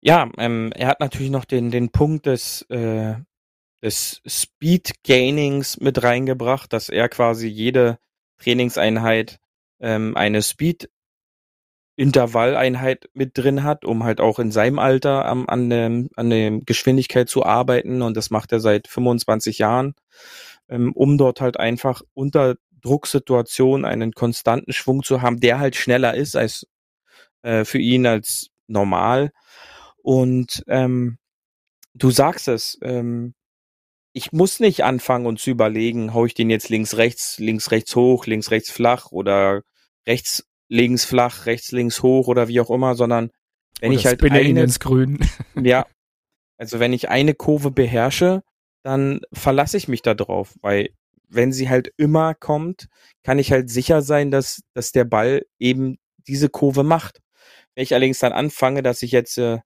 Ja, 0.00 0.30
ähm, 0.38 0.72
er 0.74 0.86
hat 0.86 1.00
natürlich 1.00 1.30
noch 1.30 1.44
den, 1.44 1.70
den 1.70 1.90
Punkt 1.90 2.26
des, 2.26 2.62
äh, 2.70 3.16
des 3.82 4.22
Speed 4.26 5.02
Gainings 5.02 5.78
mit 5.80 6.02
reingebracht, 6.02 6.72
dass 6.72 6.88
er 6.88 7.08
quasi 7.08 7.48
jede 7.48 7.98
Trainingseinheit 8.38 9.40
ähm, 9.80 10.16
eine 10.16 10.42
Speed 10.42 10.88
Intervalleinheit 12.00 13.10
mit 13.12 13.36
drin 13.36 13.62
hat, 13.62 13.84
um 13.84 14.04
halt 14.04 14.22
auch 14.22 14.38
in 14.38 14.50
seinem 14.50 14.78
Alter 14.78 15.26
am, 15.26 15.46
an, 15.46 15.68
der, 15.68 16.04
an 16.16 16.30
der 16.30 16.52
Geschwindigkeit 16.64 17.28
zu 17.28 17.44
arbeiten. 17.44 18.00
Und 18.00 18.16
das 18.16 18.30
macht 18.30 18.52
er 18.52 18.60
seit 18.60 18.88
25 18.88 19.58
Jahren, 19.58 19.94
ähm, 20.70 20.92
um 20.94 21.18
dort 21.18 21.40
halt 21.40 21.58
einfach 21.58 22.02
unter 22.14 22.54
Drucksituationen 22.80 23.84
einen 23.84 24.12
konstanten 24.12 24.72
Schwung 24.72 25.02
zu 25.02 25.20
haben, 25.20 25.40
der 25.40 25.58
halt 25.58 25.76
schneller 25.76 26.14
ist 26.14 26.36
als 26.36 26.66
äh, 27.42 27.64
für 27.64 27.78
ihn 27.78 28.06
als 28.06 28.48
normal. 28.68 29.30
Und 30.02 30.62
ähm, 30.68 31.18
du 31.94 32.10
sagst 32.10 32.48
es, 32.48 32.78
ähm, 32.82 33.34
ich 34.12 34.32
muss 34.32 34.60
nicht 34.60 34.82
anfangen 34.82 35.26
und 35.26 35.38
zu 35.38 35.50
überlegen, 35.50 36.14
hau 36.14 36.24
ich 36.24 36.34
den 36.34 36.50
jetzt 36.50 36.68
links, 36.68 36.96
rechts, 36.96 37.38
links, 37.38 37.70
rechts 37.70 37.94
hoch, 37.94 38.26
links, 38.26 38.50
rechts 38.50 38.70
flach 38.70 39.12
oder 39.12 39.62
rechts 40.06 40.44
links 40.68 41.04
flach, 41.04 41.46
rechts, 41.46 41.72
links 41.72 42.02
hoch 42.02 42.28
oder 42.28 42.48
wie 42.48 42.60
auch 42.60 42.70
immer, 42.70 42.94
sondern 42.94 43.30
wenn 43.80 43.90
oder 43.90 44.00
ich 44.00 44.06
halt 44.06 44.22
eine, 44.22 44.62
ins 44.62 44.80
Grün. 44.80 45.18
ja, 45.60 45.86
also 46.56 46.80
wenn 46.80 46.92
ich 46.92 47.08
eine 47.08 47.34
Kurve 47.34 47.70
beherrsche, 47.70 48.42
dann 48.82 49.20
verlasse 49.32 49.76
ich 49.76 49.88
mich 49.88 50.02
da 50.02 50.14
drauf, 50.14 50.54
weil 50.62 50.90
wenn 51.28 51.52
sie 51.52 51.68
halt 51.68 51.92
immer 51.96 52.34
kommt, 52.34 52.88
kann 53.22 53.38
ich 53.38 53.52
halt 53.52 53.70
sicher 53.70 54.02
sein, 54.02 54.30
dass, 54.30 54.62
dass 54.74 54.92
der 54.92 55.04
Ball 55.04 55.46
eben 55.58 55.98
diese 56.26 56.48
Kurve 56.48 56.82
macht. 56.82 57.20
Wenn 57.74 57.84
ich 57.84 57.94
allerdings 57.94 58.18
dann 58.18 58.32
anfange, 58.32 58.82
dass 58.82 59.02
ich 59.02 59.12
jetzt 59.12 59.38
äh, 59.38 59.58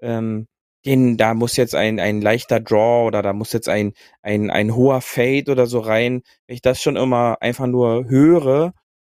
ähm, 0.00 0.48
den, 0.84 1.16
da 1.16 1.34
muss 1.34 1.56
jetzt 1.56 1.76
ein, 1.76 2.00
ein 2.00 2.20
leichter 2.20 2.58
Draw 2.58 3.06
oder 3.06 3.22
da 3.22 3.32
muss 3.32 3.52
jetzt 3.52 3.68
ein, 3.68 3.92
ein, 4.22 4.50
ein 4.50 4.74
hoher 4.74 5.00
Fade 5.00 5.52
oder 5.52 5.66
so 5.66 5.78
rein, 5.78 6.22
wenn 6.46 6.54
ich 6.54 6.62
das 6.62 6.82
schon 6.82 6.96
immer 6.96 7.38
einfach 7.40 7.68
nur 7.68 8.08
höre 8.08 8.72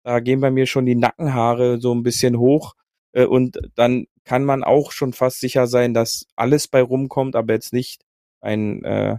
da 0.08 0.22
gehen 0.22 0.40
bei 0.40 0.52
mir 0.52 0.68
schon 0.68 0.86
die 0.86 0.96
Nackenhaare 0.96 1.82
so 1.82 1.94
ein 1.94 2.02
bisschen 2.02 2.40
hoch. 2.40 2.76
Äh, 3.12 3.26
und 3.26 3.60
dann 3.76 4.06
kann 4.24 4.46
man 4.46 4.64
auch 4.64 4.94
schon 4.94 5.12
fast 5.12 5.42
sicher 5.42 5.68
sein, 5.68 5.94
dass 5.94 6.28
alles 6.38 6.70
bei 6.70 6.82
rumkommt, 6.82 7.36
aber 7.36 7.54
jetzt 7.54 7.74
nicht 7.74 8.06
ein 8.40 8.86
äh, 8.86 9.18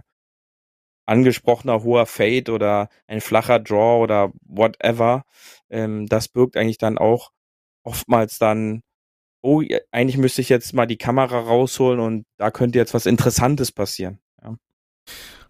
angesprochener 1.09 1.83
hoher 1.83 2.05
Fade 2.05 2.51
oder 2.51 2.89
ein 3.07 3.21
flacher 3.21 3.59
Draw 3.59 4.01
oder 4.01 4.31
whatever. 4.45 5.23
Ähm, 5.69 6.05
das 6.07 6.27
birgt 6.27 6.55
eigentlich 6.55 6.77
dann 6.77 6.97
auch 6.97 7.31
oftmals 7.83 8.37
dann, 8.37 8.83
oh, 9.41 9.63
eigentlich 9.91 10.17
müsste 10.17 10.41
ich 10.41 10.49
jetzt 10.49 10.73
mal 10.73 10.85
die 10.85 10.97
Kamera 10.97 11.39
rausholen 11.39 11.99
und 11.99 12.25
da 12.37 12.51
könnte 12.51 12.79
jetzt 12.79 12.93
was 12.93 13.05
Interessantes 13.05 13.71
passieren. 13.71 14.19
Ja. 14.43 14.55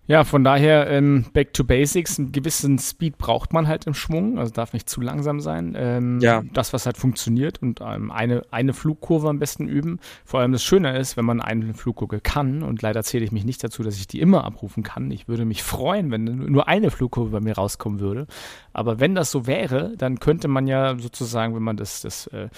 Ja, 0.10 0.24
von 0.24 0.44
daher 0.44 0.90
ähm, 0.90 1.26
back 1.34 1.54
to 1.54 1.64
basics. 1.64 2.18
Einen 2.18 2.32
gewissen 2.32 2.80
Speed 2.80 3.20
braucht 3.20 3.54
man 3.54 3.68
halt 3.68 3.86
im 3.86 3.94
Schwung, 3.94 4.40
also 4.40 4.52
darf 4.52 4.74
nicht 4.74 4.90
zu 4.90 5.02
langsam 5.02 5.40
sein. 5.40 5.76
Ähm, 5.78 6.20
ja. 6.20 6.42
Das, 6.52 6.74
was 6.74 6.88
halt 6.88 6.98
funktioniert 6.98 7.62
und 7.62 7.80
ähm, 7.80 8.10
eine, 8.10 8.42
eine 8.50 8.74
Flugkurve 8.74 9.30
am 9.30 9.38
besten 9.38 9.68
üben. 9.68 10.00
Vor 10.26 10.40
allem 10.40 10.52
das 10.52 10.64
Schöne 10.64 10.98
ist, 10.98 11.16
wenn 11.16 11.26
man 11.26 11.42
eine 11.42 11.76
Flugkurve 11.76 12.22
kann 12.22 12.64
und 12.64 12.82
leider 12.82 13.04
zähle 13.04 13.24
ich 13.24 13.32
mich 13.32 13.46
nicht 13.46 13.64
dazu, 13.64 13.84
dass 13.84 13.98
ich 13.98 14.08
die 14.08 14.20
immer 14.20 14.46
abrufen 14.46 14.82
kann. 14.82 15.12
Ich 15.12 15.28
würde 15.28 15.46
mich 15.46 15.62
freuen, 15.62 16.10
wenn 16.10 16.24
nur 16.24 16.68
eine 16.68 16.90
Flugkurve 16.90 17.30
bei 17.30 17.40
mir 17.40 17.54
rauskommen 17.54 18.00
würde. 18.00 18.26
Aber 18.74 19.00
wenn 19.00 19.14
das 19.14 19.30
so 19.30 19.46
wäre, 19.46 19.94
dann 19.96 20.20
könnte 20.20 20.48
man 20.48 20.66
ja 20.66 20.98
sozusagen, 20.98 21.54
wenn 21.54 21.62
man 21.62 21.78
das, 21.78 22.02
das 22.02 22.26
äh, 22.28 22.50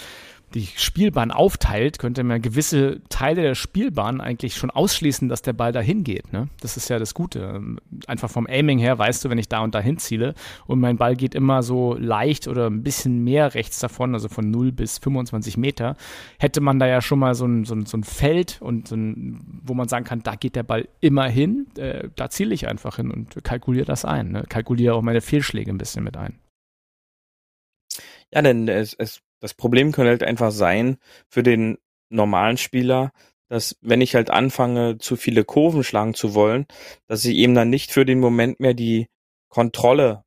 die 0.54 0.68
Spielbahn 0.76 1.30
aufteilt, 1.30 1.98
könnte 1.98 2.22
man 2.24 2.42
gewisse 2.42 3.00
Teile 3.08 3.42
der 3.42 3.54
Spielbahn 3.54 4.20
eigentlich 4.20 4.54
schon 4.56 4.70
ausschließen, 4.70 5.28
dass 5.28 5.42
der 5.42 5.52
Ball 5.52 5.72
dahin 5.72 6.04
geht. 6.04 6.32
Ne? 6.32 6.48
Das 6.60 6.76
ist 6.76 6.88
ja 6.88 6.98
das 6.98 7.14
Gute. 7.14 7.60
Einfach 8.06 8.30
vom 8.30 8.46
Aiming 8.46 8.78
her 8.78 8.98
weißt 8.98 9.24
du, 9.24 9.30
wenn 9.30 9.38
ich 9.38 9.48
da 9.48 9.60
und 9.60 9.74
dahin 9.74 9.98
ziele 9.98 10.34
und 10.66 10.80
mein 10.80 10.96
Ball 10.96 11.16
geht 11.16 11.34
immer 11.34 11.62
so 11.62 11.94
leicht 11.98 12.48
oder 12.48 12.68
ein 12.68 12.82
bisschen 12.82 13.24
mehr 13.24 13.54
rechts 13.54 13.78
davon, 13.78 14.14
also 14.14 14.28
von 14.28 14.50
0 14.50 14.72
bis 14.72 14.98
25 14.98 15.56
Meter, 15.56 15.96
hätte 16.38 16.60
man 16.60 16.78
da 16.78 16.86
ja 16.86 17.00
schon 17.00 17.18
mal 17.18 17.34
so 17.34 17.46
ein, 17.46 17.64
so 17.64 17.74
ein, 17.74 17.86
so 17.86 17.96
ein 17.96 18.04
Feld 18.04 18.60
und 18.60 18.88
so 18.88 18.96
ein, 18.96 19.60
wo 19.64 19.74
man 19.74 19.88
sagen 19.88 20.04
kann, 20.04 20.22
da 20.22 20.34
geht 20.34 20.56
der 20.56 20.62
Ball 20.62 20.88
immer 21.00 21.28
hin, 21.28 21.66
äh, 21.76 22.08
da 22.16 22.30
ziele 22.30 22.54
ich 22.54 22.68
einfach 22.68 22.96
hin 22.96 23.10
und 23.10 23.42
kalkuliere 23.44 23.86
das 23.86 24.04
ein. 24.04 24.32
Ne? 24.32 24.44
Kalkuliere 24.48 24.94
auch 24.94 25.02
meine 25.02 25.20
Fehlschläge 25.20 25.70
ein 25.70 25.78
bisschen 25.78 26.04
mit 26.04 26.16
ein. 26.16 26.38
Ja, 28.34 28.40
denn 28.40 28.66
es, 28.68 28.94
es 28.94 29.22
das 29.42 29.54
Problem 29.54 29.90
könnte 29.90 30.10
halt 30.10 30.22
einfach 30.22 30.52
sein 30.52 30.98
für 31.28 31.42
den 31.42 31.76
normalen 32.10 32.58
Spieler, 32.58 33.10
dass 33.48 33.76
wenn 33.80 34.00
ich 34.00 34.14
halt 34.14 34.30
anfange, 34.30 34.98
zu 34.98 35.16
viele 35.16 35.44
Kurven 35.44 35.82
schlagen 35.82 36.14
zu 36.14 36.32
wollen, 36.34 36.66
dass 37.08 37.24
ich 37.24 37.34
eben 37.34 37.54
dann 37.54 37.68
nicht 37.68 37.90
für 37.90 38.04
den 38.04 38.20
Moment 38.20 38.60
mehr 38.60 38.72
die 38.72 39.08
Kontrolle 39.48 40.22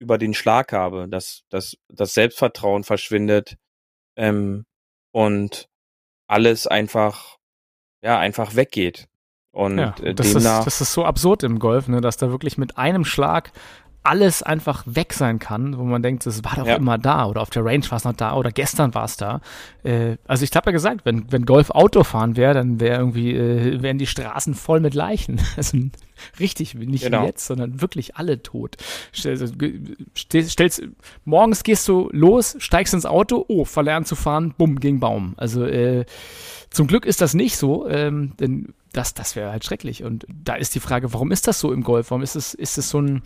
über 0.00 0.18
den 0.18 0.34
Schlag 0.34 0.72
habe, 0.72 1.08
dass, 1.08 1.44
dass 1.50 1.76
das 1.88 2.14
Selbstvertrauen 2.14 2.82
verschwindet 2.82 3.58
ähm, 4.16 4.66
und 5.12 5.68
alles 6.26 6.66
einfach 6.66 7.38
ja 8.02 8.18
einfach 8.18 8.56
weggeht. 8.56 9.08
Und 9.52 9.78
ja, 9.78 9.94
äh, 10.02 10.14
das, 10.14 10.32
demnach, 10.32 10.58
ist, 10.60 10.66
das 10.66 10.80
ist 10.80 10.92
so 10.92 11.04
absurd 11.04 11.44
im 11.44 11.60
Golf, 11.60 11.86
ne, 11.86 12.00
dass 12.00 12.16
da 12.16 12.30
wirklich 12.30 12.58
mit 12.58 12.76
einem 12.76 13.04
Schlag 13.04 13.52
alles 14.08 14.42
einfach 14.42 14.84
weg 14.86 15.12
sein 15.12 15.38
kann, 15.38 15.76
wo 15.76 15.84
man 15.84 16.02
denkt, 16.02 16.26
es 16.26 16.42
war 16.42 16.56
doch 16.56 16.66
ja. 16.66 16.76
immer 16.76 16.96
da 16.96 17.26
oder 17.26 17.42
auf 17.42 17.50
der 17.50 17.62
Range 17.62 17.84
war 17.90 17.98
es 17.98 18.04
noch 18.04 18.14
da 18.14 18.34
oder 18.34 18.50
gestern 18.50 18.94
war 18.94 19.04
es 19.04 19.18
da. 19.18 19.42
Äh, 19.84 20.16
also 20.26 20.44
ich 20.44 20.56
habe 20.56 20.70
ja 20.70 20.72
gesagt, 20.72 21.04
wenn, 21.04 21.30
wenn 21.30 21.44
Golf 21.44 21.68
Auto 21.68 22.04
fahren 22.04 22.34
wäre, 22.34 22.54
dann 22.54 22.80
wäre 22.80 22.98
irgendwie, 22.98 23.34
äh, 23.34 23.82
wären 23.82 23.98
die 23.98 24.06
Straßen 24.06 24.54
voll 24.54 24.80
mit 24.80 24.94
Leichen. 24.94 25.40
Also 25.58 25.76
richtig, 26.38 26.74
nicht 26.74 27.04
genau. 27.04 27.24
jetzt, 27.24 27.46
sondern 27.46 27.80
wirklich 27.80 28.16
alle 28.16 28.42
tot. 28.42 28.76
Stellst, 29.12 29.54
stellst, 30.16 30.82
morgens 31.24 31.64
gehst 31.64 31.88
du 31.88 32.08
los, 32.12 32.56
steigst 32.60 32.94
ins 32.94 33.06
Auto, 33.06 33.44
oh, 33.48 33.64
verlernt 33.64 34.06
zu 34.06 34.14
fahren, 34.14 34.54
bumm, 34.56 34.78
gegen 34.78 35.00
Baum. 35.00 35.34
Also 35.36 35.64
äh, 35.64 36.06
zum 36.70 36.86
Glück 36.86 37.06
ist 37.06 37.20
das 37.20 37.34
nicht 37.34 37.56
so, 37.56 37.88
ähm, 37.88 38.34
denn 38.38 38.72
das, 38.92 39.14
das 39.14 39.34
wäre 39.36 39.50
halt 39.50 39.64
schrecklich. 39.64 40.04
Und 40.04 40.26
da 40.28 40.54
ist 40.54 40.74
die 40.76 40.80
Frage, 40.80 41.12
warum 41.12 41.32
ist 41.32 41.48
das 41.48 41.58
so 41.58 41.72
im 41.72 41.82
Golf? 41.82 42.10
Warum 42.10 42.22
ist 42.22 42.36
es, 42.36 42.54
ist 42.54 42.78
es 42.78 42.88
so 42.88 43.00
ein 43.00 43.22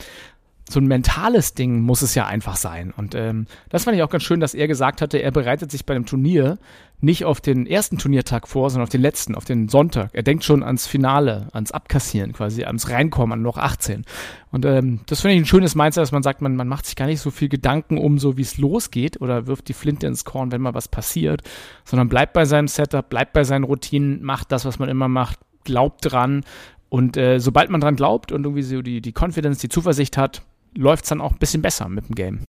so 0.69 0.81
ein 0.81 0.87
mentales 0.87 1.55
Ding 1.55 1.81
muss 1.81 2.03
es 2.03 2.15
ja 2.15 2.27
einfach 2.27 2.57
sein. 2.57 2.93
Und 2.97 3.15
ähm, 3.15 3.47
das 3.69 3.85
fand 3.85 3.97
ich 3.97 4.03
auch 4.03 4.11
ganz 4.11 4.23
schön, 4.23 4.41
dass 4.41 4.55
er 4.55 4.69
gesagt 4.69 5.03
hatte, 5.03 5.19
er 5.19 5.31
bereitet 5.31 5.71
sich 5.71 5.85
bei 5.85 5.95
dem 5.95 6.07
Turnier 6.07 6.59
nicht 7.03 7.25
auf 7.25 7.41
den 7.41 7.67
ersten 7.67 7.99
Turniertag 7.99 8.47
vor, 8.47 8.71
sondern 8.71 8.85
auf 8.85 8.91
den 8.91 9.03
letzten, 9.03 9.35
auf 9.35 9.45
den 9.45 9.69
Sonntag. 9.69 10.11
Er 10.13 10.23
denkt 10.23 10.45
schon 10.45 10.63
ans 10.63 10.87
Finale, 10.87 11.49
ans 11.53 11.73
Abkassieren 11.73 12.33
quasi, 12.33 12.63
ans 12.63 12.89
Reinkommen, 12.89 13.33
an 13.33 13.43
noch 13.43 13.59
18. 13.59 14.05
Und 14.53 14.65
ähm, 14.65 15.01
das 15.07 15.21
finde 15.21 15.35
ich 15.35 15.43
ein 15.43 15.47
schönes 15.47 15.75
Mindset, 15.75 16.03
dass 16.03 16.13
man 16.13 16.23
sagt, 16.23 16.43
man, 16.43 16.55
man 16.55 16.69
macht 16.69 16.87
sich 16.87 16.95
gar 16.95 17.07
nicht 17.07 17.21
so 17.21 17.33
viel 17.33 17.49
Gedanken 17.49 17.99
um 17.99 18.19
so, 18.19 18.37
wie 18.37 18.43
es 18.43 18.57
losgeht 18.57 19.21
oder 19.21 19.49
wirft 19.49 19.69
die 19.69 19.73
Flinte 19.73 20.07
ins 20.07 20.25
Korn, 20.25 20.53
wenn 20.53 20.61
mal 20.61 20.75
was 20.75 20.87
passiert, 20.87 21.43
sondern 21.85 22.09
bleibt 22.09 22.35
bei 22.35 22.45
seinem 22.45 22.69
Setup, 22.69 23.09
bleibt 23.09 23.33
bei 23.33 23.43
seinen 23.43 23.65
Routinen, 23.65 24.23
macht 24.23 24.53
das, 24.53 24.65
was 24.65 24.79
man 24.79 24.89
immer 24.89 25.09
macht, 25.09 25.41
glaubt 25.65 26.13
dran. 26.13 26.45
Und 26.89 27.17
äh, 27.17 27.41
sobald 27.41 27.69
man 27.69 27.81
dran 27.81 27.97
glaubt 27.97 28.31
und 28.31 28.45
irgendwie 28.45 28.63
so 28.63 28.81
die, 28.81 29.01
die 29.01 29.13
Confidence, 29.13 29.61
die 29.61 29.69
Zuversicht 29.69 30.17
hat, 30.17 30.43
läuft 30.75 31.05
es 31.05 31.09
dann 31.11 31.21
auch 31.21 31.33
ein 31.33 31.39
bisschen 31.39 31.63
besser 31.63 31.89
mit 31.89 32.09
dem 32.09 32.15
Game. 32.15 32.45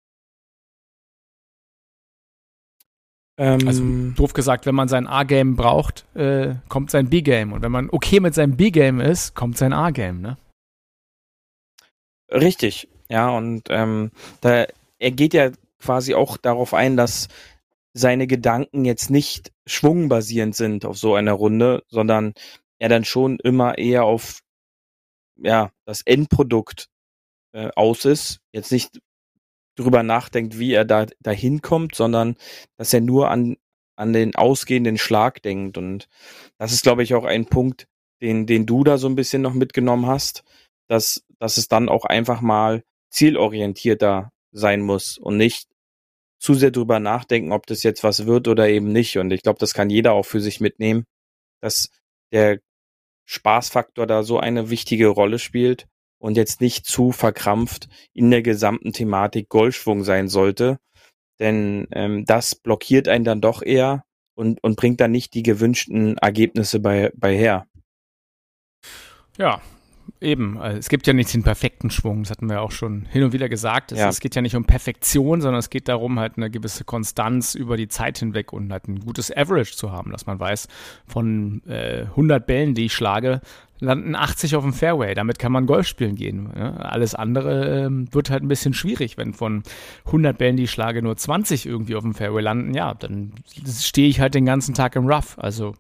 Ähm, 3.38 3.68
also 3.68 3.84
doof 4.16 4.34
gesagt, 4.34 4.66
wenn 4.66 4.76
man 4.76 4.88
sein 4.88 5.08
A-Game 5.08 5.56
braucht, 5.56 6.06
äh, 6.16 6.56
kommt 6.70 6.92
sein 6.92 7.10
B-Game. 7.10 7.52
Und 7.52 7.62
wenn 7.62 7.72
man 7.72 7.90
okay 7.90 8.20
mit 8.20 8.36
seinem 8.36 8.56
B-Game 8.56 9.00
ist, 9.00 9.34
kommt 9.34 9.58
sein 9.58 9.74
A-Game, 9.74 10.22
ne? 10.22 10.38
Richtig, 12.30 12.88
ja, 13.10 13.30
und 13.30 13.64
ähm, 13.70 14.12
da, 14.42 14.66
er 14.98 15.12
geht 15.12 15.34
ja 15.34 15.52
quasi 15.80 16.16
auch 16.16 16.38
darauf 16.38 16.74
ein, 16.74 16.98
dass 16.98 17.28
seine 17.94 18.26
Gedanken 18.26 18.86
jetzt 18.86 19.12
nicht 19.12 19.52
schwungbasierend 19.68 20.56
sind 20.56 20.86
auf 20.86 20.98
so 20.98 21.14
einer 21.14 21.34
Runde, 21.34 21.84
sondern 21.90 22.34
er 22.80 22.90
dann 22.90 23.06
schon 23.06 23.38
immer 23.40 23.78
eher 23.78 24.04
auf 24.04 24.40
ja, 25.38 25.72
das 25.86 26.02
Endprodukt 26.02 26.90
äh, 27.54 27.70
aus 27.76 28.06
ist. 28.06 28.40
Jetzt 28.52 28.72
nicht 28.72 29.00
drüber 29.76 30.04
nachdenkt, 30.04 30.60
wie 30.60 30.74
er 30.74 30.86
da 30.86 31.08
dahin 31.22 31.62
kommt, 31.62 31.96
sondern 31.96 32.36
dass 32.78 32.94
er 32.94 33.02
nur 33.02 33.30
an 33.30 33.58
an 33.96 34.12
den 34.12 34.36
ausgehenden 34.36 34.98
Schlag 34.98 35.44
denkt 35.44 35.78
und 35.78 36.10
das 36.58 36.74
ist 36.74 36.84
glaube 36.84 37.04
ich 37.04 37.14
auch 37.14 37.26
ein 37.26 37.46
Punkt, 37.46 37.88
den 38.22 38.48
den 38.48 38.66
du 38.66 38.84
da 38.84 38.98
so 38.98 39.08
ein 39.08 39.16
bisschen 39.16 39.42
noch 39.42 39.54
mitgenommen 39.54 40.08
hast, 40.08 40.44
dass 40.88 41.24
dass 41.40 41.58
es 41.58 41.68
dann 41.68 41.90
auch 41.90 42.06
einfach 42.06 42.42
mal 42.42 42.84
zielorientierter 43.12 44.32
sein 44.52 44.82
muss 44.82 45.18
und 45.18 45.38
nicht 45.38 45.68
zu 46.40 46.56
sehr 46.56 46.72
drüber 46.72 47.00
nachdenken, 47.00 47.52
ob 47.52 47.68
das 47.68 47.84
jetzt 47.84 48.04
was 48.04 48.26
wird 48.26 48.48
oder 48.48 48.68
eben 48.70 48.92
nicht 48.92 49.18
und 49.18 49.32
ich 49.32 49.44
glaube, 49.44 49.60
das 49.60 49.74
kann 49.74 49.90
jeder 49.90 50.14
auch 50.14 50.26
für 50.26 50.42
sich 50.42 50.60
mitnehmen, 50.60 51.06
dass 51.62 51.90
der 52.32 52.60
Spaßfaktor 53.26 54.08
da 54.08 54.24
so 54.24 54.40
eine 54.40 54.70
wichtige 54.70 55.08
Rolle 55.08 55.40
spielt 55.40 55.88
und 56.24 56.38
jetzt 56.38 56.62
nicht 56.62 56.86
zu 56.86 57.12
verkrampft 57.12 57.90
in 58.14 58.32
der 58.32 58.42
gesamten 58.42 58.94
Thematik 58.94 59.50
Golfschwung 59.50 60.06
sein 60.06 60.30
sollte. 60.30 60.80
Denn 61.42 61.86
ähm, 61.92 62.24
das 62.26 62.56
blockiert 62.56 63.10
einen 63.10 63.26
dann 63.26 63.42
doch 63.42 63.62
eher 63.62 64.06
und, 64.34 64.64
und 64.64 64.78
bringt 64.78 65.02
dann 65.02 65.12
nicht 65.12 65.34
die 65.34 65.44
gewünschten 65.44 66.18
Ergebnisse 66.18 66.80
bei, 66.80 67.12
bei 67.14 67.36
her. 67.36 67.68
Ja, 69.38 69.62
Eben, 70.20 70.58
also 70.58 70.78
es 70.78 70.90
gibt 70.90 71.06
ja 71.06 71.14
nicht 71.14 71.34
den 71.34 71.44
perfekten 71.44 71.90
Schwung, 71.90 72.24
das 72.24 72.32
hatten 72.32 72.50
wir 72.50 72.62
auch 72.62 72.72
schon 72.72 73.06
hin 73.06 73.24
und 73.24 73.34
wieder 73.34 73.50
gesagt. 73.50 73.92
Es, 73.92 74.00
ja. 74.00 74.08
es, 74.08 74.22
geht 74.22 74.36
ja 74.36 74.42
nicht 74.42 74.56
um 74.56 74.64
Perfektion, 74.64 75.42
sondern 75.42 75.60
es 75.60 75.70
geht 75.70 75.90
darum, 75.90 76.18
halt 76.20 76.38
eine 76.38 76.50
gewisse 76.50 76.86
Konstanz 76.86 77.56
über 77.56 77.76
die 77.76 77.90
Zeit 77.90 78.20
hinweg 78.20 78.54
und 78.54 78.72
halt 78.72 78.88
ein 78.88 79.00
gutes 79.00 79.36
Average 79.36 79.76
zu 79.76 79.92
haben, 79.92 80.12
dass 80.12 80.26
man 80.26 80.40
weiß, 80.40 80.68
von 81.08 81.62
äh, 81.68 82.04
100 82.04 82.46
Bällen, 82.46 82.74
die 82.74 82.86
ich 82.86 82.94
schlage, 82.94 83.42
landen 83.84 84.16
80 84.16 84.56
auf 84.56 84.64
dem 84.64 84.74
Fairway. 84.74 85.14
Damit 85.14 85.40
kann 85.40 85.52
man 85.52 85.66
Golf 85.66 85.88
spielen 85.88 86.16
gehen. 86.16 86.50
Ja? 86.56 86.76
Alles 86.78 87.16
andere 87.16 87.86
ähm, 87.86 88.14
wird 88.14 88.30
halt 88.30 88.44
ein 88.44 88.48
bisschen 88.48 88.74
schwierig, 88.74 89.18
wenn 89.18 89.34
von 89.34 89.64
100 90.06 90.38
Bällen, 90.38 90.58
die 90.58 90.64
ich 90.64 90.72
schlage, 90.72 91.02
nur 91.02 91.16
20 91.16 91.66
irgendwie 91.66 91.96
auf 91.96 92.04
dem 92.04 92.14
Fairway 92.14 92.42
landen. 92.42 92.74
Ja, 92.74 92.94
dann 92.94 93.34
stehe 93.68 94.08
ich 94.08 94.20
halt 94.20 94.34
den 94.34 94.46
ganzen 94.46 94.74
Tag 94.74 94.96
im 94.96 95.08
Rough. 95.08 95.38
Also 95.38 95.76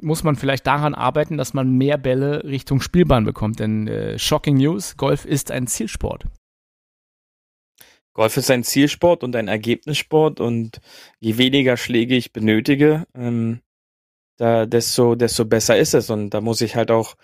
muss 0.00 0.22
man 0.22 0.36
vielleicht 0.36 0.66
daran 0.66 0.94
arbeiten, 0.94 1.36
dass 1.36 1.54
man 1.54 1.70
mehr 1.70 1.96
Bälle 1.96 2.44
Richtung 2.44 2.80
Spielbahn 2.80 3.24
bekommt. 3.24 3.60
Denn 3.60 3.88
äh, 3.88 4.18
shocking 4.18 4.56
News, 4.56 4.96
Golf 4.96 5.24
ist 5.24 5.50
ein 5.50 5.66
Zielsport. 5.66 6.26
Golf 8.14 8.36
ist 8.36 8.50
ein 8.50 8.62
Zielsport 8.62 9.24
und 9.24 9.34
ein 9.34 9.48
Ergebnissport 9.48 10.40
und 10.40 10.80
je 11.18 11.36
weniger 11.36 11.76
Schläge 11.76 12.14
ich 12.14 12.32
benötige, 12.32 13.06
ähm, 13.14 13.60
da, 14.36 14.66
desto, 14.66 15.14
desto 15.14 15.44
besser 15.44 15.78
ist 15.78 15.94
es. 15.94 16.10
Und 16.10 16.30
da 16.30 16.40
muss 16.40 16.60
ich 16.60 16.76
halt 16.76 16.90
auch 16.90 17.14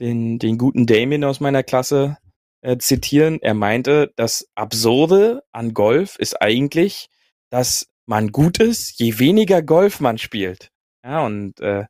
den, 0.00 0.38
den 0.38 0.58
guten 0.58 0.86
Damien 0.86 1.24
aus 1.24 1.40
meiner 1.40 1.62
Klasse 1.62 2.18
äh, 2.62 2.78
zitieren. 2.78 3.40
Er 3.42 3.54
meinte, 3.54 4.12
das 4.16 4.48
Absurde 4.54 5.42
an 5.52 5.74
Golf 5.74 6.16
ist 6.18 6.40
eigentlich, 6.40 7.08
dass 7.50 7.88
man 8.06 8.32
gut 8.32 8.58
ist, 8.58 8.98
je 8.98 9.18
weniger 9.18 9.62
Golf 9.62 10.00
man 10.00 10.18
spielt. 10.18 10.70
Ja, 11.04 11.24
und 11.24 11.60
äh, 11.60 11.84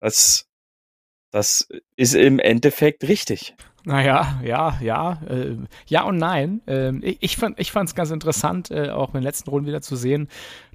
das, 0.00 0.46
das 1.30 1.68
ist 1.96 2.14
im 2.14 2.38
Endeffekt 2.38 3.04
richtig. 3.04 3.54
Naja, 3.84 4.38
ja, 4.44 4.78
ja, 4.80 5.20
äh, 5.28 5.56
ja 5.86 6.02
und 6.02 6.18
nein. 6.18 6.60
Ähm, 6.66 7.00
ich, 7.02 7.18
ich 7.22 7.36
fand 7.36 7.58
es 7.58 7.94
ganz 7.94 8.10
interessant, 8.10 8.70
äh, 8.70 8.90
auch 8.90 9.08
in 9.08 9.20
den 9.20 9.22
letzten 9.22 9.48
Runden 9.48 9.66
wieder 9.66 9.80
zu 9.80 9.96
sehen, 9.96 10.28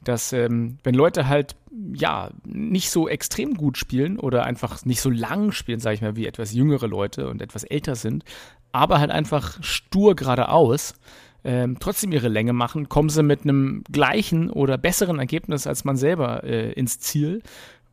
dass 0.03 0.33
ähm, 0.33 0.77
wenn 0.83 0.95
Leute 0.95 1.27
halt 1.27 1.55
ja 1.93 2.31
nicht 2.45 2.89
so 2.89 3.07
extrem 3.07 3.55
gut 3.55 3.77
spielen 3.77 4.17
oder 4.17 4.43
einfach 4.45 4.85
nicht 4.85 5.01
so 5.01 5.09
lang 5.09 5.51
spielen, 5.51 5.79
sage 5.79 5.95
ich 5.95 6.01
mal, 6.01 6.15
wie 6.15 6.25
etwas 6.25 6.53
jüngere 6.53 6.87
Leute 6.87 7.29
und 7.29 7.41
etwas 7.41 7.63
älter 7.63 7.95
sind, 7.95 8.23
aber 8.71 8.99
halt 8.99 9.11
einfach 9.11 9.61
stur 9.63 10.15
geradeaus, 10.15 10.95
ähm, 11.43 11.77
trotzdem 11.79 12.11
ihre 12.11 12.27
Länge 12.27 12.53
machen, 12.53 12.89
kommen 12.89 13.09
sie 13.09 13.21
mit 13.21 13.43
einem 13.43 13.83
gleichen 13.91 14.49
oder 14.49 14.79
besseren 14.79 15.19
Ergebnis 15.19 15.67
als 15.67 15.85
man 15.85 15.95
selber 15.95 16.43
äh, 16.43 16.71
ins 16.73 16.99
Ziel 16.99 17.43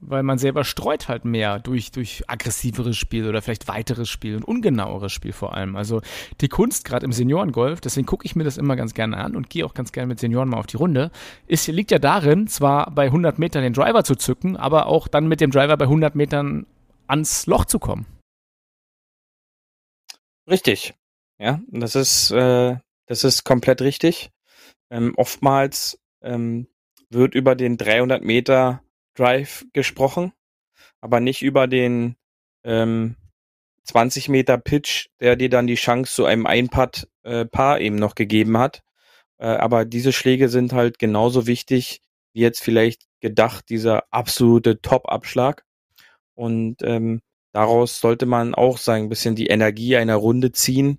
weil 0.03 0.23
man 0.23 0.37
selber 0.37 0.65
streut 0.65 1.09
halt 1.09 1.25
mehr 1.25 1.61
durch, 1.61 1.93
durch 1.93 2.25
aggressiveres 2.27 2.97
Spiel 2.97 3.29
oder 3.29 3.41
vielleicht 3.41 3.69
weiteres 3.69 4.09
Spiel 4.09 4.37
und 4.37 4.45
ungenaueres 4.45 5.13
Spiel 5.13 5.33
vor 5.33 5.55
allem. 5.55 5.77
Also 5.77 6.03
die 6.41 6.49
Kunst 6.49 6.85
gerade 6.85 7.07
im 7.07 7.13
Seniorengolf, 7.13 7.81
deswegen 7.81 8.07
gucke 8.07 8.27
ich 8.27 8.35
mir 8.35 8.45
das 8.45 8.59
immer 8.59 8.77
ganz 8.77 8.95
gerne 8.95 9.17
an 9.17 9.37
und 9.37 9.49
gehe 9.49 9.65
auch 9.65 9.75
ganz 9.75 9.93
gerne 9.93 10.09
mit 10.09 10.19
Senioren 10.19 10.49
mal 10.49 10.59
auf 10.59 10.67
die 10.67 10.77
Runde, 10.77 11.11
ist, 11.47 11.69
liegt 11.69 11.93
ja 11.93 11.99
darin, 11.99 12.49
zwar 12.49 12.91
bei 12.91 13.05
100 13.05 13.39
Metern 13.39 13.63
den 13.63 13.73
Driver 13.73 14.03
zu 14.05 14.17
zücken, 14.17 14.57
aber 14.57 14.87
auch 14.87 15.09
dann 15.09 15.29
mit 15.29 15.41
dem 15.41 15.53
Driver 15.53 15.77
bei 15.77 15.85
100 15.85 16.15
Metern 16.15 16.67
ans 17.07 17.47
Loch 17.47 17.65
zu 17.65 17.79
kommen. 17.79 18.07
Richtig. 20.49 20.95
Ja, 21.39 21.61
das 21.69 21.95
ist, 21.95 22.31
äh, 22.33 22.77
das 23.07 23.25
ist 23.25 23.45
komplett 23.45 23.81
richtig. 23.83 24.31
Ähm, 24.91 25.15
oftmals 25.17 25.99
ähm, 26.23 26.67
wird 27.11 27.35
über 27.35 27.55
den 27.55 27.77
300 27.77 28.23
Meter 28.23 28.83
Drive 29.15 29.65
gesprochen, 29.73 30.33
aber 31.01 31.21
nicht 31.21 31.43
über 31.43 31.67
den 31.67 32.17
ähm, 32.65 33.17
20 33.85 34.29
Meter 34.29 34.59
Pitch, 34.59 35.09
der 35.21 35.37
dir 35.37 35.51
dann 35.51 35.67
die 35.67 35.75
Chance 35.75 36.15
zu 36.15 36.25
einem 36.25 36.47
Einpad 36.47 37.09
äh, 37.25 37.45
Paar 37.45 37.81
eben 37.81 37.97
noch 37.97 38.15
gegeben 38.15 38.59
hat. 38.59 38.83
Äh, 39.39 39.47
aber 39.47 39.85
diese 39.85 40.13
Schläge 40.13 40.49
sind 40.49 40.73
halt 40.73 40.99
genauso 40.99 41.47
wichtig 41.47 42.01
wie 42.33 42.41
jetzt 42.41 42.63
vielleicht 42.63 43.03
gedacht 43.21 43.69
dieser 43.69 44.05
absolute 44.11 44.81
Top-Abschlag. 44.81 45.65
Und 46.35 46.77
ähm, 46.83 47.21
daraus 47.53 48.01
sollte 48.01 48.27
man 48.27 48.55
auch 48.55 48.79
sagen, 48.79 49.05
ein 49.05 49.09
bisschen 49.09 49.37
die 49.37 49.49
Energie 49.49 49.97
einer 49.97 50.17
Runde 50.17 50.53
ziehen, 50.53 50.99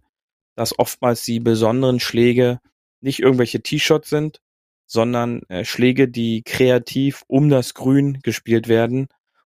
dass 0.56 0.78
oftmals 0.78 1.24
die 1.24 1.40
besonderen 1.40 2.00
Schläge 2.00 2.60
nicht 3.02 3.20
irgendwelche 3.20 3.62
T-Shots 3.62 4.10
sind, 4.10 4.42
sondern 4.86 5.42
äh, 5.50 5.66
Schläge, 5.66 6.08
die 6.08 6.44
kreativ 6.44 7.24
um 7.28 7.50
das 7.50 7.74
Grün 7.74 8.20
gespielt 8.24 8.68
werden 8.68 9.08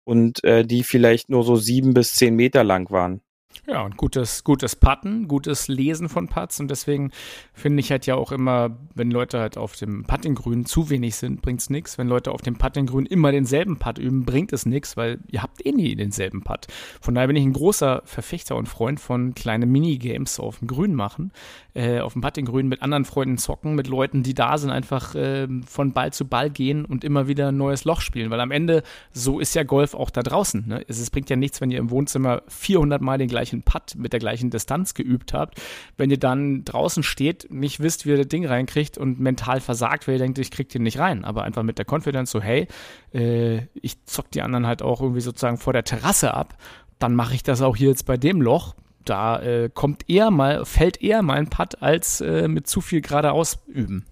und 0.03 0.43
äh, 0.43 0.65
die 0.65 0.83
vielleicht 0.83 1.29
nur 1.29 1.43
so 1.43 1.55
sieben 1.55 1.93
bis 1.93 2.13
zehn 2.15 2.35
Meter 2.35 2.63
lang 2.63 2.89
waren. 2.89 3.21
Ja, 3.67 3.83
und 3.83 3.97
gutes, 3.97 4.43
gutes 4.43 4.75
Putten, 4.75 5.27
gutes 5.27 5.67
Lesen 5.67 6.09
von 6.09 6.27
Putts. 6.27 6.59
Und 6.59 6.69
deswegen 6.69 7.11
finde 7.53 7.81
ich 7.81 7.91
halt 7.91 8.05
ja 8.05 8.15
auch 8.15 8.31
immer, 8.31 8.77
wenn 8.93 9.11
Leute 9.11 9.39
halt 9.39 9.57
auf 9.57 9.75
dem 9.75 10.03
Puttinggrün 10.05 10.65
zu 10.65 10.89
wenig 10.89 11.15
sind, 11.15 11.41
bringt 11.41 11.61
es 11.61 11.69
nichts. 11.69 11.97
Wenn 11.97 12.07
Leute 12.07 12.31
auf 12.31 12.41
dem 12.41 12.57
Puttinggrün 12.57 13.05
immer 13.05 13.31
denselben 13.31 13.77
Putt 13.77 13.97
üben, 13.97 14.25
bringt 14.25 14.53
es 14.53 14.65
nichts, 14.65 14.97
weil 14.97 15.19
ihr 15.27 15.43
habt 15.43 15.65
eh 15.65 15.71
nie 15.71 15.95
denselben 15.95 16.43
Putt. 16.43 16.67
Von 17.01 17.15
daher 17.15 17.27
bin 17.27 17.35
ich 17.35 17.43
ein 17.43 17.53
großer 17.53 18.01
Verfechter 18.05 18.55
und 18.55 18.67
Freund 18.67 18.99
von 18.99 19.33
kleinen 19.33 19.71
Minigames 19.71 20.39
auf 20.39 20.59
dem 20.59 20.67
Grün 20.67 20.95
machen, 20.95 21.31
äh, 21.73 21.99
auf 21.99 22.13
dem 22.13 22.21
Puttinggrün 22.21 22.67
mit 22.67 22.81
anderen 22.81 23.05
Freunden 23.05 23.37
zocken, 23.37 23.75
mit 23.75 23.87
Leuten, 23.87 24.23
die 24.23 24.33
da 24.33 24.57
sind, 24.57 24.71
einfach 24.71 25.15
äh, 25.15 25.47
von 25.65 25.93
Ball 25.93 26.11
zu 26.11 26.25
Ball 26.25 26.49
gehen 26.49 26.85
und 26.85 27.03
immer 27.03 27.27
wieder 27.27 27.49
ein 27.49 27.57
neues 27.57 27.85
Loch 27.85 28.01
spielen. 28.01 28.31
Weil 28.31 28.39
am 28.39 28.51
Ende, 28.51 28.83
so 29.11 29.39
ist 29.39 29.55
ja 29.55 29.63
Golf 29.63 29.93
auch 29.93 30.09
da 30.09 30.21
draußen. 30.21 30.67
Ne? 30.67 30.83
Es, 30.87 30.99
es 30.99 31.09
bringt 31.09 31.29
ja 31.29 31.35
nichts, 31.35 31.61
wenn 31.61 31.71
ihr 31.71 31.79
im 31.79 31.91
Wohnzimmer 31.91 32.41
400 32.47 33.01
Mal 33.01 33.17
den 33.17 33.27
gleichen 33.27 33.61
Putt 33.63 33.95
mit 33.95 34.13
der 34.13 34.19
gleichen 34.19 34.49
Distanz 34.49 34.93
geübt 34.93 35.33
habt, 35.33 35.61
wenn 35.97 36.09
ihr 36.09 36.19
dann 36.19 36.63
draußen 36.65 37.03
steht, 37.03 37.51
nicht 37.51 37.79
wisst, 37.79 38.05
wie 38.05 38.11
ihr 38.11 38.17
das 38.17 38.27
Ding 38.27 38.45
reinkriegt 38.45 38.97
und 38.97 39.19
mental 39.19 39.61
versagt, 39.61 40.07
weil 40.07 40.15
ihr 40.15 40.19
denkt, 40.19 40.39
ich 40.39 40.51
krieg 40.51 40.69
den 40.69 40.83
nicht 40.83 40.99
rein. 40.99 41.23
Aber 41.23 41.43
einfach 41.43 41.63
mit 41.63 41.77
der 41.77 41.85
Confidence 41.87 42.31
so, 42.31 42.41
hey, 42.41 42.67
äh, 43.13 43.67
ich 43.73 44.03
zock 44.05 44.31
die 44.31 44.41
anderen 44.41 44.65
halt 44.65 44.81
auch 44.81 45.01
irgendwie 45.01 45.21
sozusagen 45.21 45.57
vor 45.57 45.73
der 45.73 45.83
Terrasse 45.83 46.33
ab, 46.33 46.57
dann 46.97 47.15
mache 47.15 47.35
ich 47.35 47.43
das 47.43 47.61
auch 47.61 47.75
hier 47.75 47.89
jetzt 47.89 48.05
bei 48.05 48.17
dem 48.17 48.41
Loch 48.41 48.75
Da 49.05 49.41
äh, 49.41 49.69
kommt 49.73 50.09
eher 50.09 50.31
mal, 50.31 50.65
fällt 50.65 51.01
eher 51.01 51.21
mal 51.21 51.37
ein 51.37 51.49
Putt 51.49 51.81
als 51.81 52.21
äh, 52.21 52.47
mit 52.47 52.67
zu 52.67 52.81
viel 52.81 53.01
geradeaus 53.01 53.59
üben. 53.67 54.05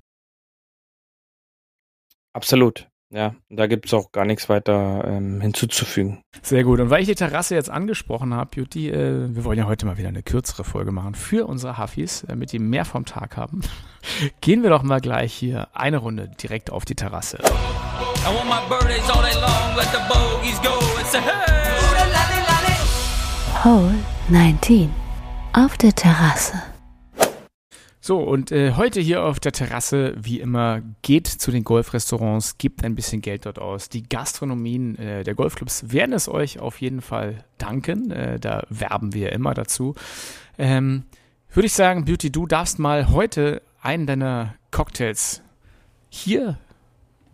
Absolut. 2.34 2.88
Ja, 3.10 3.36
da 3.50 3.68
gibt 3.68 3.86
es 3.86 3.94
auch 3.94 4.12
gar 4.12 4.26
nichts 4.26 4.50
weiter 4.50 5.06
ähm, 5.06 5.40
hinzuzufügen. 5.40 6.22
Sehr 6.42 6.66
gut. 6.66 6.82
Und 6.82 6.90
weil 6.90 7.02
ich 7.02 7.08
die 7.08 7.16
Terrasse 7.16 7.56
jetzt 7.56 7.70
angesprochen 7.70 8.34
habe, 8.34 8.50
Beauty, 8.54 8.90
äh, 8.90 9.34
wir 9.34 9.46
wollen 9.46 9.58
ja 9.58 9.66
heute 9.66 9.86
mal 9.86 9.98
wieder 9.98 10.10
eine 10.10 10.24
kürzere 10.24 10.66
Folge 10.66 10.92
machen 10.92 11.16
für 11.16 11.48
unsere 11.48 11.78
Huffis, 11.78 12.26
damit 12.28 12.52
die 12.52 12.60
mehr 12.60 12.84
vom 12.84 13.06
Tag 13.06 13.38
haben. 13.38 13.62
Gehen 14.42 14.62
wir 14.62 14.70
doch 14.70 14.84
mal 14.84 15.00
gleich 15.00 15.34
hier 15.34 15.70
eine 15.74 15.98
Runde 15.98 16.30
direkt 16.42 16.70
auf 16.70 16.84
die 16.84 16.96
Terrasse. 16.96 17.38
Hole 23.64 23.96
19 24.30 24.90
auf 25.54 25.78
der 25.78 25.94
Terrasse. 25.94 26.62
So, 28.00 28.20
und 28.20 28.52
äh, 28.52 28.74
heute 28.74 29.02
hier 29.02 29.24
auf 29.24 29.40
der 29.40 29.52
Terrasse, 29.52 30.16
wie 30.16 30.40
immer, 30.40 30.82
geht 31.02 31.28
zu 31.28 31.50
den 31.50 31.64
Golfrestaurants, 31.64 32.60
gibt 32.60 32.84
ein 32.84 32.94
bisschen 32.94 33.22
Geld 33.22 33.48
dort 33.48 33.58
aus. 33.58 33.90
Die 33.90 34.08
Gastronomien 34.08 34.96
äh, 34.98 35.24
der 35.24 35.34
Golfclubs 35.34 35.92
werden 35.92 36.14
es 36.14 36.30
euch 36.30 36.60
auf 36.60 36.80
jeden 36.82 37.02
Fall 37.02 37.44
danken. 37.58 38.12
Äh, 38.12 38.40
da 38.40 38.64
werben 38.70 39.14
wir 39.16 39.32
immer 39.32 39.56
dazu. 39.56 39.96
Ähm, 40.60 41.06
Würde 41.52 41.66
ich 41.66 41.74
sagen, 41.74 42.06
Beauty, 42.06 42.32
du 42.32 42.46
darfst 42.46 42.78
mal 42.78 43.10
heute 43.10 43.64
einen 43.82 44.06
deiner 44.06 44.54
Cocktails 44.70 45.42
hier 46.10 46.60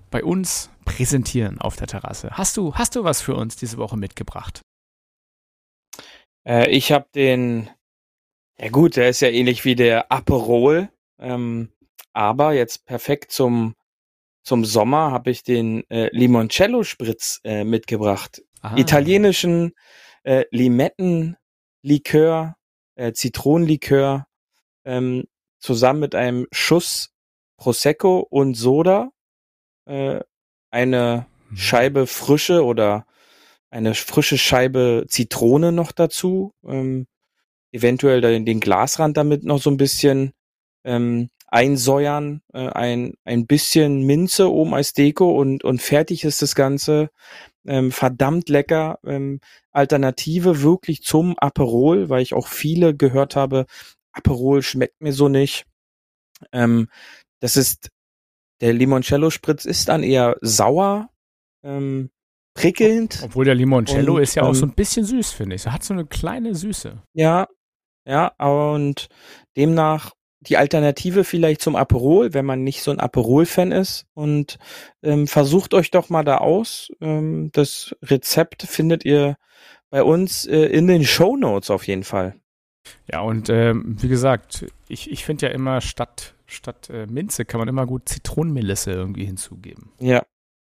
bei 0.10 0.24
uns 0.24 0.70
präsentieren 0.86 1.60
auf 1.60 1.76
der 1.76 1.88
Terrasse. 1.88 2.30
Hast 2.32 2.56
du, 2.56 2.76
hast 2.76 2.96
du 2.96 3.04
was 3.04 3.22
für 3.22 3.36
uns 3.36 3.58
diese 3.58 3.78
Woche 3.78 3.98
mitgebracht? 3.98 4.62
Äh, 6.46 6.70
ich 6.70 6.92
habe 6.92 7.08
den 7.14 7.70
ja 8.60 8.70
gut, 8.70 8.96
der 8.96 9.10
ist 9.10 9.22
ja 9.22 9.30
ähnlich 9.30 9.66
wie 9.66 9.76
der 9.76 10.12
Aperol, 10.12 10.90
ähm, 11.20 11.70
aber 12.14 12.54
jetzt 12.54 12.86
perfekt 12.86 13.32
zum 13.32 13.76
zum 14.44 14.66
Sommer 14.66 15.12
habe 15.12 15.32
ich 15.32 15.44
den 15.44 15.90
äh, 15.90 16.10
Limoncello 16.12 16.84
Spritz 16.84 17.40
äh, 17.44 17.64
mitgebracht. 17.64 18.44
Ah. 18.62 18.76
Italienischen 18.78 19.74
äh, 20.24 20.46
Limettenlikör, 20.52 22.56
äh, 22.96 23.14
Zitronenlikör 23.14 24.28
ähm, 24.84 25.24
zusammen 25.60 26.02
mit 26.02 26.14
einem 26.14 26.48
Schuss 26.52 27.12
Prosecco 27.58 28.20
und 28.20 28.56
Soda, 28.56 29.12
äh, 29.86 30.20
eine 30.72 31.26
mhm. 31.50 31.56
Scheibe 31.56 32.08
frische 32.08 32.66
oder 32.66 33.06
eine 33.74 33.96
frische 33.96 34.38
Scheibe 34.38 35.06
Zitrone 35.08 35.72
noch 35.72 35.92
dazu. 35.92 36.54
Ähm, 36.66 37.08
eventuell 37.72 38.22
den, 38.22 38.46
den 38.46 38.60
Glasrand 38.60 39.18
damit 39.18 39.44
noch 39.44 39.60
so 39.60 39.72
ein 39.72 39.78
bisschen 39.78 40.32
ähm, 40.84 41.30
einsäuern, 41.48 42.42
äh, 42.54 42.68
ein, 42.68 43.16
ein 43.26 43.48
bisschen 43.48 44.04
Minze 44.04 44.52
oben 44.52 44.76
als 44.76 44.94
Deko 44.94 45.40
und, 45.40 45.64
und 45.64 45.82
fertig 45.82 46.24
ist 46.24 46.44
das 46.44 46.54
Ganze. 46.54 47.10
Ähm, 47.66 47.92
verdammt 47.92 48.48
lecker. 48.50 49.00
Ähm, 49.06 49.40
Alternative 49.72 50.62
wirklich 50.62 51.02
zum 51.02 51.38
Aperol, 51.40 52.10
weil 52.10 52.22
ich 52.22 52.36
auch 52.36 52.48
viele 52.48 52.96
gehört 52.96 53.36
habe, 53.36 53.66
Aperol 54.12 54.62
schmeckt 54.62 55.02
mir 55.02 55.14
so 55.14 55.30
nicht. 55.30 55.66
Ähm, 56.52 56.90
das 57.40 57.58
ist, 57.58 57.90
der 58.62 58.74
Limoncello-Spritz 58.74 59.66
ist 59.66 59.90
dann 59.90 60.04
eher 60.04 60.38
sauer, 60.42 61.10
ähm, 61.64 62.12
prickelnd. 62.54 63.22
Obwohl 63.24 63.46
der 63.46 63.56
Limoncello 63.56 64.16
und, 64.16 64.22
ist 64.22 64.36
ja 64.36 64.44
auch 64.44 64.54
so 64.54 64.66
ähm, 64.66 64.72
ein 64.72 64.76
bisschen 64.76 65.06
süß, 65.06 65.32
finde 65.32 65.56
ich. 65.56 65.66
Er 65.66 65.74
hat 65.74 65.84
so 65.84 65.94
eine 65.94 66.06
kleine 66.06 66.56
Süße. 66.56 67.02
Ja, 67.14 67.48
ja, 68.06 68.28
und 68.38 69.08
demnach 69.56 70.12
die 70.42 70.58
Alternative 70.58 71.24
vielleicht 71.24 71.62
zum 71.62 71.76
Aperol, 71.76 72.34
wenn 72.34 72.46
man 72.46 72.64
nicht 72.64 72.84
so 72.84 72.92
ein 72.92 73.00
Aperol-Fan 73.00 73.72
ist. 73.72 74.06
Und 74.14 74.58
ähm, 75.02 75.28
versucht 75.28 75.74
euch 75.74 75.90
doch 75.90 76.10
mal 76.10 76.24
da 76.24 76.40
aus. 76.40 76.92
Ähm, 77.02 77.50
das 77.54 77.96
Rezept 78.02 78.64
findet 78.64 79.06
ihr 79.06 79.38
bei 79.90 80.04
uns 80.04 80.46
äh, 80.46 80.66
in 80.66 80.88
den 80.88 81.06
Show 81.06 81.38
Notes 81.38 81.70
auf 81.70 81.88
jeden 81.88 82.04
Fall. 82.04 82.36
Ja, 83.10 83.22
und 83.22 83.50
ähm, 83.50 83.96
wie 84.02 84.10
gesagt, 84.10 84.66
ich, 84.90 85.10
ich 85.10 85.24
finde 85.24 85.46
ja 85.48 85.54
immer 85.54 85.80
statt, 85.80 86.36
statt 86.46 86.90
äh, 86.90 87.06
Minze 87.06 87.46
kann 87.46 87.60
man 87.60 87.70
immer 87.70 87.86
gut 87.86 88.10
Zitronenmelisse 88.10 88.92
irgendwie 88.92 89.26
hinzugeben. 89.26 89.92
Ja, 90.00 90.24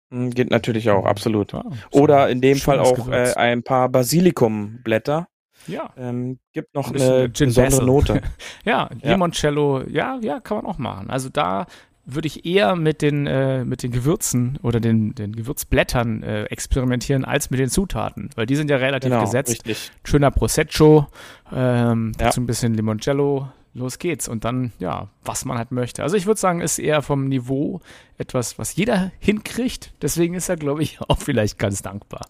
geht 0.09 0.51
natürlich 0.51 0.89
auch, 0.89 1.05
absolut. 1.05 1.53
Ja, 1.53 1.63
Oder 1.91 2.29
in 2.29 2.41
dem 2.41 2.57
Fall 2.57 2.79
auch 2.79 3.07
äh, 3.09 3.33
ein 3.33 3.63
paar 3.63 3.89
Basilikumblätter 3.89 5.27
ja. 5.67 5.89
Ähm, 5.97 6.39
gibt 6.53 6.73
noch 6.75 6.91
ein 6.91 7.01
eine 7.01 7.29
besondere 7.29 7.85
Note. 7.85 8.21
ja, 8.65 8.89
Limoncello, 9.01 9.83
ja, 9.87 10.17
ja, 10.21 10.39
kann 10.39 10.57
man 10.57 10.65
auch 10.65 10.77
machen. 10.77 11.09
Also 11.09 11.29
da 11.29 11.65
würde 12.05 12.27
ich 12.27 12.45
eher 12.45 12.75
mit 12.77 13.01
den, 13.01 13.27
äh, 13.27 13.65
mit 13.65 13.83
den 13.83 13.91
Gewürzen 13.91 14.57
oder 14.63 14.79
den, 14.79 15.13
den 15.13 15.33
Gewürzblättern 15.33 16.23
äh, 16.23 16.43
experimentieren 16.45 17.25
als 17.25 17.49
mit 17.49 17.59
den 17.59 17.69
Zutaten, 17.69 18.29
weil 18.35 18.45
die 18.45 18.55
sind 18.55 18.69
ja 18.69 18.77
relativ 18.77 19.09
genau, 19.09 19.25
gesetzt. 19.25 19.51
Richtig. 19.51 19.91
Schöner 20.05 20.31
Prosecco, 20.31 21.07
ähm, 21.53 22.13
ja. 22.17 22.27
dazu 22.27 22.39
ein 22.39 22.45
bisschen 22.45 22.73
Limoncello, 22.73 23.49
los 23.77 23.99
geht's. 23.99 24.27
Und 24.27 24.43
dann, 24.45 24.73
ja, 24.79 25.09
was 25.23 25.45
man 25.45 25.57
halt 25.57 25.71
möchte. 25.71 26.03
Also 26.03 26.17
ich 26.17 26.25
würde 26.25 26.39
sagen, 26.39 26.61
ist 26.61 26.79
eher 26.79 27.01
vom 27.01 27.27
Niveau 27.27 27.81
etwas, 28.17 28.59
was 28.59 28.75
jeder 28.75 29.11
hinkriegt. 29.19 29.93
Deswegen 30.01 30.33
ist 30.33 30.49
er, 30.49 30.57
glaube 30.57 30.83
ich, 30.83 30.99
auch 31.07 31.19
vielleicht 31.19 31.57
ganz 31.59 31.81
dankbar. 31.81 32.27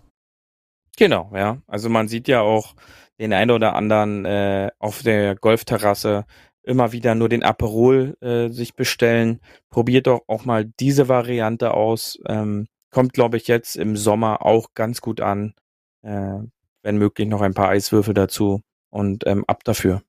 Genau, 0.98 1.32
ja. 1.34 1.62
Also 1.68 1.89
man 1.89 2.08
sieht 2.08 2.28
ja 2.28 2.41
auch, 2.41 2.76
den 3.20 3.34
einen 3.34 3.52
oder 3.52 3.76
anderen 3.76 4.26
äh, 4.26 4.70
auf 4.78 5.02
der 5.02 5.36
Golfterrasse 5.36 6.26
immer 6.62 6.91
wieder 6.91 7.16
nur 7.16 7.30
den 7.30 7.43
Aperol 7.43 8.16
äh, 8.22 8.50
sich 8.50 8.76
bestellen. 8.76 9.39
Probiert 9.70 10.06
doch 10.06 10.22
auch 10.28 10.45
mal 10.45 10.66
diese 10.80 11.08
Variante 11.08 11.74
aus. 11.74 12.20
Ähm, 12.28 12.68
kommt, 12.91 13.14
glaube 13.14 13.38
ich, 13.38 13.48
jetzt 13.48 13.76
im 13.76 13.95
Sommer 13.95 14.45
auch 14.45 14.74
ganz 14.76 15.02
gut 15.02 15.22
an. 15.22 15.56
Äh, 16.04 16.39
wenn 16.84 16.98
möglich 16.98 17.28
noch 17.28 17.41
ein 17.41 17.54
paar 17.54 17.70
Eiswürfel 17.70 18.14
dazu 18.14 18.62
und 18.89 19.28
ähm, 19.28 19.43
ab 19.45 19.64
dafür. 19.64 20.04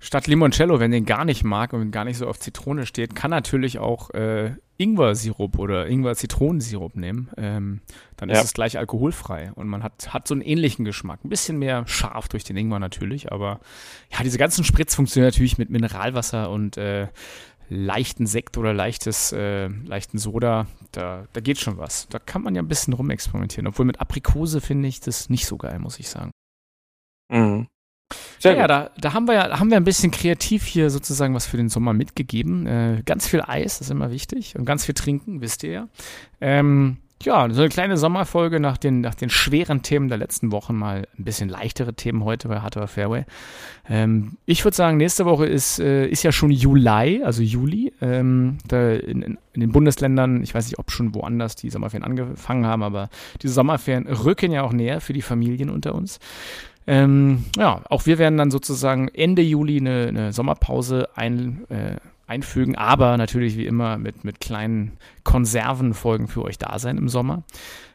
Statt 0.00 0.26
Limoncello, 0.26 0.80
wenn 0.80 0.90
den 0.90 1.04
gar 1.04 1.24
nicht 1.24 1.44
mag 1.44 1.72
und 1.72 1.92
gar 1.92 2.04
nicht 2.04 2.16
so 2.16 2.26
auf 2.26 2.40
Zitrone 2.40 2.86
steht, 2.86 3.14
kann 3.14 3.30
natürlich 3.30 3.78
auch 3.78 4.10
äh, 4.10 4.56
Ingwer-Sirup 4.76 5.58
oder 5.58 5.86
Ingwer-Zitronensirup 5.86 6.96
nehmen. 6.96 7.30
Ähm, 7.36 7.82
dann 8.16 8.28
ja. 8.28 8.38
ist 8.38 8.44
es 8.44 8.52
gleich 8.52 8.78
alkoholfrei 8.78 9.52
und 9.54 9.68
man 9.68 9.84
hat, 9.84 10.12
hat 10.12 10.26
so 10.26 10.34
einen 10.34 10.42
ähnlichen 10.42 10.84
Geschmack. 10.84 11.24
Ein 11.24 11.28
bisschen 11.28 11.58
mehr 11.58 11.86
scharf 11.86 12.28
durch 12.28 12.42
den 12.42 12.56
Ingwer 12.56 12.80
natürlich, 12.80 13.30
aber 13.30 13.60
ja, 14.10 14.24
diese 14.24 14.38
ganzen 14.38 14.64
Spritz 14.64 14.96
funktionieren 14.96 15.28
natürlich 15.28 15.56
mit 15.56 15.70
Mineralwasser 15.70 16.50
und 16.50 16.76
äh, 16.78 17.06
leichten 17.68 18.26
Sekt 18.26 18.58
oder 18.58 18.74
leichtes, 18.74 19.32
äh, 19.32 19.68
leichten 19.68 20.18
Soda. 20.18 20.66
Da, 20.90 21.26
da 21.32 21.40
geht 21.40 21.58
schon 21.58 21.78
was. 21.78 22.08
Da 22.08 22.18
kann 22.18 22.42
man 22.42 22.54
ja 22.54 22.62
ein 22.62 22.68
bisschen 22.68 22.92
rumexperimentieren. 22.92 23.66
Obwohl 23.66 23.86
mit 23.86 24.00
Aprikose 24.00 24.60
finde 24.60 24.88
ich 24.88 25.00
das 25.00 25.30
nicht 25.30 25.46
so 25.46 25.56
geil, 25.56 25.78
muss 25.78 25.98
ich 25.98 26.08
sagen. 26.08 26.32
Mhm. 27.30 27.68
Sehr 28.38 28.56
ja, 28.56 28.66
da, 28.66 28.90
da 28.98 29.12
haben 29.12 29.26
wir 29.26 29.34
ja 29.34 29.58
haben 29.58 29.70
wir 29.70 29.76
ein 29.76 29.84
bisschen 29.84 30.10
kreativ 30.10 30.64
hier 30.64 30.90
sozusagen 30.90 31.34
was 31.34 31.46
für 31.46 31.56
den 31.56 31.68
Sommer 31.68 31.92
mitgegeben. 31.92 32.66
Äh, 32.66 33.02
ganz 33.04 33.28
viel 33.28 33.42
Eis 33.46 33.80
ist 33.80 33.90
immer 33.90 34.10
wichtig 34.10 34.56
und 34.56 34.64
ganz 34.64 34.84
viel 34.84 34.94
trinken, 34.94 35.40
wisst 35.40 35.62
ihr 35.62 35.70
ja. 35.70 35.88
Ähm, 36.40 36.98
ja, 37.24 37.48
so 37.50 37.60
eine 37.60 37.68
kleine 37.68 37.96
Sommerfolge 37.96 38.60
nach 38.60 38.76
den, 38.76 39.00
nach 39.00 39.14
den 39.14 39.30
schweren 39.30 39.82
Themen 39.82 40.08
der 40.08 40.18
letzten 40.18 40.52
Wochen, 40.52 40.74
mal 40.74 41.06
ein 41.18 41.24
bisschen 41.24 41.48
leichtere 41.48 41.94
Themen 41.94 42.24
heute 42.24 42.48
bei 42.48 42.60
Hardware 42.60 42.88
Fairway. 42.88 43.24
Ähm, 43.88 44.36
ich 44.44 44.64
würde 44.64 44.76
sagen, 44.76 44.96
nächste 44.96 45.24
Woche 45.24 45.46
ist, 45.46 45.78
äh, 45.78 46.06
ist 46.06 46.22
ja 46.22 46.32
schon 46.32 46.50
Juli, 46.50 47.22
also 47.22 47.42
Juli. 47.42 47.92
Ähm, 48.00 48.58
da 48.66 48.92
in, 48.92 49.22
in, 49.22 49.38
in, 49.52 49.60
den 49.60 49.72
Bundesländern, 49.72 50.42
ich 50.42 50.54
weiß 50.54 50.66
nicht, 50.66 50.78
ob 50.78 50.90
schon 50.90 51.14
woanders 51.14 51.56
die 51.56 51.70
Sommerferien 51.70 52.04
angefangen 52.04 52.66
haben, 52.66 52.82
aber 52.82 53.08
diese 53.40 53.54
Sommerferien 53.54 54.06
rücken 54.06 54.52
ja 54.52 54.62
auch 54.62 54.72
näher 54.72 55.00
für 55.00 55.12
die 55.12 55.22
Familien 55.22 55.70
unter 55.70 55.94
uns. 55.94 56.18
Ähm, 56.86 57.44
ja, 57.56 57.82
auch 57.88 58.06
wir 58.06 58.18
werden 58.18 58.38
dann 58.38 58.50
sozusagen 58.50 59.08
Ende 59.08 59.42
Juli 59.42 59.78
eine, 59.78 60.08
eine 60.08 60.32
Sommerpause 60.32 61.08
ein, 61.14 61.64
äh, 61.70 61.96
einfügen, 62.26 62.76
aber 62.76 63.16
natürlich 63.16 63.56
wie 63.56 63.66
immer 63.66 63.98
mit, 63.98 64.24
mit 64.24 64.40
kleinen 64.40 64.92
Konservenfolgen 65.22 66.28
für 66.28 66.42
euch 66.42 66.58
da 66.58 66.78
sein 66.78 66.98
im 66.98 67.08
Sommer. 67.08 67.42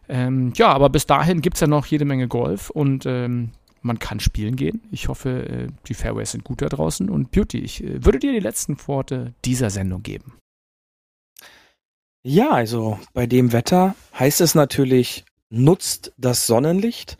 Ähm, 0.10 0.54
ja, 0.56 0.70
aber 0.70 0.90
bis 0.90 1.06
dahin 1.06 1.42
gibt 1.42 1.58
es 1.58 1.62
ja 1.62 1.68
noch 1.68 1.86
jede 1.86 2.06
Menge 2.06 2.28
Golf 2.28 2.70
und 2.70 3.06
ähm, 3.06 3.52
man 3.82 4.00
kann 4.00 4.20
spielen 4.20 4.56
gehen. 4.56 4.82
Ich 4.92 5.08
hoffe, 5.08 5.48
äh, 5.48 5.68
die 5.88 5.94
Fairways 5.94 6.32
sind 6.32 6.44
gut 6.44 6.62
da 6.62 6.70
draußen. 6.70 7.10
Und 7.10 7.32
Beauty, 7.32 7.60
ich 7.60 7.84
äh, 7.84 8.04
würde 8.06 8.20
dir 8.20 8.32
die 8.32 8.40
letzten 8.40 8.78
Worte 8.88 9.34
dieser 9.46 9.70
Sendung 9.70 10.04
geben. 10.04 10.34
Ja, 12.24 12.52
also 12.52 13.00
bei 13.14 13.26
dem 13.26 13.54
Wetter 13.54 13.96
heißt 14.18 14.42
es 14.42 14.56
natürlich, 14.56 15.26
nutzt 15.50 16.14
das 16.18 16.46
Sonnenlicht. 16.46 17.18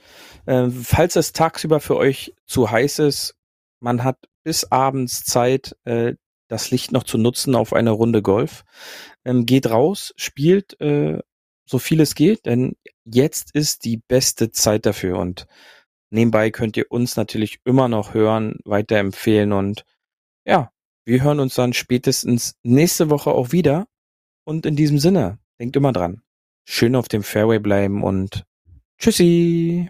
Äh, 0.48 0.70
falls 0.70 1.16
es 1.16 1.34
tagsüber 1.34 1.80
für 1.80 1.98
euch 1.98 2.34
zu 2.48 2.72
heiß 2.72 3.00
ist, 3.00 3.36
man 3.80 4.04
hat 4.04 4.18
bis 4.44 4.64
abends 4.72 5.24
Zeit, 5.24 5.76
äh, 5.86 6.16
das 6.48 6.72
Licht 6.72 6.92
noch 6.92 7.04
zu 7.04 7.18
nutzen 7.18 7.54
auf 7.54 7.74
eine 7.74 7.92
Runde 7.92 8.22
Golf. 8.24 8.64
Ähm, 9.26 9.46
geht 9.46 9.70
raus, 9.70 10.14
spielt 10.18 10.80
äh, 10.82 11.20
so 11.66 11.78
viel 11.78 12.02
es 12.02 12.16
geht, 12.16 12.46
denn 12.46 12.76
jetzt 13.06 13.54
ist 13.54 13.86
die 13.86 13.98
beste 13.98 14.52
Zeit 14.52 14.86
dafür 14.86 15.20
und 15.20 15.46
Nebenbei 16.10 16.52
könnt 16.52 16.78
ihr 16.78 16.90
uns 16.90 17.18
natürlich 17.18 17.60
immer 17.66 17.90
noch 17.90 18.14
hören, 18.14 18.58
weiterempfehlen 18.64 19.52
und 19.52 19.84
ja, 20.46 20.72
wir 21.06 21.24
hören 21.24 21.40
uns 21.40 21.56
dann 21.56 21.74
spätestens 21.74 22.56
nächste 22.64 23.10
Woche 23.10 23.32
auch 23.32 23.52
wieder. 23.52 23.88
Und 24.46 24.66
in 24.66 24.78
diesem 24.78 25.00
Sinne, 25.00 25.40
denkt 25.60 25.76
immer 25.76 25.92
dran. 25.92 26.22
Schön 26.66 26.96
auf 26.96 27.10
dem 27.10 27.24
Fairway 27.24 27.60
bleiben 27.60 28.04
und 28.04 28.46
tschüssi. 28.98 29.90